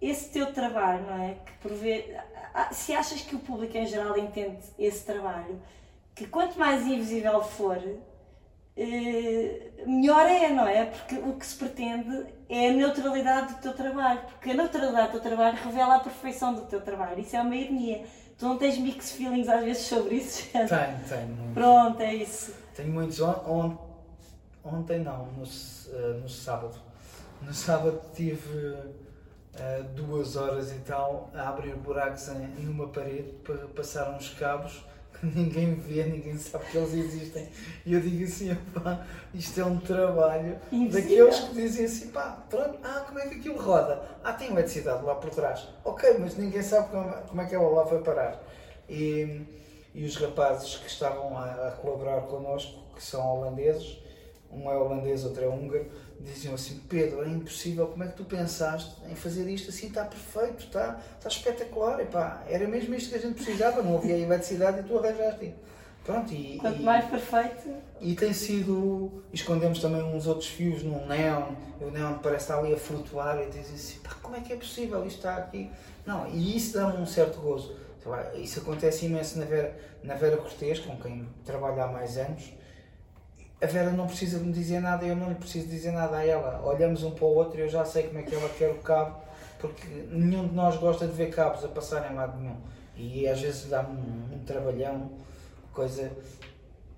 esse 0.00 0.30
teu 0.30 0.52
trabalho, 0.52 1.04
não 1.06 1.22
é? 1.22 1.34
Que 1.44 1.52
por 1.60 1.72
ve- 1.72 2.16
ah, 2.54 2.72
se 2.72 2.92
achas 2.94 3.20
que 3.22 3.34
o 3.36 3.38
público 3.40 3.76
em 3.76 3.86
geral 3.86 4.16
entende 4.18 4.58
esse 4.78 5.04
trabalho, 5.04 5.60
que 6.14 6.26
quanto 6.26 6.58
mais 6.58 6.86
invisível 6.86 7.42
for, 7.42 7.78
eh, 8.76 9.70
melhor 9.86 10.26
é, 10.26 10.48
não 10.50 10.66
é? 10.66 10.86
Porque 10.86 11.16
o 11.16 11.34
que 11.34 11.46
se 11.46 11.56
pretende 11.56 12.26
é 12.48 12.68
a 12.68 12.72
neutralidade 12.72 13.54
do 13.54 13.60
teu 13.60 13.72
trabalho, 13.74 14.20
porque 14.22 14.50
a 14.50 14.54
neutralidade 14.54 15.08
do 15.08 15.20
teu 15.20 15.20
trabalho 15.20 15.56
revela 15.62 15.96
a 15.96 16.00
perfeição 16.00 16.54
do 16.54 16.62
teu 16.62 16.80
trabalho. 16.80 17.20
Isso 17.20 17.36
é 17.36 17.40
uma 17.42 17.54
ironia. 17.54 18.04
Tu 18.38 18.46
não 18.46 18.56
tens 18.56 18.78
mixed 18.78 19.16
feelings 19.18 19.48
às 19.48 19.62
vezes 19.62 19.82
sobre 19.86 20.16
isso? 20.16 20.48
tenho, 20.52 20.68
tenho. 20.68 21.26
muito. 21.28 21.54
Pronto, 21.54 22.00
é 22.00 22.14
isso. 22.14 22.54
Tenho 22.74 22.90
muitos. 22.92 23.20
On, 23.20 23.34
on- 23.46 23.78
ontem 24.64 25.00
não, 25.00 25.26
no, 25.26 25.44
eh, 25.44 26.18
no 26.22 26.28
sábado. 26.28 26.74
No 27.42 27.52
sábado 27.52 28.00
tive 28.14 28.76
duas 29.94 30.36
horas 30.36 30.70
e 30.72 30.78
tal 30.80 31.30
a 31.34 31.48
abrir 31.48 31.74
buracos 31.74 32.28
em, 32.28 32.46
numa 32.64 32.88
parede 32.88 33.32
para 33.44 33.66
passar 33.68 34.10
uns 34.10 34.30
cabos 34.34 34.84
que 35.20 35.26
ninguém 35.38 35.74
vê, 35.74 36.04
ninguém 36.04 36.36
sabe 36.38 36.64
que 36.66 36.78
eles 36.78 36.94
existem. 36.94 37.48
E 37.84 37.92
eu 37.92 38.00
digo 38.00 38.24
assim, 38.24 38.54
pá, 38.72 39.06
isto 39.34 39.60
é 39.60 39.64
um 39.64 39.78
trabalho 39.78 40.58
Invisível. 40.72 41.26
daqueles 41.26 41.48
que 41.48 41.54
dizem 41.54 41.84
assim, 41.84 42.08
pá, 42.08 42.42
pronto, 42.48 42.78
ah, 42.82 43.04
como 43.06 43.18
é 43.18 43.28
que 43.28 43.34
aquilo 43.36 43.58
roda? 43.58 44.02
Ah, 44.24 44.32
tem 44.32 44.50
eletricidade 44.50 45.04
lá 45.04 45.14
por 45.14 45.30
trás. 45.30 45.68
Ok, 45.84 46.16
mas 46.18 46.36
ninguém 46.36 46.62
sabe 46.62 46.88
como, 46.90 47.12
como 47.12 47.42
é 47.42 47.46
que 47.46 47.54
ela 47.54 47.68
lá 47.68 47.86
foi 47.86 48.02
parar. 48.02 48.42
E, 48.88 49.42
e 49.94 50.04
os 50.04 50.16
rapazes 50.16 50.76
que 50.76 50.88
estavam 50.88 51.36
a, 51.36 51.68
a 51.68 51.70
colaborar 51.72 52.22
connosco, 52.22 52.94
que 52.94 53.02
são 53.02 53.24
holandeses, 53.26 53.98
um 54.50 54.70
é 54.70 54.76
holandês, 54.76 55.24
outro 55.24 55.44
é 55.44 55.48
húngaro, 55.48 55.86
diziam 56.24 56.54
assim: 56.54 56.80
Pedro, 56.88 57.22
é 57.24 57.28
impossível, 57.28 57.86
como 57.86 58.04
é 58.04 58.08
que 58.08 58.16
tu 58.16 58.24
pensaste 58.24 58.94
em 59.10 59.14
fazer 59.14 59.48
isto 59.48 59.70
assim? 59.70 59.86
Está 59.88 60.04
perfeito, 60.04 60.64
está, 60.64 61.00
está 61.16 61.28
espetacular. 61.28 62.00
Epá, 62.00 62.42
era 62.48 62.66
mesmo 62.68 62.94
isto 62.94 63.10
que 63.10 63.16
a 63.16 63.18
gente 63.18 63.34
precisava, 63.34 63.82
não 63.82 63.96
havia 63.96 64.16
eletricidade 64.16 64.80
e 64.80 64.82
tu 64.82 64.98
arranjaste. 64.98 65.54
Pronto, 66.04 66.32
e, 66.32 66.56
Quanto 66.58 66.80
e- 66.80 66.82
mais 66.82 67.04
perfeito, 67.04 67.74
e 68.00 68.14
tem 68.14 68.32
sido. 68.32 69.22
Escondemos 69.32 69.80
também 69.80 70.02
uns 70.02 70.26
outros 70.26 70.48
fios 70.48 70.82
num 70.82 71.06
neon, 71.06 71.52
e 71.80 71.84
o 71.84 71.90
neon 71.90 72.14
parece 72.18 72.44
estar 72.44 72.58
ali 72.58 72.72
a 72.72 72.78
flutuar 72.78 73.38
e 73.40 73.46
dizem 73.46 73.74
assim: 73.74 73.98
pá, 74.00 74.16
como 74.22 74.36
é 74.36 74.40
que 74.40 74.52
é 74.52 74.56
possível 74.56 75.04
isto 75.06 75.18
está 75.18 75.36
aqui? 75.36 75.70
Não, 76.06 76.26
e 76.28 76.56
isso 76.56 76.74
dá-me 76.74 76.96
um 76.98 77.06
certo 77.06 77.38
gozo. 77.40 77.76
Isso 78.34 78.60
acontece 78.60 79.04
imenso 79.04 79.38
na 79.38 79.44
Vera, 79.44 79.78
na 80.02 80.14
Vera 80.14 80.38
Cortês, 80.38 80.78
com 80.78 80.96
quem 80.96 81.28
trabalho 81.44 81.82
há 81.82 81.86
mais 81.86 82.16
anos. 82.16 82.50
A 83.62 83.66
Vera 83.66 83.90
não 83.90 84.06
precisa 84.06 84.38
de 84.38 84.44
me 84.44 84.52
dizer 84.52 84.80
nada, 84.80 85.04
eu 85.04 85.14
não 85.14 85.28
lhe 85.28 85.34
preciso 85.34 85.68
dizer 85.68 85.92
nada 85.92 86.16
a 86.16 86.26
ela. 86.26 86.62
Olhamos 86.64 87.02
um 87.02 87.10
para 87.10 87.24
o 87.24 87.34
outro 87.34 87.58
e 87.58 87.62
eu 87.62 87.68
já 87.68 87.84
sei 87.84 88.04
como 88.04 88.18
é 88.18 88.22
que 88.22 88.34
ela 88.34 88.48
quer 88.48 88.70
o 88.70 88.78
cabo, 88.78 89.20
porque 89.58 89.86
nenhum 90.10 90.48
de 90.48 90.54
nós 90.54 90.76
gosta 90.76 91.06
de 91.06 91.12
ver 91.12 91.30
cabos 91.30 91.62
a 91.64 91.68
passarem 91.68 92.14
lá 92.16 92.26
de 92.26 92.38
nenhum. 92.38 92.56
E 92.96 93.28
às 93.28 93.40
vezes 93.40 93.68
dá-me 93.68 93.98
um, 93.98 94.36
um 94.36 94.44
trabalhão, 94.44 95.10
coisa 95.72 96.10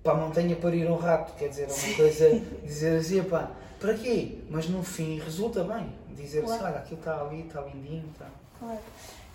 para 0.01 0.13
a 0.13 0.15
montanha 0.15 0.55
parir 0.57 0.89
um 0.89 0.95
rato, 0.97 1.33
quer 1.37 1.47
dizer, 1.47 1.67
uma 1.67 1.95
coisa, 1.95 2.41
dizer 2.63 2.99
assim, 2.99 3.23
pá, 3.23 3.51
para 3.79 3.93
quê? 3.93 4.39
Mas 4.49 4.67
no 4.67 4.83
fim 4.83 5.17
resulta 5.19 5.63
bem, 5.63 5.93
dizer 6.15 6.39
assim, 6.39 6.47
Claro. 6.47 6.65
olha, 6.65 6.77
aquilo 6.77 6.99
está 6.99 7.21
ali, 7.21 7.41
está 7.41 7.61
lindinho, 7.61 8.09
está... 8.11 8.27
claro. 8.59 8.79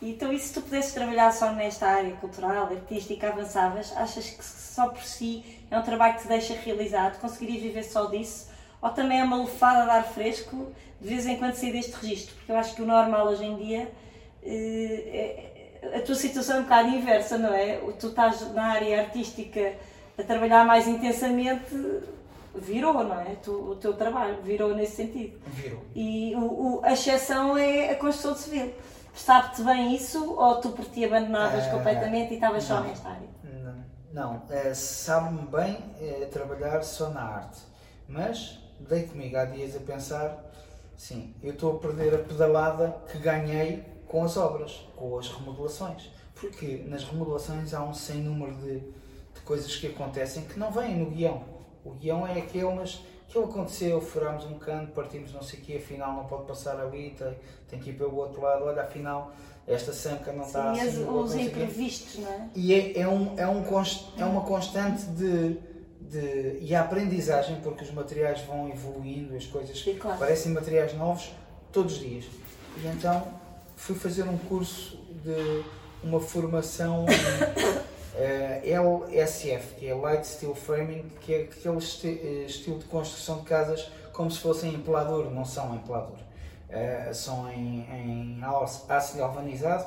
Então, 0.01 0.33
e 0.33 0.39
se 0.39 0.55
tu 0.55 0.61
pudesses 0.63 0.93
trabalhar 0.93 1.33
só 1.33 1.51
nesta 1.53 1.87
área 1.87 2.13
cultural, 2.17 2.67
artística, 2.67 3.29
avançavas, 3.29 3.93
achas 3.97 4.31
que 4.31 4.45
só 4.45 4.89
por 4.89 5.03
si 5.03 5.45
é 5.71 5.77
um 5.79 5.83
trabalho 5.83 6.15
que 6.15 6.23
te 6.23 6.29
deixa 6.29 6.55
realizado? 6.55 7.21
Conseguirias 7.21 7.63
viver 7.63 7.83
só 7.85 8.07
disso? 8.07 8.49
Ou 8.81 8.91
também 8.91 9.19
é 9.21 9.25
uma 9.25 9.37
lufada 9.37 9.85
de 9.85 9.91
ar 9.91 10.05
fresco, 10.05 10.69
de 11.01 11.09
vez 11.09 11.27
em 11.27 11.37
quando 11.37 11.55
sair 11.55 11.73
deste 11.73 11.93
registro? 11.93 12.37
Porque 12.37 12.53
eu 12.53 12.57
acho 12.57 12.75
que 12.77 12.83
o 12.83 12.87
normal 12.87 13.27
hoje 13.27 13.45
em 13.45 13.57
dia, 13.57 13.91
eh, 14.45 15.49
é- 15.83 15.97
a 15.97 16.01
tua 16.03 16.15
situação 16.15 16.57
é 16.57 16.61
um 16.61 16.63
bocado 16.63 16.89
inversa, 16.91 17.37
não 17.37 17.53
é? 17.53 17.79
Tu 17.99 18.07
estás 18.07 18.53
na 18.53 18.67
área 18.67 19.01
artística 19.01 19.75
a 20.17 20.23
trabalhar 20.23 20.65
mais 20.65 20.87
intensamente, 20.87 21.75
virou, 22.55 22.95
não 23.05 23.21
é? 23.21 23.35
Tu- 23.43 23.53
o 23.53 23.75
teu 23.77 23.95
trabalho 23.95 24.41
virou 24.43 24.75
nesse 24.75 24.95
sentido. 24.97 25.41
Virou. 25.49 25.83
E 25.95 26.35
o, 26.37 26.41
o- 26.41 26.81
a 26.85 26.93
exceção 26.93 27.57
é 27.59 27.91
a 27.91 27.95
construção 27.97 28.37
civil. 28.37 28.73
Sabe-te 29.19 29.63
bem 29.63 29.95
isso 29.95 30.35
ou 30.35 30.61
tu 30.61 30.71
por 30.71 30.85
ti 30.87 31.05
abandonavas 31.05 31.67
Ah, 31.67 31.71
completamente 31.71 32.31
e 32.33 32.35
estavas 32.35 32.63
só 32.65 32.81
nesta 32.81 33.09
área? 33.09 33.29
Não, 33.43 33.85
não. 34.13 34.43
Eh, 34.49 34.73
sabe-me 34.73 35.47
bem 35.49 35.77
eh, 36.01 36.29
trabalhar 36.33 36.83
só 36.83 37.11
na 37.11 37.23
arte, 37.23 37.59
mas 38.09 38.59
dei 38.79 39.03
comigo. 39.03 39.37
Há 39.37 39.45
dias 39.45 39.77
a 39.77 39.81
pensar, 39.81 40.39
sim, 40.97 41.35
eu 41.43 41.53
estou 41.53 41.77
a 41.77 41.79
perder 41.79 42.15
a 42.15 42.19
pedalada 42.19 42.97
que 43.11 43.19
ganhei 43.19 43.85
com 44.07 44.25
as 44.25 44.37
obras, 44.37 44.87
com 44.97 45.19
as 45.19 45.29
remodelações, 45.29 46.11
porque 46.35 46.85
nas 46.87 47.05
remodelações 47.05 47.75
há 47.75 47.83
um 47.83 47.93
sem 47.93 48.19
número 48.23 48.55
de, 48.55 48.79
de 48.79 49.41
coisas 49.45 49.75
que 49.77 49.89
acontecem 49.89 50.45
que 50.45 50.59
não 50.59 50.71
vêm 50.71 50.97
no 50.97 51.11
guião. 51.11 51.43
O 51.85 51.91
guião 51.91 52.27
é 52.27 52.39
aquele, 52.39 52.73
mas 52.73 53.03
aquilo 53.29 53.45
aconteceu, 53.45 54.01
furámos 54.01 54.45
um 54.47 54.59
canto, 54.59 54.93
partimos 54.93 55.33
não 55.33 55.43
sei 55.43 55.61
o 55.61 55.63
quê, 55.63 55.77
afinal 55.77 56.15
não 56.15 56.25
pode 56.25 56.47
passar 56.47 56.81
ali, 56.81 57.15
tem, 57.17 57.37
tem 57.69 57.79
que 57.79 57.91
ir 57.91 57.93
pelo 57.93 58.17
outro 58.17 58.41
lado, 58.41 58.65
olha, 58.65 58.83
afinal 58.83 59.31
esta 59.67 59.93
sanca 59.93 60.33
não 60.33 60.45
está 60.45 60.75
Sim, 60.75 60.81
assim, 60.81 61.05
os 61.07 61.35
o 61.35 61.37
quê. 61.37 61.43
imprevistos, 61.43 62.19
não 62.21 62.33
é? 62.33 62.49
E 62.55 62.75
é, 62.75 63.01
é, 63.01 63.09
um, 63.09 63.39
é, 63.39 63.47
um 63.47 63.63
const, 63.63 64.09
é 64.17 64.25
uma 64.25 64.41
constante 64.41 65.05
de, 65.09 65.59
de. 66.01 66.59
e 66.63 66.75
a 66.75 66.81
aprendizagem, 66.81 67.61
porque 67.63 67.85
os 67.85 67.91
materiais 67.91 68.41
vão 68.43 68.71
evoluindo, 68.71 69.37
as 69.37 69.45
coisas 69.45 69.79
Sim, 69.79 69.97
claro. 69.97 70.19
parecem 70.19 70.53
materiais 70.53 70.95
novos 70.95 71.31
todos 71.71 71.95
os 71.95 72.01
dias. 72.01 72.25
E 72.83 72.87
então 72.87 73.29
fui 73.77 73.95
fazer 73.95 74.23
um 74.23 74.39
curso 74.39 74.99
de 75.23 75.63
uma 76.03 76.19
formação 76.19 77.05
eh, 78.17 78.61
LSF, 78.65 79.75
que 79.77 79.87
é 79.89 79.95
Light 79.95 80.25
Steel 80.27 80.55
Framing, 80.55 81.05
que 81.21 81.35
é 81.35 81.41
aquele 81.43 81.79
esti- 81.79 82.21
eh, 82.23 82.45
estilo 82.47 82.79
de 82.79 82.85
construção 82.87 83.39
de 83.39 83.45
casas 83.45 83.91
como 84.13 84.31
se 84.31 84.41
fossem 84.41 84.75
em 84.75 84.79
pelador, 84.81 85.31
não 85.31 85.45
são 85.45 85.75
em 85.75 85.79
pelador. 85.79 86.17
Eh, 86.69 87.11
são 87.15 87.51
em, 87.51 87.87
em 87.93 88.41
aço 88.89 89.17
galvanizado. 89.17 89.87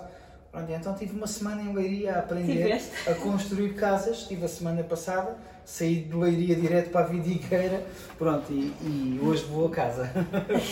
Pronto, 0.51 0.69
então 0.71 0.93
tive 0.95 1.15
uma 1.15 1.27
semana 1.27 1.61
em 1.61 1.73
Leiria 1.73 2.15
a 2.15 2.19
aprender 2.19 2.63
Tiveste. 2.63 3.09
a 3.09 3.13
construir 3.15 3.73
casas. 3.75 4.17
Estive 4.19 4.43
a 4.45 4.47
semana 4.49 4.83
passada, 4.83 5.37
saí 5.63 6.01
de 6.01 6.13
Leiria 6.15 6.55
direto 6.55 6.89
para 6.91 7.01
a 7.05 7.07
Vidigueira. 7.07 7.83
Pronto, 8.17 8.51
e, 8.51 8.73
e 8.81 9.19
hoje 9.23 9.43
vou 9.45 9.67
a 9.67 9.71
casa. 9.71 10.09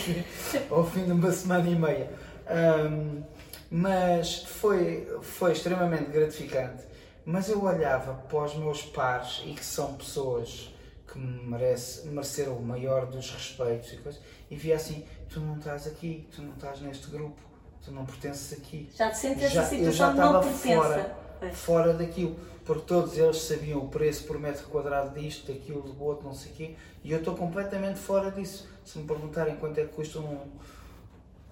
Ao 0.70 0.84
fim 0.86 1.04
de 1.04 1.12
uma 1.12 1.30
semana 1.32 1.68
e 1.68 1.74
meia. 1.74 2.10
Ahm, 2.46 3.22
mas 3.70 4.42
foi, 4.44 5.06
foi 5.22 5.52
extremamente 5.52 6.10
gratificante. 6.10 6.82
Mas 7.24 7.48
eu 7.48 7.62
olhava 7.62 8.14
para 8.14 8.44
os 8.44 8.54
meus 8.56 8.82
pares 8.82 9.42
e 9.46 9.52
que 9.52 9.64
são 9.64 9.94
pessoas 9.94 10.74
que 11.10 11.18
me 11.18 11.42
merece, 11.44 12.06
mereceram 12.08 12.56
o 12.56 12.62
maior 12.62 13.06
dos 13.06 13.30
respeitos 13.30 13.92
e 13.92 13.96
coisas, 13.98 14.20
e 14.50 14.56
via 14.56 14.76
assim: 14.76 15.04
tu 15.28 15.40
não 15.40 15.56
estás 15.58 15.86
aqui, 15.86 16.28
tu 16.34 16.42
não 16.42 16.52
estás 16.54 16.80
neste 16.80 17.08
grupo, 17.08 17.40
tu 17.84 17.90
não 17.92 18.04
pertences 18.06 18.52
aqui. 18.58 18.88
Já 18.94 19.10
te 19.10 19.18
sentes 19.18 19.50
Já- 19.52 19.62
essa 19.62 19.74
eu 19.74 19.92
já 19.92 20.10
situação 20.10 20.10
estava 20.10 20.42
fora. 20.42 21.16
Fora 21.54 21.94
daquilo, 21.94 22.36
porque 22.66 22.82
todos 22.82 23.16
eles 23.16 23.38
sabiam 23.40 23.78
o 23.80 23.88
preço 23.88 24.24
por 24.24 24.38
metro 24.38 24.66
quadrado 24.68 25.18
disto, 25.18 25.50
daquilo, 25.50 25.80
do 25.80 26.04
outro, 26.04 26.26
não 26.26 26.34
sei 26.34 26.52
o 26.52 26.54
quê, 26.54 26.76
e 27.02 27.10
eu 27.12 27.18
estou 27.18 27.34
completamente 27.34 27.98
fora 27.98 28.30
disso. 28.30 28.68
Se 28.84 28.98
me 28.98 29.06
perguntarem 29.06 29.56
quanto 29.56 29.78
é 29.78 29.84
que 29.84 29.92
custa 29.94 30.18
um, 30.18 30.38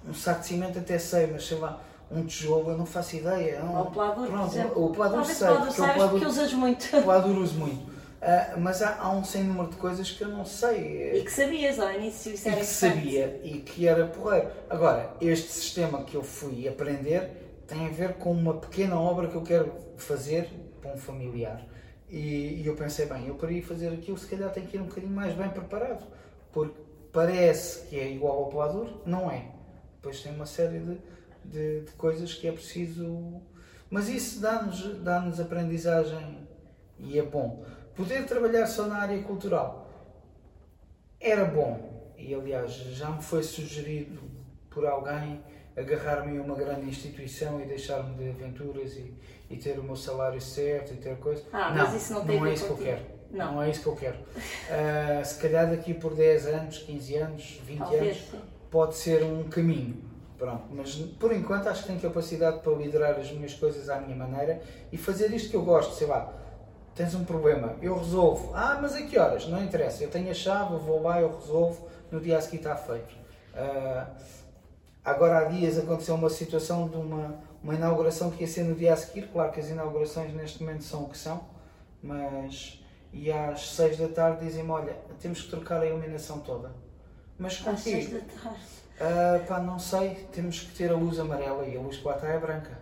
um 0.06 0.12
saco 0.12 0.40
de 0.42 0.46
cimento, 0.48 0.78
até 0.78 0.98
sei, 0.98 1.26
mas 1.28 1.46
sei 1.46 1.56
lá, 1.58 1.82
um 2.10 2.24
tijolo, 2.24 2.70
eu 2.70 2.78
não 2.78 2.86
faço 2.86 3.16
ideia. 3.16 3.60
Não, 3.60 3.76
Ou 3.76 3.86
o 3.86 3.90
pelador, 3.90 4.26
por 4.26 4.30
Pronto, 4.30 4.50
exemplo. 4.52 4.84
o 4.84 4.94
Talvez 4.94 5.36
sei, 5.36 5.48
o 5.48 5.70
saibas 5.72 6.10
porque 6.10 6.26
usas 6.26 6.52
muito. 6.52 6.84
o 6.96 7.02
pelador 7.02 7.36
uso 7.38 7.54
muito. 7.58 7.98
Ah, 8.20 8.54
mas 8.58 8.82
há, 8.82 8.96
há 9.00 9.10
um 9.12 9.22
sem 9.22 9.44
número 9.44 9.68
de 9.70 9.76
coisas 9.76 10.10
que 10.10 10.22
eu 10.24 10.28
não 10.28 10.44
sei. 10.44 11.18
E 11.20 11.24
que 11.24 11.30
sabias 11.30 11.78
ao 11.78 11.92
início, 11.92 12.34
isso 12.34 12.48
e 12.48 12.50
era 12.50 12.60
que 12.60 12.66
importante. 12.66 12.66
sabia 12.66 13.40
e 13.44 13.58
que 13.60 13.86
era 13.86 14.06
porreiro. 14.06 14.48
Agora, 14.68 15.14
este 15.20 15.48
sistema 15.52 16.02
que 16.02 16.16
eu 16.16 16.22
fui 16.22 16.66
aprender 16.66 17.62
tem 17.66 17.86
a 17.86 17.90
ver 17.90 18.14
com 18.14 18.32
uma 18.32 18.54
pequena 18.54 18.98
obra 18.98 19.28
que 19.28 19.36
eu 19.36 19.42
quero 19.42 19.72
fazer 19.96 20.48
para 20.80 20.92
um 20.94 20.96
familiar. 20.96 21.64
E, 22.08 22.62
e 22.62 22.66
eu 22.66 22.74
pensei, 22.74 23.06
bem, 23.06 23.26
eu 23.28 23.34
para 23.34 23.52
ir 23.52 23.62
fazer 23.62 23.88
aquilo, 23.92 24.16
se 24.18 24.26
calhar 24.26 24.50
tenho 24.50 24.66
que 24.66 24.76
ir 24.76 24.80
um 24.80 24.86
bocadinho 24.86 25.12
mais 25.12 25.34
bem 25.34 25.50
preparado, 25.50 26.04
porque 26.52 26.80
parece 27.12 27.86
que 27.86 28.00
é 28.00 28.10
igual 28.10 28.38
ao 28.44 28.46
pelador, 28.46 28.88
não 29.04 29.30
é. 29.30 29.44
Depois 29.96 30.20
tem 30.22 30.32
uma 30.34 30.46
série 30.46 30.78
de, 30.78 30.98
de, 31.50 31.80
de 31.82 31.92
coisas 31.92 32.34
que 32.34 32.46
é 32.46 32.52
preciso. 32.52 33.40
Mas 33.90 34.08
isso 34.08 34.40
dá-nos 34.40 35.00
dá 35.02 35.22
aprendizagem 35.42 36.46
e 36.98 37.18
é 37.18 37.22
bom. 37.22 37.64
Poder 37.94 38.26
trabalhar 38.26 38.66
só 38.66 38.86
na 38.86 38.98
área 38.98 39.22
cultural 39.22 39.88
era 41.20 41.44
bom 41.44 42.12
e 42.16 42.34
aliás 42.34 42.72
já 42.72 43.10
me 43.10 43.22
foi 43.22 43.42
sugerido 43.42 44.20
por 44.70 44.86
alguém 44.86 45.42
agarrar-me 45.76 46.38
a 46.38 46.42
uma 46.42 46.56
grande 46.56 46.88
instituição 46.88 47.60
e 47.60 47.64
deixar-me 47.64 48.14
de 48.16 48.30
aventuras 48.30 48.96
e, 48.96 49.14
e 49.48 49.56
ter 49.56 49.78
o 49.78 49.82
meu 49.82 49.96
salário 49.96 50.40
certo 50.40 50.92
e 50.94 50.96
ter 50.96 51.16
coisas. 51.18 51.44
Ah, 51.52 51.72
mas 51.74 51.94
isso 51.94 52.12
não 52.12 52.24
tem 52.24 52.38
não 52.38 52.46
é 52.46 52.52
isso 52.52 52.66
que 52.66 52.70
eu 52.70 52.76
quero. 52.76 53.02
Não. 53.30 53.52
Não. 53.52 53.62
é 53.62 53.70
isso 53.70 53.82
que 53.82 53.88
eu 53.88 53.96
quero. 53.96 54.18
Ah, 54.70 55.22
se 55.24 55.40
calhar 55.40 55.70
daqui 55.70 55.94
por 55.94 56.14
10 56.14 56.46
anos, 56.46 56.78
15 56.78 57.16
anos, 57.16 57.60
20 57.64 57.78
Talvez, 57.78 58.02
anos, 58.02 58.30
sim. 58.30 58.40
pode 58.70 58.96
ser 58.96 59.22
um 59.22 59.44
caminho. 59.44 60.02
Pronto, 60.38 60.64
mas 60.70 60.94
por 60.94 61.32
enquanto 61.32 61.66
acho 61.68 61.82
que 61.82 61.88
tenho 61.88 62.00
capacidade 62.00 62.60
para 62.60 62.72
liderar 62.72 63.18
as 63.18 63.30
minhas 63.32 63.54
coisas 63.54 63.88
à 63.88 64.00
minha 64.00 64.14
maneira 64.14 64.62
e 64.92 64.96
fazer 64.96 65.32
isto 65.34 65.50
que 65.50 65.56
eu 65.56 65.62
gosto, 65.64 65.94
sei 65.94 66.06
lá. 66.06 66.32
Tens 66.94 67.14
um 67.14 67.24
problema, 67.24 67.76
eu 67.82 67.96
resolvo. 67.98 68.52
Ah, 68.54 68.78
mas 68.80 68.94
a 68.94 69.02
que 69.02 69.18
horas? 69.18 69.46
Não 69.48 69.62
interessa, 69.62 70.02
eu 70.04 70.10
tenho 70.10 70.30
a 70.30 70.34
chave, 70.34 70.74
eu 70.74 70.78
vou 70.78 71.02
lá, 71.02 71.20
eu 71.20 71.34
resolvo, 71.34 71.88
no 72.10 72.20
dia 72.20 72.38
a 72.38 72.40
seguir 72.40 72.58
está 72.58 72.76
feito. 72.76 73.14
Ah, 73.54 74.06
agora 75.04 75.38
há 75.38 75.44
dias 75.44 75.76
aconteceu 75.78 76.14
uma 76.14 76.30
situação 76.30 76.88
de 76.88 76.96
uma, 76.96 77.40
uma 77.62 77.74
inauguração 77.74 78.30
que 78.30 78.42
ia 78.42 78.48
ser 78.48 78.62
no 78.62 78.74
dia 78.76 78.92
a 78.92 78.96
seguir, 78.96 79.28
claro 79.32 79.50
que 79.52 79.58
as 79.60 79.68
inaugurações 79.68 80.32
neste 80.34 80.62
momento 80.62 80.84
são 80.84 81.04
o 81.04 81.08
que 81.08 81.18
são, 81.18 81.44
mas 82.02 82.80
e 83.12 83.32
às 83.32 83.70
6 83.70 83.98
da 83.98 84.08
tarde 84.08 84.44
dizem-me, 84.44 84.70
olha, 84.70 84.96
temos 85.20 85.42
que 85.42 85.50
trocar 85.50 85.80
a 85.80 85.86
iluminação 85.86 86.40
toda. 86.40 86.70
Mas 87.38 87.54
Às 87.54 87.60
contigo? 87.60 87.80
seis 87.82 88.10
da 88.10 88.20
tarde. 88.20 88.60
Ah, 89.00 89.40
pá, 89.46 89.60
não 89.60 89.78
sei, 89.78 90.26
temos 90.32 90.60
que 90.60 90.74
ter 90.74 90.90
a 90.90 90.94
luz 90.94 91.18
amarela 91.18 91.66
e 91.66 91.76
a 91.76 91.80
luz 91.80 91.98
que 91.98 92.04
lá 92.06 92.14
está 92.14 92.28
é 92.28 92.38
branca. 92.38 92.78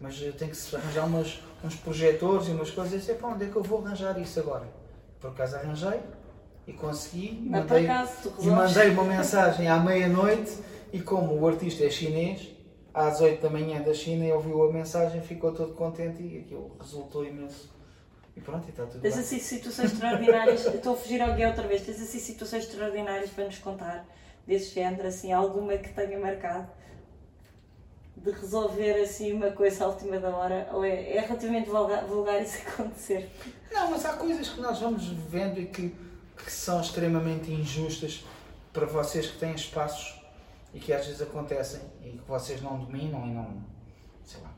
Mas 0.00 0.18
tem 0.18 0.48
que 0.48 0.56
se 0.56 0.74
arranjar 0.74 1.06
umas, 1.06 1.40
uns 1.62 1.76
projetores 1.76 2.48
e 2.48 2.50
umas 2.52 2.70
coisas. 2.70 3.08
E 3.08 3.14
pá, 3.14 3.28
onde 3.28 3.44
é 3.44 3.48
que 3.48 3.56
eu 3.56 3.62
vou 3.62 3.84
arranjar 3.84 4.18
isso 4.18 4.40
agora? 4.40 4.66
Por 5.20 5.30
acaso 5.30 5.56
arranjei 5.56 6.00
e 6.66 6.72
consegui. 6.72 7.42
E 7.44 7.50
mandei, 7.50 7.84
acaso 7.84 8.32
e 8.40 8.46
mandei 8.46 8.90
uma 8.90 9.04
mensagem 9.04 9.68
à 9.68 9.78
meia-noite. 9.78 10.58
E 10.92 11.00
como 11.00 11.38
o 11.38 11.46
artista 11.46 11.84
é 11.84 11.90
chinês, 11.90 12.48
às 12.92 13.20
8 13.20 13.40
da 13.40 13.48
manhã 13.48 13.80
da 13.80 13.94
China, 13.94 14.24
ele 14.24 14.32
ouviu 14.32 14.68
a 14.68 14.72
mensagem, 14.72 15.20
ficou 15.22 15.52
todo 15.52 15.72
contente 15.74 16.20
e 16.20 16.38
aquilo 16.38 16.76
resultou 16.80 17.24
imenso. 17.24 17.72
E 18.36 18.40
pronto, 18.40 18.66
e 18.66 18.70
está 18.70 18.86
tudo 18.86 19.00
Tens 19.00 19.18
assim 19.18 19.38
situações 19.38 19.92
extraordinárias, 19.92 20.66
estou 20.66 20.94
a 20.94 20.96
fugir 20.96 21.20
ao 21.20 21.34
guia 21.34 21.48
outra 21.48 21.66
vez, 21.68 21.82
tens 21.82 22.00
assim 22.00 22.18
situações 22.18 22.64
extraordinárias 22.64 23.30
para 23.30 23.44
nos 23.44 23.58
contar 23.58 24.04
desse 24.50 24.74
género, 24.74 25.06
assim, 25.06 25.32
alguma 25.32 25.76
que 25.76 25.90
tenha 25.94 26.18
marcado 26.18 26.68
de 28.16 28.32
resolver 28.32 29.00
assim 29.00 29.32
uma 29.32 29.52
coisa 29.52 29.84
à 29.84 29.86
última 29.86 30.18
da 30.18 30.28
hora, 30.28 30.68
ou 30.72 30.84
é, 30.84 31.16
é 31.16 31.20
relativamente 31.20 31.70
vulgar, 31.70 32.04
vulgar 32.04 32.42
isso 32.42 32.58
acontecer? 32.68 33.30
Não, 33.70 33.92
mas 33.92 34.04
há 34.04 34.14
coisas 34.14 34.48
que 34.48 34.60
nós 34.60 34.80
vamos 34.80 35.06
vendo 35.06 35.60
e 35.60 35.66
que, 35.66 35.94
que 36.36 36.52
são 36.52 36.80
extremamente 36.80 37.52
injustas 37.52 38.24
para 38.72 38.86
vocês 38.86 39.28
que 39.28 39.38
têm 39.38 39.54
espaços 39.54 40.20
e 40.74 40.80
que 40.80 40.92
às 40.92 41.06
vezes 41.06 41.22
acontecem 41.22 41.80
e 42.04 42.10
que 42.10 42.28
vocês 42.28 42.60
não 42.60 42.76
dominam 42.76 43.24
e 43.26 43.30
não. 43.30 43.62
sei 44.24 44.40
lá. 44.42 44.50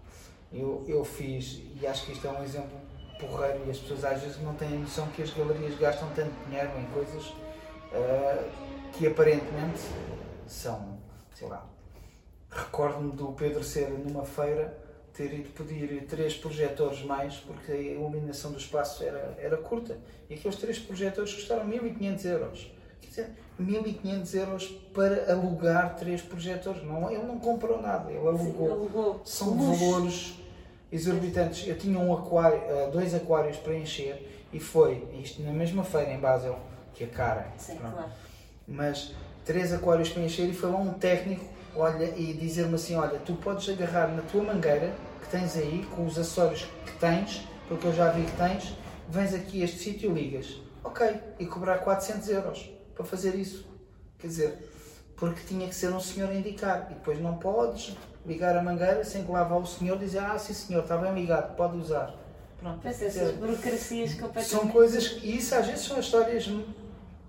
Eu, 0.51 0.85
eu 0.89 1.05
fiz, 1.05 1.61
e 1.79 1.87
acho 1.87 2.07
que 2.07 2.13
isto 2.13 2.27
é 2.27 2.31
um 2.31 2.43
exemplo 2.43 2.81
porreiro, 3.21 3.63
e 3.67 3.71
as 3.71 3.79
pessoas 3.79 4.05
às 4.05 4.23
vezes 4.23 4.41
não 4.43 4.55
têm 4.55 4.71
noção 4.71 5.07
que 5.09 5.23
as 5.23 5.31
galerias 5.31 5.79
gastam 5.79 6.09
tanto 6.15 6.33
dinheiro 6.47 6.71
em 6.79 6.85
coisas 6.87 7.33
ah, 7.93 8.49
que 8.93 9.07
aparentemente 9.07 9.81
são, 10.47 10.99
sei 11.35 11.49
lá. 11.49 11.67
Recordo-me 12.51 13.13
do 13.13 13.29
Pedro 13.33 13.65
ser 13.65 13.89
numa 13.91 14.25
feira 14.25 14.79
ter 15.15 15.33
ido 15.33 15.51
pedir 15.51 16.07
três 16.07 16.35
projetores 16.35 17.03
mais 17.03 17.37
porque 17.37 17.73
a 17.73 17.77
iluminação 17.77 18.51
do 18.53 18.59
espaço 18.59 19.05
era, 19.05 19.37
era 19.39 19.57
curta 19.59 19.99
e 20.29 20.35
aqueles 20.35 20.57
três 20.57 20.79
projetores 20.79 21.33
custaram 21.35 21.65
1500 21.65 22.25
euros. 22.25 22.73
Quer 23.01 23.09
dizer, 23.09 23.31
1500 23.59 24.35
euros 24.35 24.69
para 24.95 25.31
alugar 25.33 25.97
três 25.97 26.23
projetores. 26.23 26.83
Não, 26.83 27.11
ele 27.11 27.25
não 27.25 27.39
comprou 27.39 27.81
nada, 27.81 28.11
ele 28.11 28.27
alugou. 28.27 28.71
Alugou. 28.71 29.21
São 29.25 29.51
Luxo. 29.51 29.85
valores 29.85 30.35
exorbitantes. 30.91 31.67
Eu 31.67 31.77
tinha 31.77 31.99
um 31.99 32.13
aquário, 32.13 32.59
eh, 32.59 32.91
dois 32.91 33.15
aquários 33.15 33.57
para 33.59 33.75
encher 33.75 34.47
e 34.53 34.61
foi 34.61 35.07
isto 35.23 35.43
na 35.43 35.53
mesma 35.53 35.85
feira 35.85 36.11
em 36.13 36.19
Basel, 36.19 36.59
que 36.95 37.05
é 37.05 37.07
cara. 37.07 37.53
Sim, 37.57 37.77
Pronto 37.77 37.95
claro. 37.95 38.11
Mas 38.67 39.13
três 39.45 39.73
aquários 39.73 40.09
para 40.09 40.23
encher 40.23 40.49
e 40.49 40.55
foi 40.55 40.71
lá 40.71 40.79
um 40.79 40.95
técnico 40.95 41.45
olha, 41.75 42.13
e 42.17 42.33
dizer-me 42.35 42.75
assim, 42.75 42.95
olha, 42.95 43.19
tu 43.19 43.35
podes 43.35 43.69
agarrar 43.69 44.09
na 44.09 44.23
tua 44.23 44.43
mangueira 44.43 44.95
que 45.21 45.29
tens 45.29 45.57
aí, 45.57 45.87
com 45.95 46.07
os 46.07 46.19
acessórios 46.19 46.69
que 46.85 46.93
tens, 46.99 47.47
porque 47.69 47.87
eu 47.87 47.93
já 47.93 48.11
vi 48.11 48.25
que 48.25 48.37
tens, 48.37 48.77
vens 49.09 49.35
aqui 49.35 49.63
a 49.63 49.65
este 49.65 49.79
sítio 49.79 50.11
e 50.11 50.15
ligas. 50.15 50.61
Ok, 50.85 51.07
e 51.39 51.47
cobrar 51.47 51.79
400 51.79 52.29
euros 52.29 52.71
para 52.95 53.05
fazer 53.05 53.35
isso. 53.35 53.67
Quer 54.19 54.27
dizer, 54.27 54.71
porque 55.17 55.41
tinha 55.47 55.67
que 55.69 55.75
ser 55.75 55.93
um 55.93 56.01
senhor 56.01 56.29
a 56.29 56.35
indicar. 56.35 56.89
E 56.91 56.95
depois 56.95 57.21
não 57.21 57.37
podes 57.37 57.97
ligar 58.27 58.57
a 58.57 58.63
mangueira 58.63 59.05
sem 59.05 59.25
que 59.25 59.31
lá 59.31 59.45
vá 59.45 59.57
o 59.57 59.67
senhor 59.67 59.99
dizer, 59.99 60.19
ah, 60.19 60.39
sim 60.39 60.53
senhor, 60.53 60.83
está 60.83 60.97
bem 60.97 61.15
ligado, 61.15 61.55
pode 61.57 61.77
usar. 61.77 62.15
Pronto, 62.59 62.87
essas 62.87 63.33
burocracias 63.33 64.15
completamente. 64.15 64.49
são 64.49 64.69
coisas, 64.69 65.19
e 65.23 65.37
isso 65.37 65.55
às 65.55 65.67
vezes 65.67 65.85
são 65.85 65.99
histórias 65.99 66.49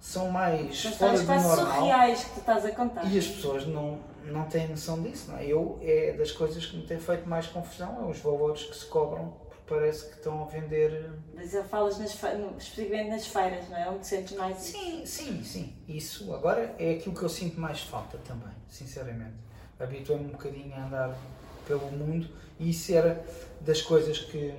são 0.03 0.29
mais 0.29 0.83
fora 0.83 1.17
do 1.17 1.23
normal. 1.25 1.55
surreais 1.55 2.25
que 2.25 2.31
tu 2.31 2.39
estás 2.41 2.65
a 2.65 2.71
contar. 2.71 3.09
E 3.09 3.17
as 3.17 3.25
pessoas 3.25 3.65
não, 3.65 3.99
não 4.25 4.43
têm 4.49 4.67
noção 4.67 5.01
disso, 5.01 5.31
não 5.31 5.37
é? 5.37 5.45
Eu, 5.45 5.79
é 5.81 6.11
das 6.11 6.29
coisas 6.29 6.65
que 6.65 6.75
me 6.75 6.83
tem 6.83 6.99
feito 6.99 7.27
mais 7.27 7.47
confusão, 7.47 8.03
é 8.03 8.11
os 8.11 8.19
valores 8.19 8.63
que 8.63 8.75
se 8.75 8.85
cobram, 8.85 9.33
porque 9.47 9.61
parece 9.65 10.09
que 10.09 10.17
estão 10.17 10.43
a 10.43 10.45
vender... 10.45 11.09
Mas 11.33 11.51
já 11.51 11.63
falas 11.63 11.97
nas 11.99 12.11
especificamente 12.11 13.11
nas 13.11 13.25
feiras, 13.25 13.69
não 13.69 13.77
é? 13.77 13.89
Onde 13.89 14.05
sentes 14.05 14.35
mais 14.35 14.57
isso. 14.57 14.77
Sim, 14.77 15.05
sim, 15.05 15.43
sim. 15.45 15.73
Isso 15.87 16.33
agora 16.33 16.75
é 16.77 16.95
aquilo 16.95 17.15
que 17.15 17.23
eu 17.23 17.29
sinto 17.29 17.57
mais 17.57 17.79
falta 17.79 18.17
também, 18.27 18.51
sinceramente. 18.67 19.35
Habituei-me 19.79 20.25
um 20.25 20.31
bocadinho 20.31 20.75
a 20.75 20.85
andar 20.85 21.17
pelo 21.65 21.89
mundo 21.89 22.27
e 22.59 22.71
isso 22.71 22.93
era 22.93 23.25
das 23.61 23.81
coisas 23.81 24.19
que 24.19 24.53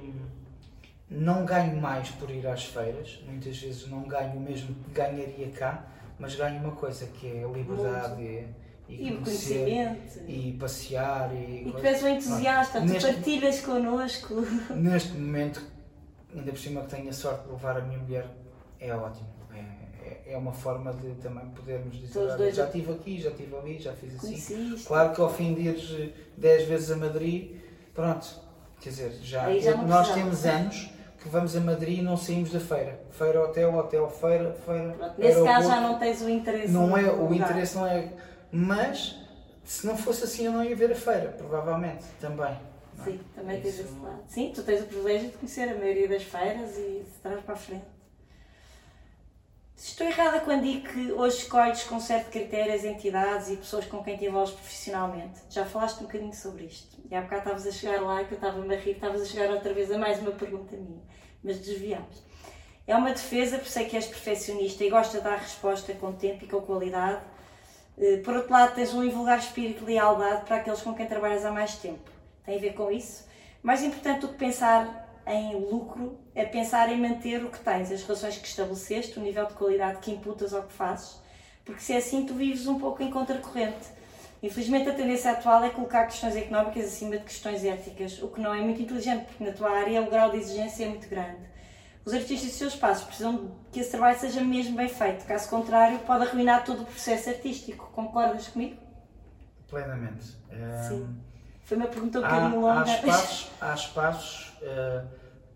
não 1.10 1.44
ganho 1.44 1.76
mais 1.80 2.08
por 2.10 2.30
ir 2.30 2.46
às 2.46 2.64
feiras, 2.64 3.20
muitas 3.26 3.56
vezes 3.58 3.86
não 3.88 4.02
ganho 4.02 4.32
o 4.36 4.40
mesmo 4.40 4.74
que 4.74 4.90
ganharia 4.92 5.48
cá, 5.50 5.86
mas 6.18 6.34
ganho 6.34 6.60
uma 6.60 6.72
coisa 6.72 7.06
que 7.06 7.26
é 7.26 7.44
a 7.44 7.48
liberdade 7.48 8.22
e, 8.22 8.46
E 9.08 9.16
conhecer 9.16 9.64
conhecimento. 9.64 10.20
e 10.30 10.52
passear 10.58 11.34
e, 11.34 11.68
E 11.68 11.72
tu 11.72 11.86
és 11.86 12.02
um 12.02 12.08
entusiasta, 12.08 12.80
tu 12.80 12.86
Neste- 12.86 13.12
partilhas 13.12 13.60
connosco. 13.60 14.34
Neste 14.74 15.12
momento, 15.12 15.62
ainda 16.34 16.50
por 16.52 16.58
cima 16.58 16.80
que 16.82 16.88
tenho 16.96 17.08
a 17.08 17.12
sorte 17.12 17.44
de 17.46 17.50
levar 17.52 17.78
a 17.78 17.80
minha 17.82 17.98
mulher, 17.98 18.26
é 18.80 18.94
ótimo. 18.94 19.28
É, 19.52 19.58
é, 20.28 20.32
é 20.34 20.36
uma 20.38 20.52
forma 20.52 20.92
de 20.92 21.14
também 21.14 21.46
podermos 21.50 21.96
dizer, 21.98 22.18
"Olha, 22.18 22.36
dois 22.36 22.54
já 22.56 22.66
estive 22.66 22.92
aqui, 22.92 23.20
já 23.20 23.30
estive 23.30 23.56
ali, 23.56 23.78
já 23.78 23.92
fiz 23.94 24.14
assim. 24.16 24.26
Conheciste. 24.26 24.86
Claro 24.86 25.14
que 25.14 25.20
ao 25.20 25.32
fim 25.32 25.54
de 25.54 25.62
ires 25.62 26.12
10 26.36 26.68
vezes 26.68 26.90
a 26.90 26.96
Madrid, 26.96 27.56
pronto, 27.94 28.26
quer 28.80 28.90
dizer, 28.90 29.12
já, 29.22 29.52
já 29.58 29.76
não 29.76 29.86
nós 29.86 30.12
temos 30.12 30.44
anos 30.44 30.90
que 31.24 31.30
vamos 31.30 31.56
a 31.56 31.60
Madrid 31.60 32.00
e 32.00 32.02
não 32.02 32.18
saímos 32.18 32.52
da 32.52 32.60
feira. 32.60 33.00
Feira, 33.10 33.42
hotel, 33.42 33.74
hotel, 33.74 34.10
feira, 34.10 34.54
feira. 34.66 35.14
Nesse 35.16 35.42
caso 35.42 35.68
já 35.68 35.80
não 35.80 35.98
tens 35.98 36.20
o 36.20 36.28
interesse. 36.28 36.68
Não 36.68 36.96
é, 36.96 37.10
o 37.10 37.22
lugar. 37.22 37.50
interesse 37.50 37.76
não 37.76 37.86
é. 37.86 38.12
Mas 38.52 39.18
se 39.64 39.86
não 39.86 39.96
fosse 39.96 40.24
assim 40.24 40.44
eu 40.44 40.52
não 40.52 40.62
ia 40.62 40.76
ver 40.76 40.92
a 40.92 40.94
feira, 40.94 41.34
provavelmente, 41.38 42.04
também. 42.20 42.54
não 42.98 43.04
é? 43.04 43.10
Sim, 43.10 43.20
também 43.34 43.60
tens 43.62 43.80
esse 43.80 43.98
lado. 44.02 44.22
Sim, 44.28 44.52
tu 44.54 44.62
tens 44.62 44.82
o 44.82 44.84
privilégio 44.84 45.30
de 45.30 45.36
conhecer 45.38 45.62
a 45.62 45.74
maioria 45.74 46.08
das 46.08 46.24
feiras 46.24 46.76
e 46.76 47.04
de 47.04 47.20
trás 47.22 47.40
para 47.40 47.54
a 47.54 47.56
frente. 47.56 47.93
Estou 49.76 50.06
errada 50.06 50.40
quando 50.40 50.62
digo 50.62 50.88
que 50.88 51.12
hoje 51.12 51.38
escolhes 51.38 51.82
com 51.84 51.98
certo 52.00 52.30
critério 52.30 52.72
as 52.72 52.84
entidades 52.84 53.50
e 53.50 53.56
pessoas 53.56 53.84
com 53.84 54.02
quem 54.02 54.16
te 54.16 54.24
envolves 54.24 54.54
profissionalmente. 54.54 55.40
Já 55.50 55.66
falaste 55.66 55.98
um 56.00 56.04
bocadinho 56.04 56.32
sobre 56.32 56.64
isto. 56.64 56.96
E 57.10 57.14
há 57.14 57.20
bocado 57.20 57.42
estavas 57.42 57.66
a 57.66 57.72
chegar 57.72 58.00
lá 58.00 58.22
e 58.22 58.24
que 58.24 58.32
eu 58.32 58.36
estava-me 58.36 58.74
a 58.74 58.78
rir, 58.78 58.92
estavas 58.92 59.20
a 59.20 59.24
chegar 59.24 59.50
outra 59.50 59.74
vez 59.74 59.90
a 59.90 59.98
mais 59.98 60.20
uma 60.20 60.30
pergunta 60.30 60.76
minha. 60.76 61.02
Mas 61.42 61.58
desviámos. 61.58 62.22
É 62.86 62.94
uma 62.96 63.10
defesa, 63.10 63.58
por 63.58 63.66
sei 63.66 63.86
que 63.86 63.96
és 63.96 64.06
perfeccionista 64.06 64.84
e 64.84 64.90
gosta 64.90 65.18
de 65.18 65.24
dar 65.24 65.36
resposta 65.38 65.92
com 65.94 66.12
tempo 66.12 66.44
e 66.44 66.48
com 66.48 66.60
qualidade. 66.62 67.20
Eh, 67.98 68.18
Por 68.18 68.36
outro 68.36 68.52
lado, 68.52 68.74
tens 68.74 68.94
um 68.94 69.02
invulgar 69.02 69.38
espírito 69.38 69.80
de 69.80 69.92
lealdade 69.92 70.44
para 70.44 70.56
aqueles 70.56 70.82
com 70.82 70.94
quem 70.94 71.06
trabalhas 71.06 71.44
há 71.44 71.50
mais 71.50 71.76
tempo. 71.76 72.10
Tem 72.44 72.56
a 72.56 72.60
ver 72.60 72.74
com 72.74 72.90
isso? 72.90 73.26
Mais 73.62 73.82
importante 73.82 74.20
do 74.20 74.28
que 74.28 74.34
pensar 74.36 75.03
em 75.26 75.54
lucro 75.54 76.18
é 76.34 76.44
pensar 76.44 76.90
em 76.90 77.00
manter 77.00 77.44
o 77.44 77.50
que 77.50 77.58
tens, 77.58 77.90
as 77.90 78.02
relações 78.02 78.36
que 78.36 78.46
estabeleceste, 78.46 79.18
o 79.18 79.22
nível 79.22 79.46
de 79.46 79.54
qualidade 79.54 79.98
que 80.00 80.10
imputas 80.10 80.52
ao 80.52 80.62
que 80.64 80.72
fazes, 80.72 81.20
porque 81.64 81.80
se 81.80 81.92
é 81.92 81.96
assim 81.96 82.26
tu 82.26 82.34
vives 82.34 82.66
um 82.66 82.78
pouco 82.78 83.02
em 83.02 83.10
contracorrente. 83.10 83.94
Infelizmente 84.42 84.90
a 84.90 84.92
tendência 84.92 85.30
atual 85.30 85.64
é 85.64 85.70
colocar 85.70 86.04
questões 86.04 86.36
económicas 86.36 86.84
acima 86.84 87.16
de 87.16 87.24
questões 87.24 87.64
éticas, 87.64 88.22
o 88.22 88.28
que 88.28 88.40
não 88.40 88.54
é 88.54 88.60
muito 88.60 88.82
inteligente, 88.82 89.24
porque 89.24 89.42
na 89.42 89.52
tua 89.52 89.70
área 89.70 90.02
o 90.02 90.10
grau 90.10 90.30
de 90.30 90.36
exigência 90.36 90.84
é 90.84 90.88
muito 90.88 91.08
grande. 91.08 91.54
Os 92.04 92.12
artistas 92.12 92.42
e 92.42 92.46
os 92.48 92.58
seus 92.58 92.76
passos 92.76 93.04
precisam 93.04 93.52
que 93.72 93.80
esse 93.80 93.90
trabalho 93.90 94.18
seja 94.18 94.42
mesmo 94.42 94.76
bem 94.76 94.88
feito, 94.88 95.24
caso 95.24 95.48
contrário 95.48 95.98
pode 96.00 96.26
arruinar 96.26 96.62
todo 96.62 96.82
o 96.82 96.84
processo 96.84 97.30
artístico. 97.30 97.90
Concordas 97.94 98.48
comigo? 98.48 98.76
Plenamente. 99.68 100.36
Sim. 100.86 101.16
Foi 101.64 101.78
uma 101.78 101.86
pergunta 101.86 102.20
um 102.20 102.24
há, 102.24 102.28
bocadinho 102.28 102.60
longa. 102.60 102.82
há 102.84 102.94
espaços, 102.94 103.50
há 103.58 103.74
espaços 103.74 104.53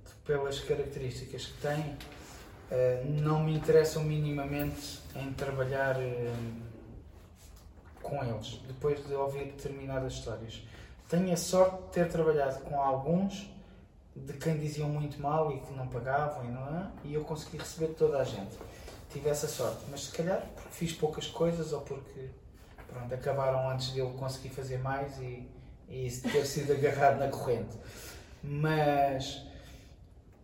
que, 0.05 0.15
pelas 0.27 0.61
características 0.61 1.47
que 1.47 1.61
têm, 1.61 1.97
eh, 2.71 3.03
não 3.07 3.43
me 3.43 3.55
interessam 3.55 4.05
minimamente 4.05 5.01
em 5.17 5.33
trabalhar 5.33 5.97
eh, 6.01 6.33
com 8.03 8.23
eles, 8.25 8.61
depois 8.67 9.05
de 9.07 9.15
ouvir 9.15 9.45
determinadas 9.47 10.15
histórias. 10.15 10.63
Tenho 11.09 11.33
a 11.33 11.37
sorte 11.37 11.83
de 11.85 11.89
ter 11.93 12.09
trabalhado 12.09 12.61
com 12.61 12.81
alguns 12.81 13.51
de 14.15 14.33
quem 14.35 14.59
diziam 14.59 14.89
muito 14.89 15.21
mal 15.21 15.53
e 15.53 15.61
que 15.61 15.73
não 15.73 15.87
pagavam 15.87 16.45
e 16.45 16.49
não 16.49 16.79
é, 16.79 16.91
e 17.05 17.15
eu 17.15 17.25
consegui 17.25 17.59
receber 17.59 17.95
toda 17.95 18.19
a 18.19 18.25
gente. 18.25 18.57
Tive 19.11 19.31
essa 19.31 19.49
sorte, 19.49 19.85
mas 19.91 20.05
se 20.05 20.13
calhar 20.13 20.43
porque 20.55 20.71
fiz 20.71 20.93
poucas 20.93 21.27
coisas 21.27 21.73
ou 21.73 21.81
porque 21.81 22.29
pronto, 22.87 23.15
acabaram 23.15 23.71
antes 23.71 23.93
de 23.93 24.01
eu 24.01 24.11
conseguir 24.11 24.51
fazer 24.51 24.79
mais 24.79 25.19
e, 25.19 25.49
e 25.89 26.11
ter 26.11 26.45
sido 26.45 26.73
agarrado 26.73 27.19
na 27.19 27.29
corrente. 27.29 27.77
Mas 28.43 29.43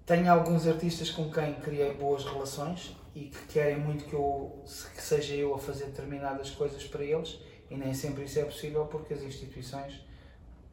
tenho 0.07 0.31
alguns 0.31 0.67
artistas 0.67 1.11
com 1.11 1.31
quem 1.31 1.55
criei 1.55 1.95
boas 1.95 2.25
relações 2.25 2.95
e 3.15 3.27
que 3.27 3.47
querem 3.47 3.79
muito 3.79 4.05
que, 4.05 4.15
eu, 4.15 4.63
que 4.95 5.03
seja 5.03 5.35
eu 5.35 5.55
a 5.55 5.59
fazer 5.59 5.87
determinadas 5.87 6.51
coisas 6.51 6.85
para 6.85 7.05
eles 7.05 7.39
e 7.71 7.77
nem 7.77 7.95
sempre 7.95 8.25
isso 8.25 8.39
é 8.39 8.45
possível 8.45 8.87
porque 8.87 9.15
as 9.15 9.23
instituições 9.23 10.01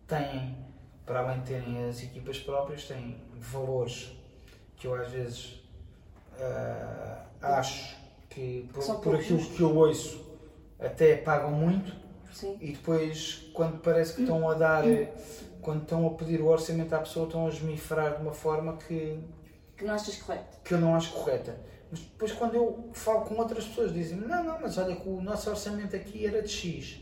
têm, 0.07 0.57
para 1.05 1.19
além 1.19 1.39
de 1.39 1.47
terem 1.47 1.87
as 1.87 2.03
equipas 2.03 2.39
próprias, 2.39 2.85
têm 2.85 3.17
valores 3.37 4.11
que 4.75 4.87
eu 4.87 4.95
às 4.95 5.09
vezes 5.09 5.61
uh, 6.33 7.25
acho 7.41 7.95
que 8.29 8.67
por, 8.73 9.01
por 9.01 9.15
aquilo 9.15 9.39
que 9.39 9.61
eu 9.61 9.75
ouço 9.75 10.25
até 10.79 11.15
pagam 11.17 11.51
muito 11.51 11.95
Sim. 12.33 12.57
e 12.59 12.71
depois 12.71 13.49
quando 13.53 13.79
parece 13.79 14.15
que 14.15 14.21
estão 14.21 14.49
a 14.49 14.55
dar 14.55 14.83
quando 15.61 15.83
estão 15.83 16.07
a 16.07 16.11
pedir 16.11 16.41
o 16.41 16.47
orçamento 16.47 16.93
à 16.93 16.99
pessoa 16.99 17.25
estão 17.25 17.45
a 17.45 17.49
esmifrar 17.49 18.15
de 18.15 18.21
uma 18.21 18.33
forma 18.33 18.77
que 18.77 19.19
que 19.77 19.85
não 19.85 19.93
achas 19.93 20.17
correta 20.17 20.57
que 20.63 20.73
eu 20.73 20.79
não 20.79 20.95
acho 20.95 21.13
correta. 21.13 21.55
Mas 21.89 21.99
depois 21.99 22.31
quando 22.31 22.55
eu 22.55 22.89
falo 22.93 23.21
com 23.21 23.35
outras 23.35 23.65
pessoas 23.65 23.93
dizem 23.93 24.17
não, 24.17 24.43
não, 24.43 24.59
mas 24.59 24.77
olha 24.77 24.95
que 24.95 25.07
o 25.07 25.21
nosso 25.21 25.49
orçamento 25.49 25.95
aqui 25.95 26.25
era 26.25 26.41
de 26.41 26.49
X. 26.49 27.01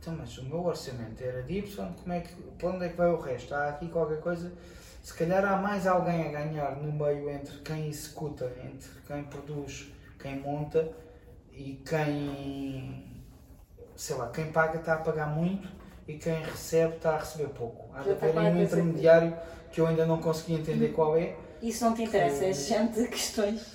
Então 0.00 0.14
mas 0.16 0.36
o 0.38 0.44
meu 0.44 0.64
orçamento 0.64 1.22
era 1.22 1.42
de 1.42 1.58
Y 1.58 1.92
como 1.94 2.12
é 2.12 2.20
que, 2.20 2.34
para 2.34 2.70
onde 2.70 2.84
é 2.84 2.88
que 2.88 2.96
vai 2.96 3.08
o 3.08 3.20
resto? 3.20 3.54
há 3.54 3.68
aqui 3.68 3.88
qualquer 3.88 4.20
coisa? 4.20 4.52
Se 5.02 5.14
calhar 5.14 5.44
há 5.44 5.56
mais 5.56 5.86
alguém 5.86 6.28
a 6.28 6.30
ganhar 6.42 6.76
no 6.76 6.92
meio 6.92 7.30
entre 7.30 7.58
quem 7.58 7.88
executa 7.88 8.52
entre 8.62 8.90
quem 9.06 9.24
produz, 9.24 9.90
quem 10.18 10.40
monta 10.40 10.92
e 11.52 11.82
quem 11.88 13.08
sei 13.96 14.16
lá, 14.16 14.28
quem 14.30 14.52
paga 14.52 14.78
está 14.78 14.94
a 14.94 14.98
pagar 14.98 15.26
muito 15.26 15.77
e 16.08 16.14
quem 16.14 16.42
recebe 16.42 16.96
está 16.96 17.10
a 17.10 17.18
receber 17.18 17.48
pouco. 17.50 17.94
Há 17.94 18.02
de 18.02 18.12
haver 18.12 18.34
um 18.34 18.62
intermediário 18.62 19.36
que 19.70 19.80
eu 19.80 19.86
ainda 19.86 20.06
não 20.06 20.18
consegui 20.18 20.54
entender 20.54 20.88
qual 20.88 21.16
é. 21.16 21.36
Isso 21.60 21.84
não 21.84 21.94
te 21.94 22.02
interessa, 22.02 22.40
que... 22.40 22.46
é 22.46 22.52
gente 22.52 23.00
de 23.02 23.08
questões. 23.08 23.66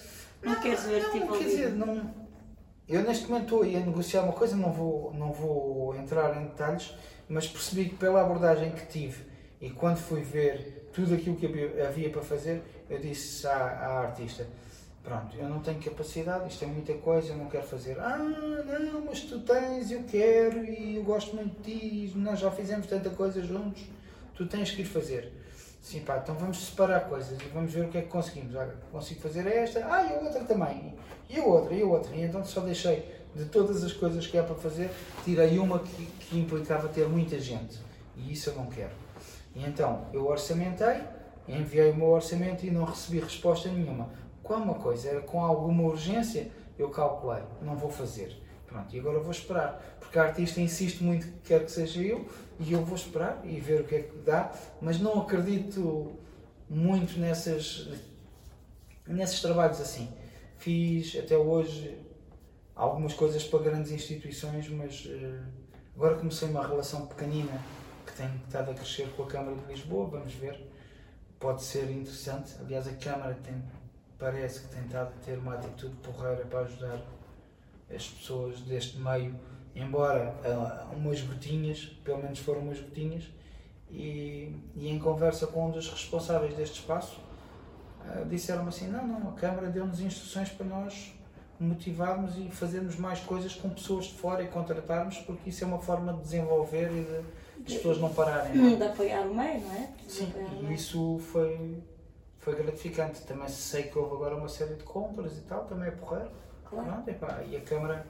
Não, 0.41 0.53
não 0.53 0.61
queres 0.61 0.83
ver 0.83 1.03
não, 1.03 1.11
tipo. 1.11 1.37
Quer 1.37 1.43
dizer, 1.43 1.69
não, 1.73 2.11
eu 2.89 3.03
neste 3.03 3.27
momento 3.27 3.43
estou 3.43 3.61
a 3.61 3.85
negociar 3.85 4.23
uma 4.23 4.33
coisa, 4.33 4.55
não 4.55 4.73
vou, 4.73 5.13
não 5.13 5.31
vou 5.31 5.95
entrar 5.95 6.35
em 6.41 6.45
detalhes, 6.45 6.95
mas 7.29 7.47
percebi 7.47 7.89
que 7.89 7.95
pela 7.95 8.21
abordagem 8.21 8.71
que 8.71 8.85
tive 8.87 9.23
e 9.61 9.69
quando 9.69 9.97
fui 9.97 10.21
ver 10.21 10.89
tudo 10.91 11.13
aquilo 11.13 11.35
que 11.35 11.45
havia 11.81 12.09
para 12.09 12.21
fazer, 12.21 12.61
eu 12.89 12.99
disse 12.99 13.47
à, 13.47 13.51
à 13.51 13.99
artista 14.01 14.45
Pronto, 15.03 15.35
eu 15.35 15.49
não 15.49 15.59
tenho 15.59 15.81
capacidade, 15.81 16.47
isto 16.47 16.63
é 16.63 16.67
muita 16.67 16.93
coisa, 16.93 17.33
eu 17.33 17.37
não 17.37 17.47
quero 17.47 17.65
fazer. 17.67 17.99
Ah, 17.99 18.17
não, 18.17 19.01
mas 19.01 19.21
tu 19.21 19.39
tens, 19.41 19.91
eu 19.91 20.03
quero 20.03 20.63
e 20.63 20.95
eu 20.95 21.03
gosto 21.03 21.35
muito 21.35 21.61
de 21.61 22.07
ti, 22.07 22.17
nós 22.17 22.39
já 22.39 22.49
fizemos 22.49 22.87
tanta 22.87 23.09
coisa 23.09 23.43
juntos, 23.43 23.83
tu 24.33 24.47
tens 24.47 24.71
que 24.71 24.81
ir 24.81 24.85
fazer. 24.85 25.33
Sim, 25.81 25.99
pá, 25.99 26.21
então 26.23 26.33
vamos 26.35 26.65
separar 26.65 27.01
coisas 27.01 27.37
e 27.41 27.49
vamos 27.49 27.73
ver 27.73 27.83
o 27.83 27.89
que 27.89 27.97
é 27.97 28.01
que 28.03 28.07
conseguimos. 28.07 28.55
Olha, 28.55 28.73
consigo 28.93 29.19
fazer 29.19 29.45
esta, 29.45 29.85
ah, 29.85 30.03
e 30.05 30.13
a 30.13 30.19
outra 30.19 30.45
também, 30.45 30.93
e 31.29 31.37
a 31.37 31.43
outra, 31.43 31.73
e 31.75 31.81
a 31.81 31.85
outra. 31.85 32.15
E 32.15 32.21
então 32.21 32.45
só 32.45 32.61
deixei 32.61 33.05
de 33.35 33.43
todas 33.45 33.83
as 33.83 33.91
coisas 33.91 34.25
que 34.25 34.37
há 34.37 34.43
para 34.43 34.55
fazer, 34.55 34.89
tirei 35.25 35.59
uma 35.59 35.79
que, 35.79 36.05
que 36.05 36.39
implicava 36.39 36.87
ter 36.87 37.09
muita 37.09 37.37
gente. 37.37 37.77
E 38.15 38.31
isso 38.31 38.51
eu 38.51 38.55
não 38.55 38.67
quero. 38.67 38.93
E 39.53 39.65
então 39.65 40.05
eu 40.13 40.25
orçamentei, 40.25 41.01
enviei 41.45 41.91
o 41.91 41.95
meu 41.95 42.07
orçamento 42.07 42.65
e 42.65 42.71
não 42.71 42.85
recebi 42.85 43.19
resposta 43.19 43.67
nenhuma 43.67 44.22
quando 44.43 44.63
uma 44.63 44.75
coisa 44.75 45.09
era 45.09 45.21
com 45.21 45.43
alguma 45.43 45.83
urgência, 45.83 46.51
eu 46.77 46.89
calculei, 46.89 47.43
não 47.61 47.75
vou 47.75 47.89
fazer. 47.89 48.37
Pronto, 48.67 48.95
e 48.95 48.99
agora 48.99 49.19
vou 49.19 49.31
esperar. 49.31 49.97
Porque 49.99 50.19
a 50.19 50.23
artista 50.23 50.59
insiste 50.59 51.03
muito 51.03 51.27
que 51.27 51.39
quer 51.39 51.63
que 51.63 51.71
seja 51.71 52.01
eu, 52.01 52.27
e 52.59 52.73
eu 52.73 52.83
vou 52.83 52.95
esperar 52.95 53.41
e 53.43 53.59
ver 53.59 53.81
o 53.81 53.83
que 53.85 53.95
é 53.95 54.01
que 54.01 54.17
dá, 54.17 54.51
mas 54.81 54.99
não 54.99 55.21
acredito 55.21 56.11
muito 56.69 57.19
nessas, 57.19 57.87
nesses 59.07 59.41
trabalhos 59.41 59.79
assim. 59.79 60.11
Fiz 60.57 61.15
até 61.17 61.37
hoje 61.37 61.97
algumas 62.75 63.13
coisas 63.13 63.43
para 63.43 63.59
grandes 63.59 63.91
instituições, 63.91 64.67
mas 64.69 65.05
uh, 65.05 65.43
agora 65.95 66.15
comecei 66.15 66.49
uma 66.49 66.65
relação 66.65 67.05
pequenina 67.05 67.61
que 68.05 68.13
tem 68.13 68.29
estado 68.45 68.71
a 68.71 68.73
crescer 68.73 69.07
com 69.15 69.23
a 69.23 69.27
Câmara 69.27 69.55
de 69.55 69.65
Lisboa, 69.73 70.07
vamos 70.07 70.33
ver. 70.33 70.59
Pode 71.39 71.63
ser 71.63 71.89
interessante. 71.91 72.53
Aliás, 72.59 72.87
a 72.87 72.93
Câmara 72.93 73.37
tem 73.43 73.61
parece 74.17 74.61
que 74.61 74.67
tem 74.69 74.85
estado 74.85 75.09
a 75.09 75.25
ter 75.25 75.37
uma 75.37 75.55
atitude 75.55 75.95
porreira 75.97 76.45
para 76.45 76.61
ajudar 76.61 77.01
as 77.93 78.07
pessoas 78.07 78.61
deste 78.61 78.97
meio, 78.97 79.35
embora 79.75 80.35
uh, 80.43 80.95
umas 80.95 81.21
gotinhas, 81.21 81.85
pelo 82.03 82.21
menos 82.21 82.39
foram 82.39 82.61
umas 82.61 82.79
gotinhas, 82.79 83.29
e, 83.89 84.55
e 84.75 84.89
em 84.89 84.97
conversa 84.97 85.47
com 85.47 85.67
um 85.67 85.71
dos 85.71 85.89
responsáveis 85.89 86.55
deste 86.55 86.79
espaço, 86.79 87.19
uh, 88.05 88.25
disseram-me 88.25 88.69
assim, 88.69 88.87
não, 88.87 89.05
não, 89.05 89.29
a 89.29 89.33
Câmara 89.33 89.67
deu-nos 89.67 89.99
instruções 89.99 90.49
para 90.49 90.65
nós 90.65 91.13
motivarmos 91.59 92.37
e 92.37 92.49
fazermos 92.49 92.97
mais 92.97 93.19
coisas 93.19 93.53
com 93.53 93.69
pessoas 93.69 94.05
de 94.05 94.13
fora 94.13 94.43
e 94.43 94.47
contratarmos, 94.47 95.17
porque 95.19 95.49
isso 95.49 95.63
é 95.63 95.67
uma 95.67 95.79
forma 95.79 96.13
de 96.13 96.21
desenvolver 96.21 96.89
e 96.91 97.03
de, 97.03 97.63
de 97.63 97.73
as 97.73 97.77
pessoas 97.77 97.99
não 97.99 98.13
pararem. 98.13 98.55
Não? 98.55 98.73
É? 98.73 98.75
De 98.75 98.83
apoiar 98.83 99.21
o 99.21 99.35
meio, 99.35 99.61
não 99.61 99.73
é? 99.73 99.89
Sim, 100.07 100.31
e 100.61 100.73
isso 100.73 101.19
foi 101.31 101.81
foi 102.43 102.55
gratificante. 102.55 103.21
Também 103.21 103.47
sei 103.47 103.83
que 103.83 103.97
houve 103.97 104.15
agora 104.15 104.35
uma 104.35 104.49
série 104.49 104.75
de 104.75 104.83
compras 104.83 105.37
e 105.37 105.41
tal, 105.41 105.65
também 105.65 105.87
é 105.87 105.91
porreiro. 105.91 106.29
Claro. 106.69 106.87
Pronto, 106.87 107.09
epá, 107.09 107.41
e 107.43 107.55
a 107.55 107.61
Câmara, 107.61 108.05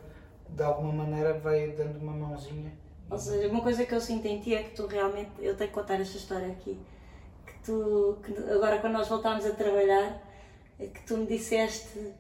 de 0.49 0.63
alguma 0.63 0.93
maneira, 0.93 1.33
vai 1.39 1.67
dando 1.71 1.97
uma 1.99 2.13
mãozinha. 2.13 2.71
Ou 3.09 3.17
seja, 3.17 3.47
uma 3.47 3.61
coisa 3.61 3.85
que 3.85 3.93
eu 3.93 4.01
sinto 4.01 4.25
em 4.25 4.39
ti 4.39 4.55
é 4.55 4.63
que 4.63 4.71
tu 4.71 4.87
realmente, 4.87 5.31
eu 5.39 5.55
tenho 5.55 5.69
que 5.69 5.75
contar 5.75 5.99
esta 5.99 6.17
história 6.17 6.47
aqui, 6.47 6.79
que 7.45 7.53
tu, 7.63 8.17
que 8.23 8.31
agora 8.51 8.79
quando 8.79 8.93
nós 8.93 9.07
voltámos 9.07 9.45
a 9.45 9.51
trabalhar, 9.51 10.21
é 10.79 10.87
que 10.87 11.01
tu 11.05 11.17
me 11.17 11.27
disseste 11.27 12.13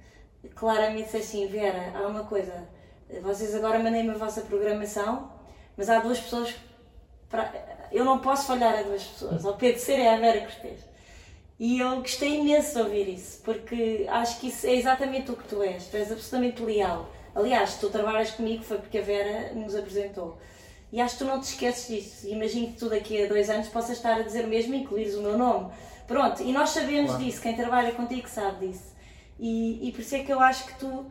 claramente 0.55 1.15
assim, 1.15 1.47
Vera, 1.47 1.97
há 1.97 2.07
uma 2.07 2.25
coisa, 2.25 2.67
vocês 3.21 3.55
agora 3.55 3.79
mandem-me 3.79 4.11
a 4.11 4.17
vossa 4.17 4.41
programação, 4.41 5.31
mas 5.75 5.89
há 5.89 5.99
duas 5.99 6.19
pessoas, 6.19 6.53
para, 7.29 7.87
eu 7.91 8.03
não 8.05 8.19
posso 8.19 8.47
falhar 8.47 8.77
a 8.77 8.83
duas 8.83 9.03
pessoas, 9.03 9.45
ao 9.45 9.55
Pedro 9.55 9.79
Ser 9.79 9.99
é 9.99 10.13
a 10.13 10.19
Vera 10.19 10.41
Cortês. 10.41 10.92
E 11.59 11.79
eu 11.79 11.97
gostei 11.97 12.39
imenso 12.39 12.75
de 12.75 12.81
ouvir 12.81 13.09
isso, 13.09 13.41
porque 13.43 14.05
acho 14.09 14.39
que 14.39 14.47
isso 14.47 14.65
é 14.65 14.73
exatamente 14.73 15.31
o 15.31 15.35
que 15.35 15.47
tu 15.47 15.61
és, 15.61 15.85
tu 15.87 15.97
és 15.97 16.11
absolutamente 16.11 16.61
leal. 16.63 17.09
Aliás, 17.35 17.75
tu 17.75 17.89
trabalhas 17.89 18.31
comigo 18.31 18.63
foi 18.63 18.77
porque 18.77 18.97
a 18.97 19.01
Vera 19.01 19.53
nos 19.53 19.75
apresentou. 19.75 20.37
E 20.91 21.01
acho 21.01 21.17
que 21.17 21.23
tu 21.23 21.25
não 21.25 21.39
te 21.39 21.45
esqueces 21.45 21.87
disso. 21.87 22.27
Imagino 22.27 22.67
que 22.67 22.77
tu 22.77 22.89
daqui 22.89 23.23
a 23.23 23.27
dois 23.27 23.49
anos 23.49 23.67
possas 23.69 23.97
estar 23.97 24.19
a 24.19 24.21
dizer 24.21 24.45
o 24.45 24.47
mesmo 24.47 24.75
e 24.75 24.81
incluires 24.81 25.15
o 25.15 25.21
meu 25.21 25.37
nome. 25.37 25.71
Pronto, 26.07 26.43
e 26.43 26.51
nós 26.51 26.69
sabemos 26.69 27.11
claro. 27.11 27.23
disso, 27.23 27.41
quem 27.41 27.55
trabalha 27.55 27.91
contigo 27.93 28.27
sabe 28.27 28.67
disso. 28.67 28.93
E, 29.39 29.87
e 29.87 29.91
por 29.91 30.01
isso 30.01 30.15
é 30.15 30.19
que 30.19 30.31
eu 30.31 30.39
acho 30.39 30.67
que 30.67 30.75
tu. 30.75 31.05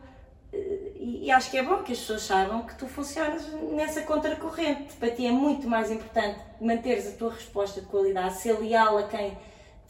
Eh, 0.53 0.91
e, 0.95 1.25
e 1.25 1.31
acho 1.31 1.51
que 1.51 1.57
é 1.57 1.63
bom 1.63 1.83
que 1.83 1.91
as 1.91 1.99
pessoas 1.99 2.21
saibam 2.21 2.65
que 2.65 2.75
tu 2.75 2.87
funcionas 2.87 3.45
nessa 3.73 4.03
contracorrente. 4.03 4.93
Para 4.93 5.11
ti 5.11 5.25
é 5.25 5.31
muito 5.31 5.67
mais 5.67 5.91
importante 5.91 6.39
manteres 6.61 7.07
a 7.07 7.11
tua 7.11 7.33
resposta 7.33 7.81
de 7.81 7.87
qualidade, 7.87 8.35
ser 8.35 8.57
leal 8.59 8.97
a 8.97 9.03
quem 9.03 9.37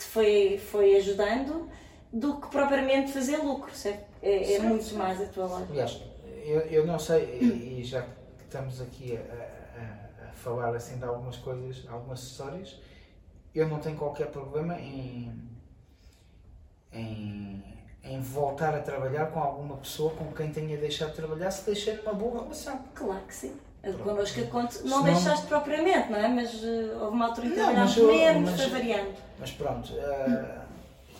te 0.03 0.09
foi, 0.09 0.57
foi 0.57 0.95
ajudando 0.97 1.69
do 2.11 2.39
que 2.39 2.47
propriamente 2.49 3.11
fazer 3.11 3.37
lucro, 3.37 3.73
certo? 3.73 4.05
É, 4.21 4.53
é 4.53 4.59
muito 4.59 4.95
mais 4.95 5.19
a 5.21 5.25
tua 5.25 5.45
lógica. 5.45 5.71
Aliás, 5.71 6.01
eu, 6.45 6.59
eu 6.61 6.85
não 6.85 6.99
sei, 6.99 7.39
e, 7.41 7.79
e 7.79 7.83
já 7.83 8.01
que 8.01 8.09
estamos 8.43 8.81
aqui 8.81 9.17
a, 9.17 9.19
a, 9.19 10.29
a, 10.29 10.33
falar 10.33 10.75
assim 10.75 10.97
de 10.97 11.05
algumas 11.05 11.37
coisas, 11.37 11.83
algumas 11.89 12.21
histórias, 12.21 12.79
eu 13.55 13.67
não 13.67 13.79
tenho 13.79 13.97
qualquer 13.97 14.27
problema 14.27 14.79
em, 14.79 15.33
em, 16.91 17.63
em 18.03 18.19
voltar 18.19 18.75
a 18.75 18.79
trabalhar 18.79 19.27
com 19.27 19.39
alguma 19.39 19.77
pessoa 19.77 20.13
com 20.13 20.31
quem 20.33 20.51
tenha 20.51 20.77
deixado 20.77 21.09
de 21.09 21.15
trabalhar 21.15 21.51
se 21.51 21.65
deixei 21.65 21.99
uma 21.99 22.13
boa 22.13 22.43
relação. 22.43 22.83
Claro 22.93 23.25
que 23.25 23.33
sim. 23.33 23.55
Connosco 23.91 24.47
conto, 24.47 24.75
não 24.85 25.01
Senão... 25.01 25.03
deixaste 25.03 25.45
propriamente, 25.47 26.09
não 26.09 26.17
é? 26.17 26.27
Mas 26.29 26.53
uh, 26.63 26.99
houve 27.01 27.15
uma 27.15 27.25
altura 27.25 27.47
em 27.47 27.49
que 27.49 27.55
trabalhámos 27.57 27.97
menos, 27.97 28.61
foi 28.61 28.69
variando. 28.69 29.13
Mas 29.37 29.51
pronto, 29.51 29.93
uh, 29.93 30.62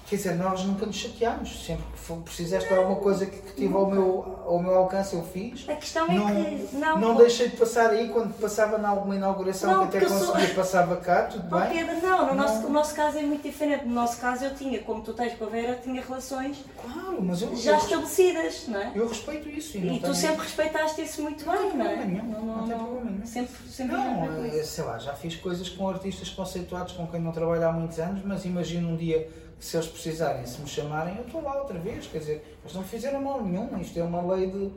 Quer 0.07 0.17
dizer, 0.17 0.35
nós 0.35 0.63
nunca 0.65 0.85
nos 0.85 0.95
chateámos. 0.97 1.65
Sempre 1.65 1.83
que 2.05 2.13
precisaste 2.23 2.67
de 2.67 2.75
alguma 2.75 2.97
coisa 2.99 3.25
que, 3.25 3.37
que 3.37 3.53
tive 3.53 3.73
ao 3.73 3.89
meu, 3.89 4.43
ao 4.45 4.61
meu 4.61 4.75
alcance, 4.75 5.15
eu 5.15 5.23
fiz. 5.23 5.67
A 5.69 5.75
questão 5.75 6.05
é 6.05 6.13
Não, 6.13 6.27
que. 6.27 6.75
Não, 6.75 6.99
não 6.99 7.15
deixei 7.15 7.47
de 7.49 7.55
passar 7.55 7.89
aí 7.89 8.09
quando 8.09 8.33
passava 8.37 8.77
em 8.79 8.85
alguma 8.85 9.15
inauguração 9.15 9.71
Não, 9.71 9.87
que 9.87 9.97
até 9.97 10.05
eu 10.05 10.09
sou- 10.09 10.27
conseguia, 10.33 10.53
passava 10.55 10.97
cá, 10.97 11.23
tudo 11.23 11.47
Oh, 11.49 11.59
bem. 11.59 11.69
Pedro, 11.85 12.01
não, 12.05 12.27
no 12.27 12.35
nosso, 12.35 12.61
Não. 12.61 12.69
o 12.69 12.73
nosso 12.73 12.93
caso 12.93 13.17
é 13.17 13.21
muito 13.23 13.41
diferente. 13.43 13.85
No 13.85 13.93
nosso 13.93 14.17
caso 14.19 14.43
eu 14.43 14.53
tinha, 14.53 14.79
como 14.79 15.01
tu 15.01 15.13
tens 15.13 15.33
com 15.35 15.45
a 15.45 15.49
Vera, 15.49 15.79
tinha 15.81 16.01
relações 16.01 16.57
Claro, 16.81 17.19
mas 17.21 17.41
eu, 17.41 17.55
já 17.55 17.71
eu, 17.71 17.77
estabelecidas, 17.77 18.65
não 18.67 18.79
é? 18.81 18.91
eu 18.93 19.07
respeito 19.07 19.49
isso. 19.49 19.77
E, 19.77 19.81
não 19.81 19.93
E 19.93 19.97
tu 19.99 20.01
tenho- 20.01 20.15
sempre 20.15 20.41
respeitaste 20.43 21.01
isso 21.01 21.21
muito 21.21 21.45
Não 21.45 21.53
bem, 21.53 21.61
não 21.77 21.85
é? 21.85 21.95
problema 21.95 22.05
nenhum, 22.05 22.45
não 22.45 22.67
tem 22.67 22.77
problema 22.77 23.09
nenhum. 23.09 23.25
Sempre, 23.25 23.53
sempre 23.69 23.95
Não, 23.95 24.45
eh, 24.45 24.63
sei 24.63 24.83
lá, 24.83 24.99
já 24.99 25.13
fiz 25.13 25.37
coisas 25.37 25.69
com 25.69 25.87
artistas 25.89 26.29
conceituados 26.29 26.93
com 26.93 27.07
quem 27.07 27.21
não 27.21 27.31
trabalho 27.31 27.65
há 27.67 27.71
muitos 27.71 27.97
anos, 27.99 28.21
mas 28.25 28.43
imagino 28.43 28.89
um 28.89 28.97
dia 28.97 29.29
se 29.59 29.77
eles 29.77 29.87
precisarem, 29.87 30.45
se 30.45 30.61
me 30.61 30.67
chamarem, 30.67 31.17
eu 31.17 31.25
estou 31.25 31.41
lá 31.41 31.59
outra 31.59 31.79
vez. 31.79 32.07
Quer 32.07 32.19
dizer, 32.19 32.57
eles 32.61 32.75
não 32.75 32.83
fizeram 32.83 33.21
mal 33.21 33.43
nenhum. 33.43 33.79
Isto 33.79 33.99
é 33.99 34.03
uma 34.03 34.21
lei 34.33 34.49
de. 34.49 34.71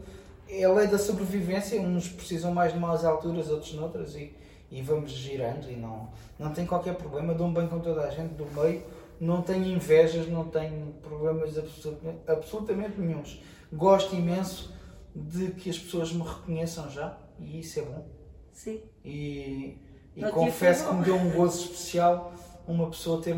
É 0.48 0.64
a 0.64 0.72
lei 0.72 0.86
da 0.86 0.98
sobrevivência. 0.98 1.80
Uns 1.80 2.08
precisam 2.08 2.52
mais 2.52 2.72
de 2.72 2.78
umas 2.78 3.04
alturas, 3.04 3.50
outros 3.50 3.74
noutras, 3.74 4.14
e, 4.14 4.34
e 4.70 4.82
vamos 4.82 5.10
girando. 5.10 5.70
E 5.70 5.76
não, 5.76 6.08
não 6.38 6.52
tem 6.52 6.64
qualquer 6.66 6.94
problema. 6.94 7.34
Dou-me 7.34 7.54
bem 7.54 7.68
com 7.68 7.80
toda 7.80 8.02
a 8.02 8.10
gente 8.10 8.34
do 8.34 8.46
meio. 8.60 8.82
Não 9.20 9.42
tenho 9.42 9.64
invejas, 9.64 10.28
não 10.28 10.44
tenho 10.44 10.92
problemas 11.02 11.56
absolutamente, 11.58 12.18
absolutamente 12.26 13.00
nenhums. 13.00 13.40
Gosto 13.72 14.14
imenso 14.14 14.74
de 15.14 15.52
que 15.52 15.70
as 15.70 15.78
pessoas 15.78 16.12
me 16.12 16.22
reconheçam 16.22 16.90
já, 16.90 17.16
e 17.40 17.60
isso 17.60 17.80
é 17.80 17.82
bom. 17.82 18.06
Sim. 18.52 18.82
E, 19.02 19.78
e 20.14 20.22
confesso 20.30 20.88
que 20.88 20.94
me 20.94 21.04
deu 21.04 21.16
um 21.16 21.30
gozo 21.30 21.64
especial 21.64 22.34
uma 22.66 22.90
pessoa 22.90 23.22
ter, 23.22 23.36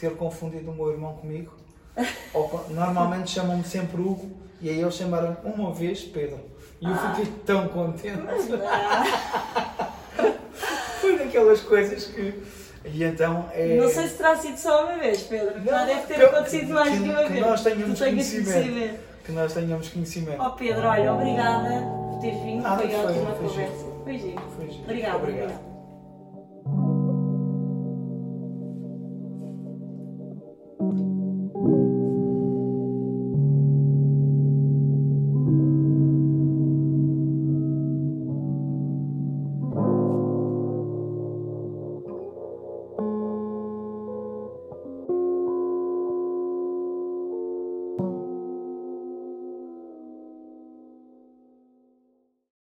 ter 0.00 0.16
confundido 0.16 0.70
o 0.70 0.74
meu 0.74 0.90
irmão 0.90 1.14
comigo. 1.14 1.52
Ou 2.34 2.64
normalmente 2.70 3.30
chamam-me 3.30 3.64
sempre 3.64 4.00
Hugo 4.00 4.30
e 4.60 4.68
aí 4.70 4.80
eles 4.80 4.94
chamaram 4.94 5.36
uma 5.44 5.72
vez 5.72 6.00
Pedro. 6.02 6.38
E 6.80 6.86
eu 6.88 6.96
fiquei 6.96 7.26
tão 7.44 7.68
contente. 7.68 8.22
Foi 11.00 11.18
daquelas 11.18 11.60
coisas 11.60 12.04
que. 12.06 12.42
E 12.84 13.04
então 13.04 13.46
é. 13.52 13.76
Não 13.76 13.88
sei 13.90 14.08
se 14.08 14.14
terá 14.16 14.34
sido 14.36 14.56
só 14.56 14.84
uma 14.86 14.96
vez, 14.98 15.22
Pedro. 15.24 15.62
Já 15.62 15.78
Não, 15.80 15.86
deve 15.86 16.00
ter 16.06 16.14
que- 16.14 16.22
acontecido 16.22 16.72
mais 16.74 16.88
que- 16.90 16.98
de 17.02 17.10
uma 17.10 17.22
que 17.24 17.28
vez. 17.32 17.46
nós 17.46 17.62
tenhamos 17.62 17.98
tenhas 17.98 18.12
conhecimento. 18.14 18.52
conhecimento. 18.52 19.00
Que 19.24 19.32
nós 19.32 19.52
tenhamos 19.52 19.88
conhecimento. 19.88 20.42
Oh 20.42 20.50
Pedro, 20.52 20.86
olha, 20.88 21.12
obrigada 21.12 21.68
por 21.82 22.18
teres 22.22 22.40
vindo. 22.42 22.66
Ah, 22.66 22.78
foi 22.78 22.88
foi- 22.88 23.04
ótima 23.04 23.34
foi 23.34 23.48
conversa. 23.48 23.84
Foi 24.04 24.18
giro. 24.18 24.40
Foi 24.56 24.70
giro. 24.70 24.82
Obrigada, 24.84 25.16
Obrigado. 25.16 25.44
obrigada. 25.44 25.69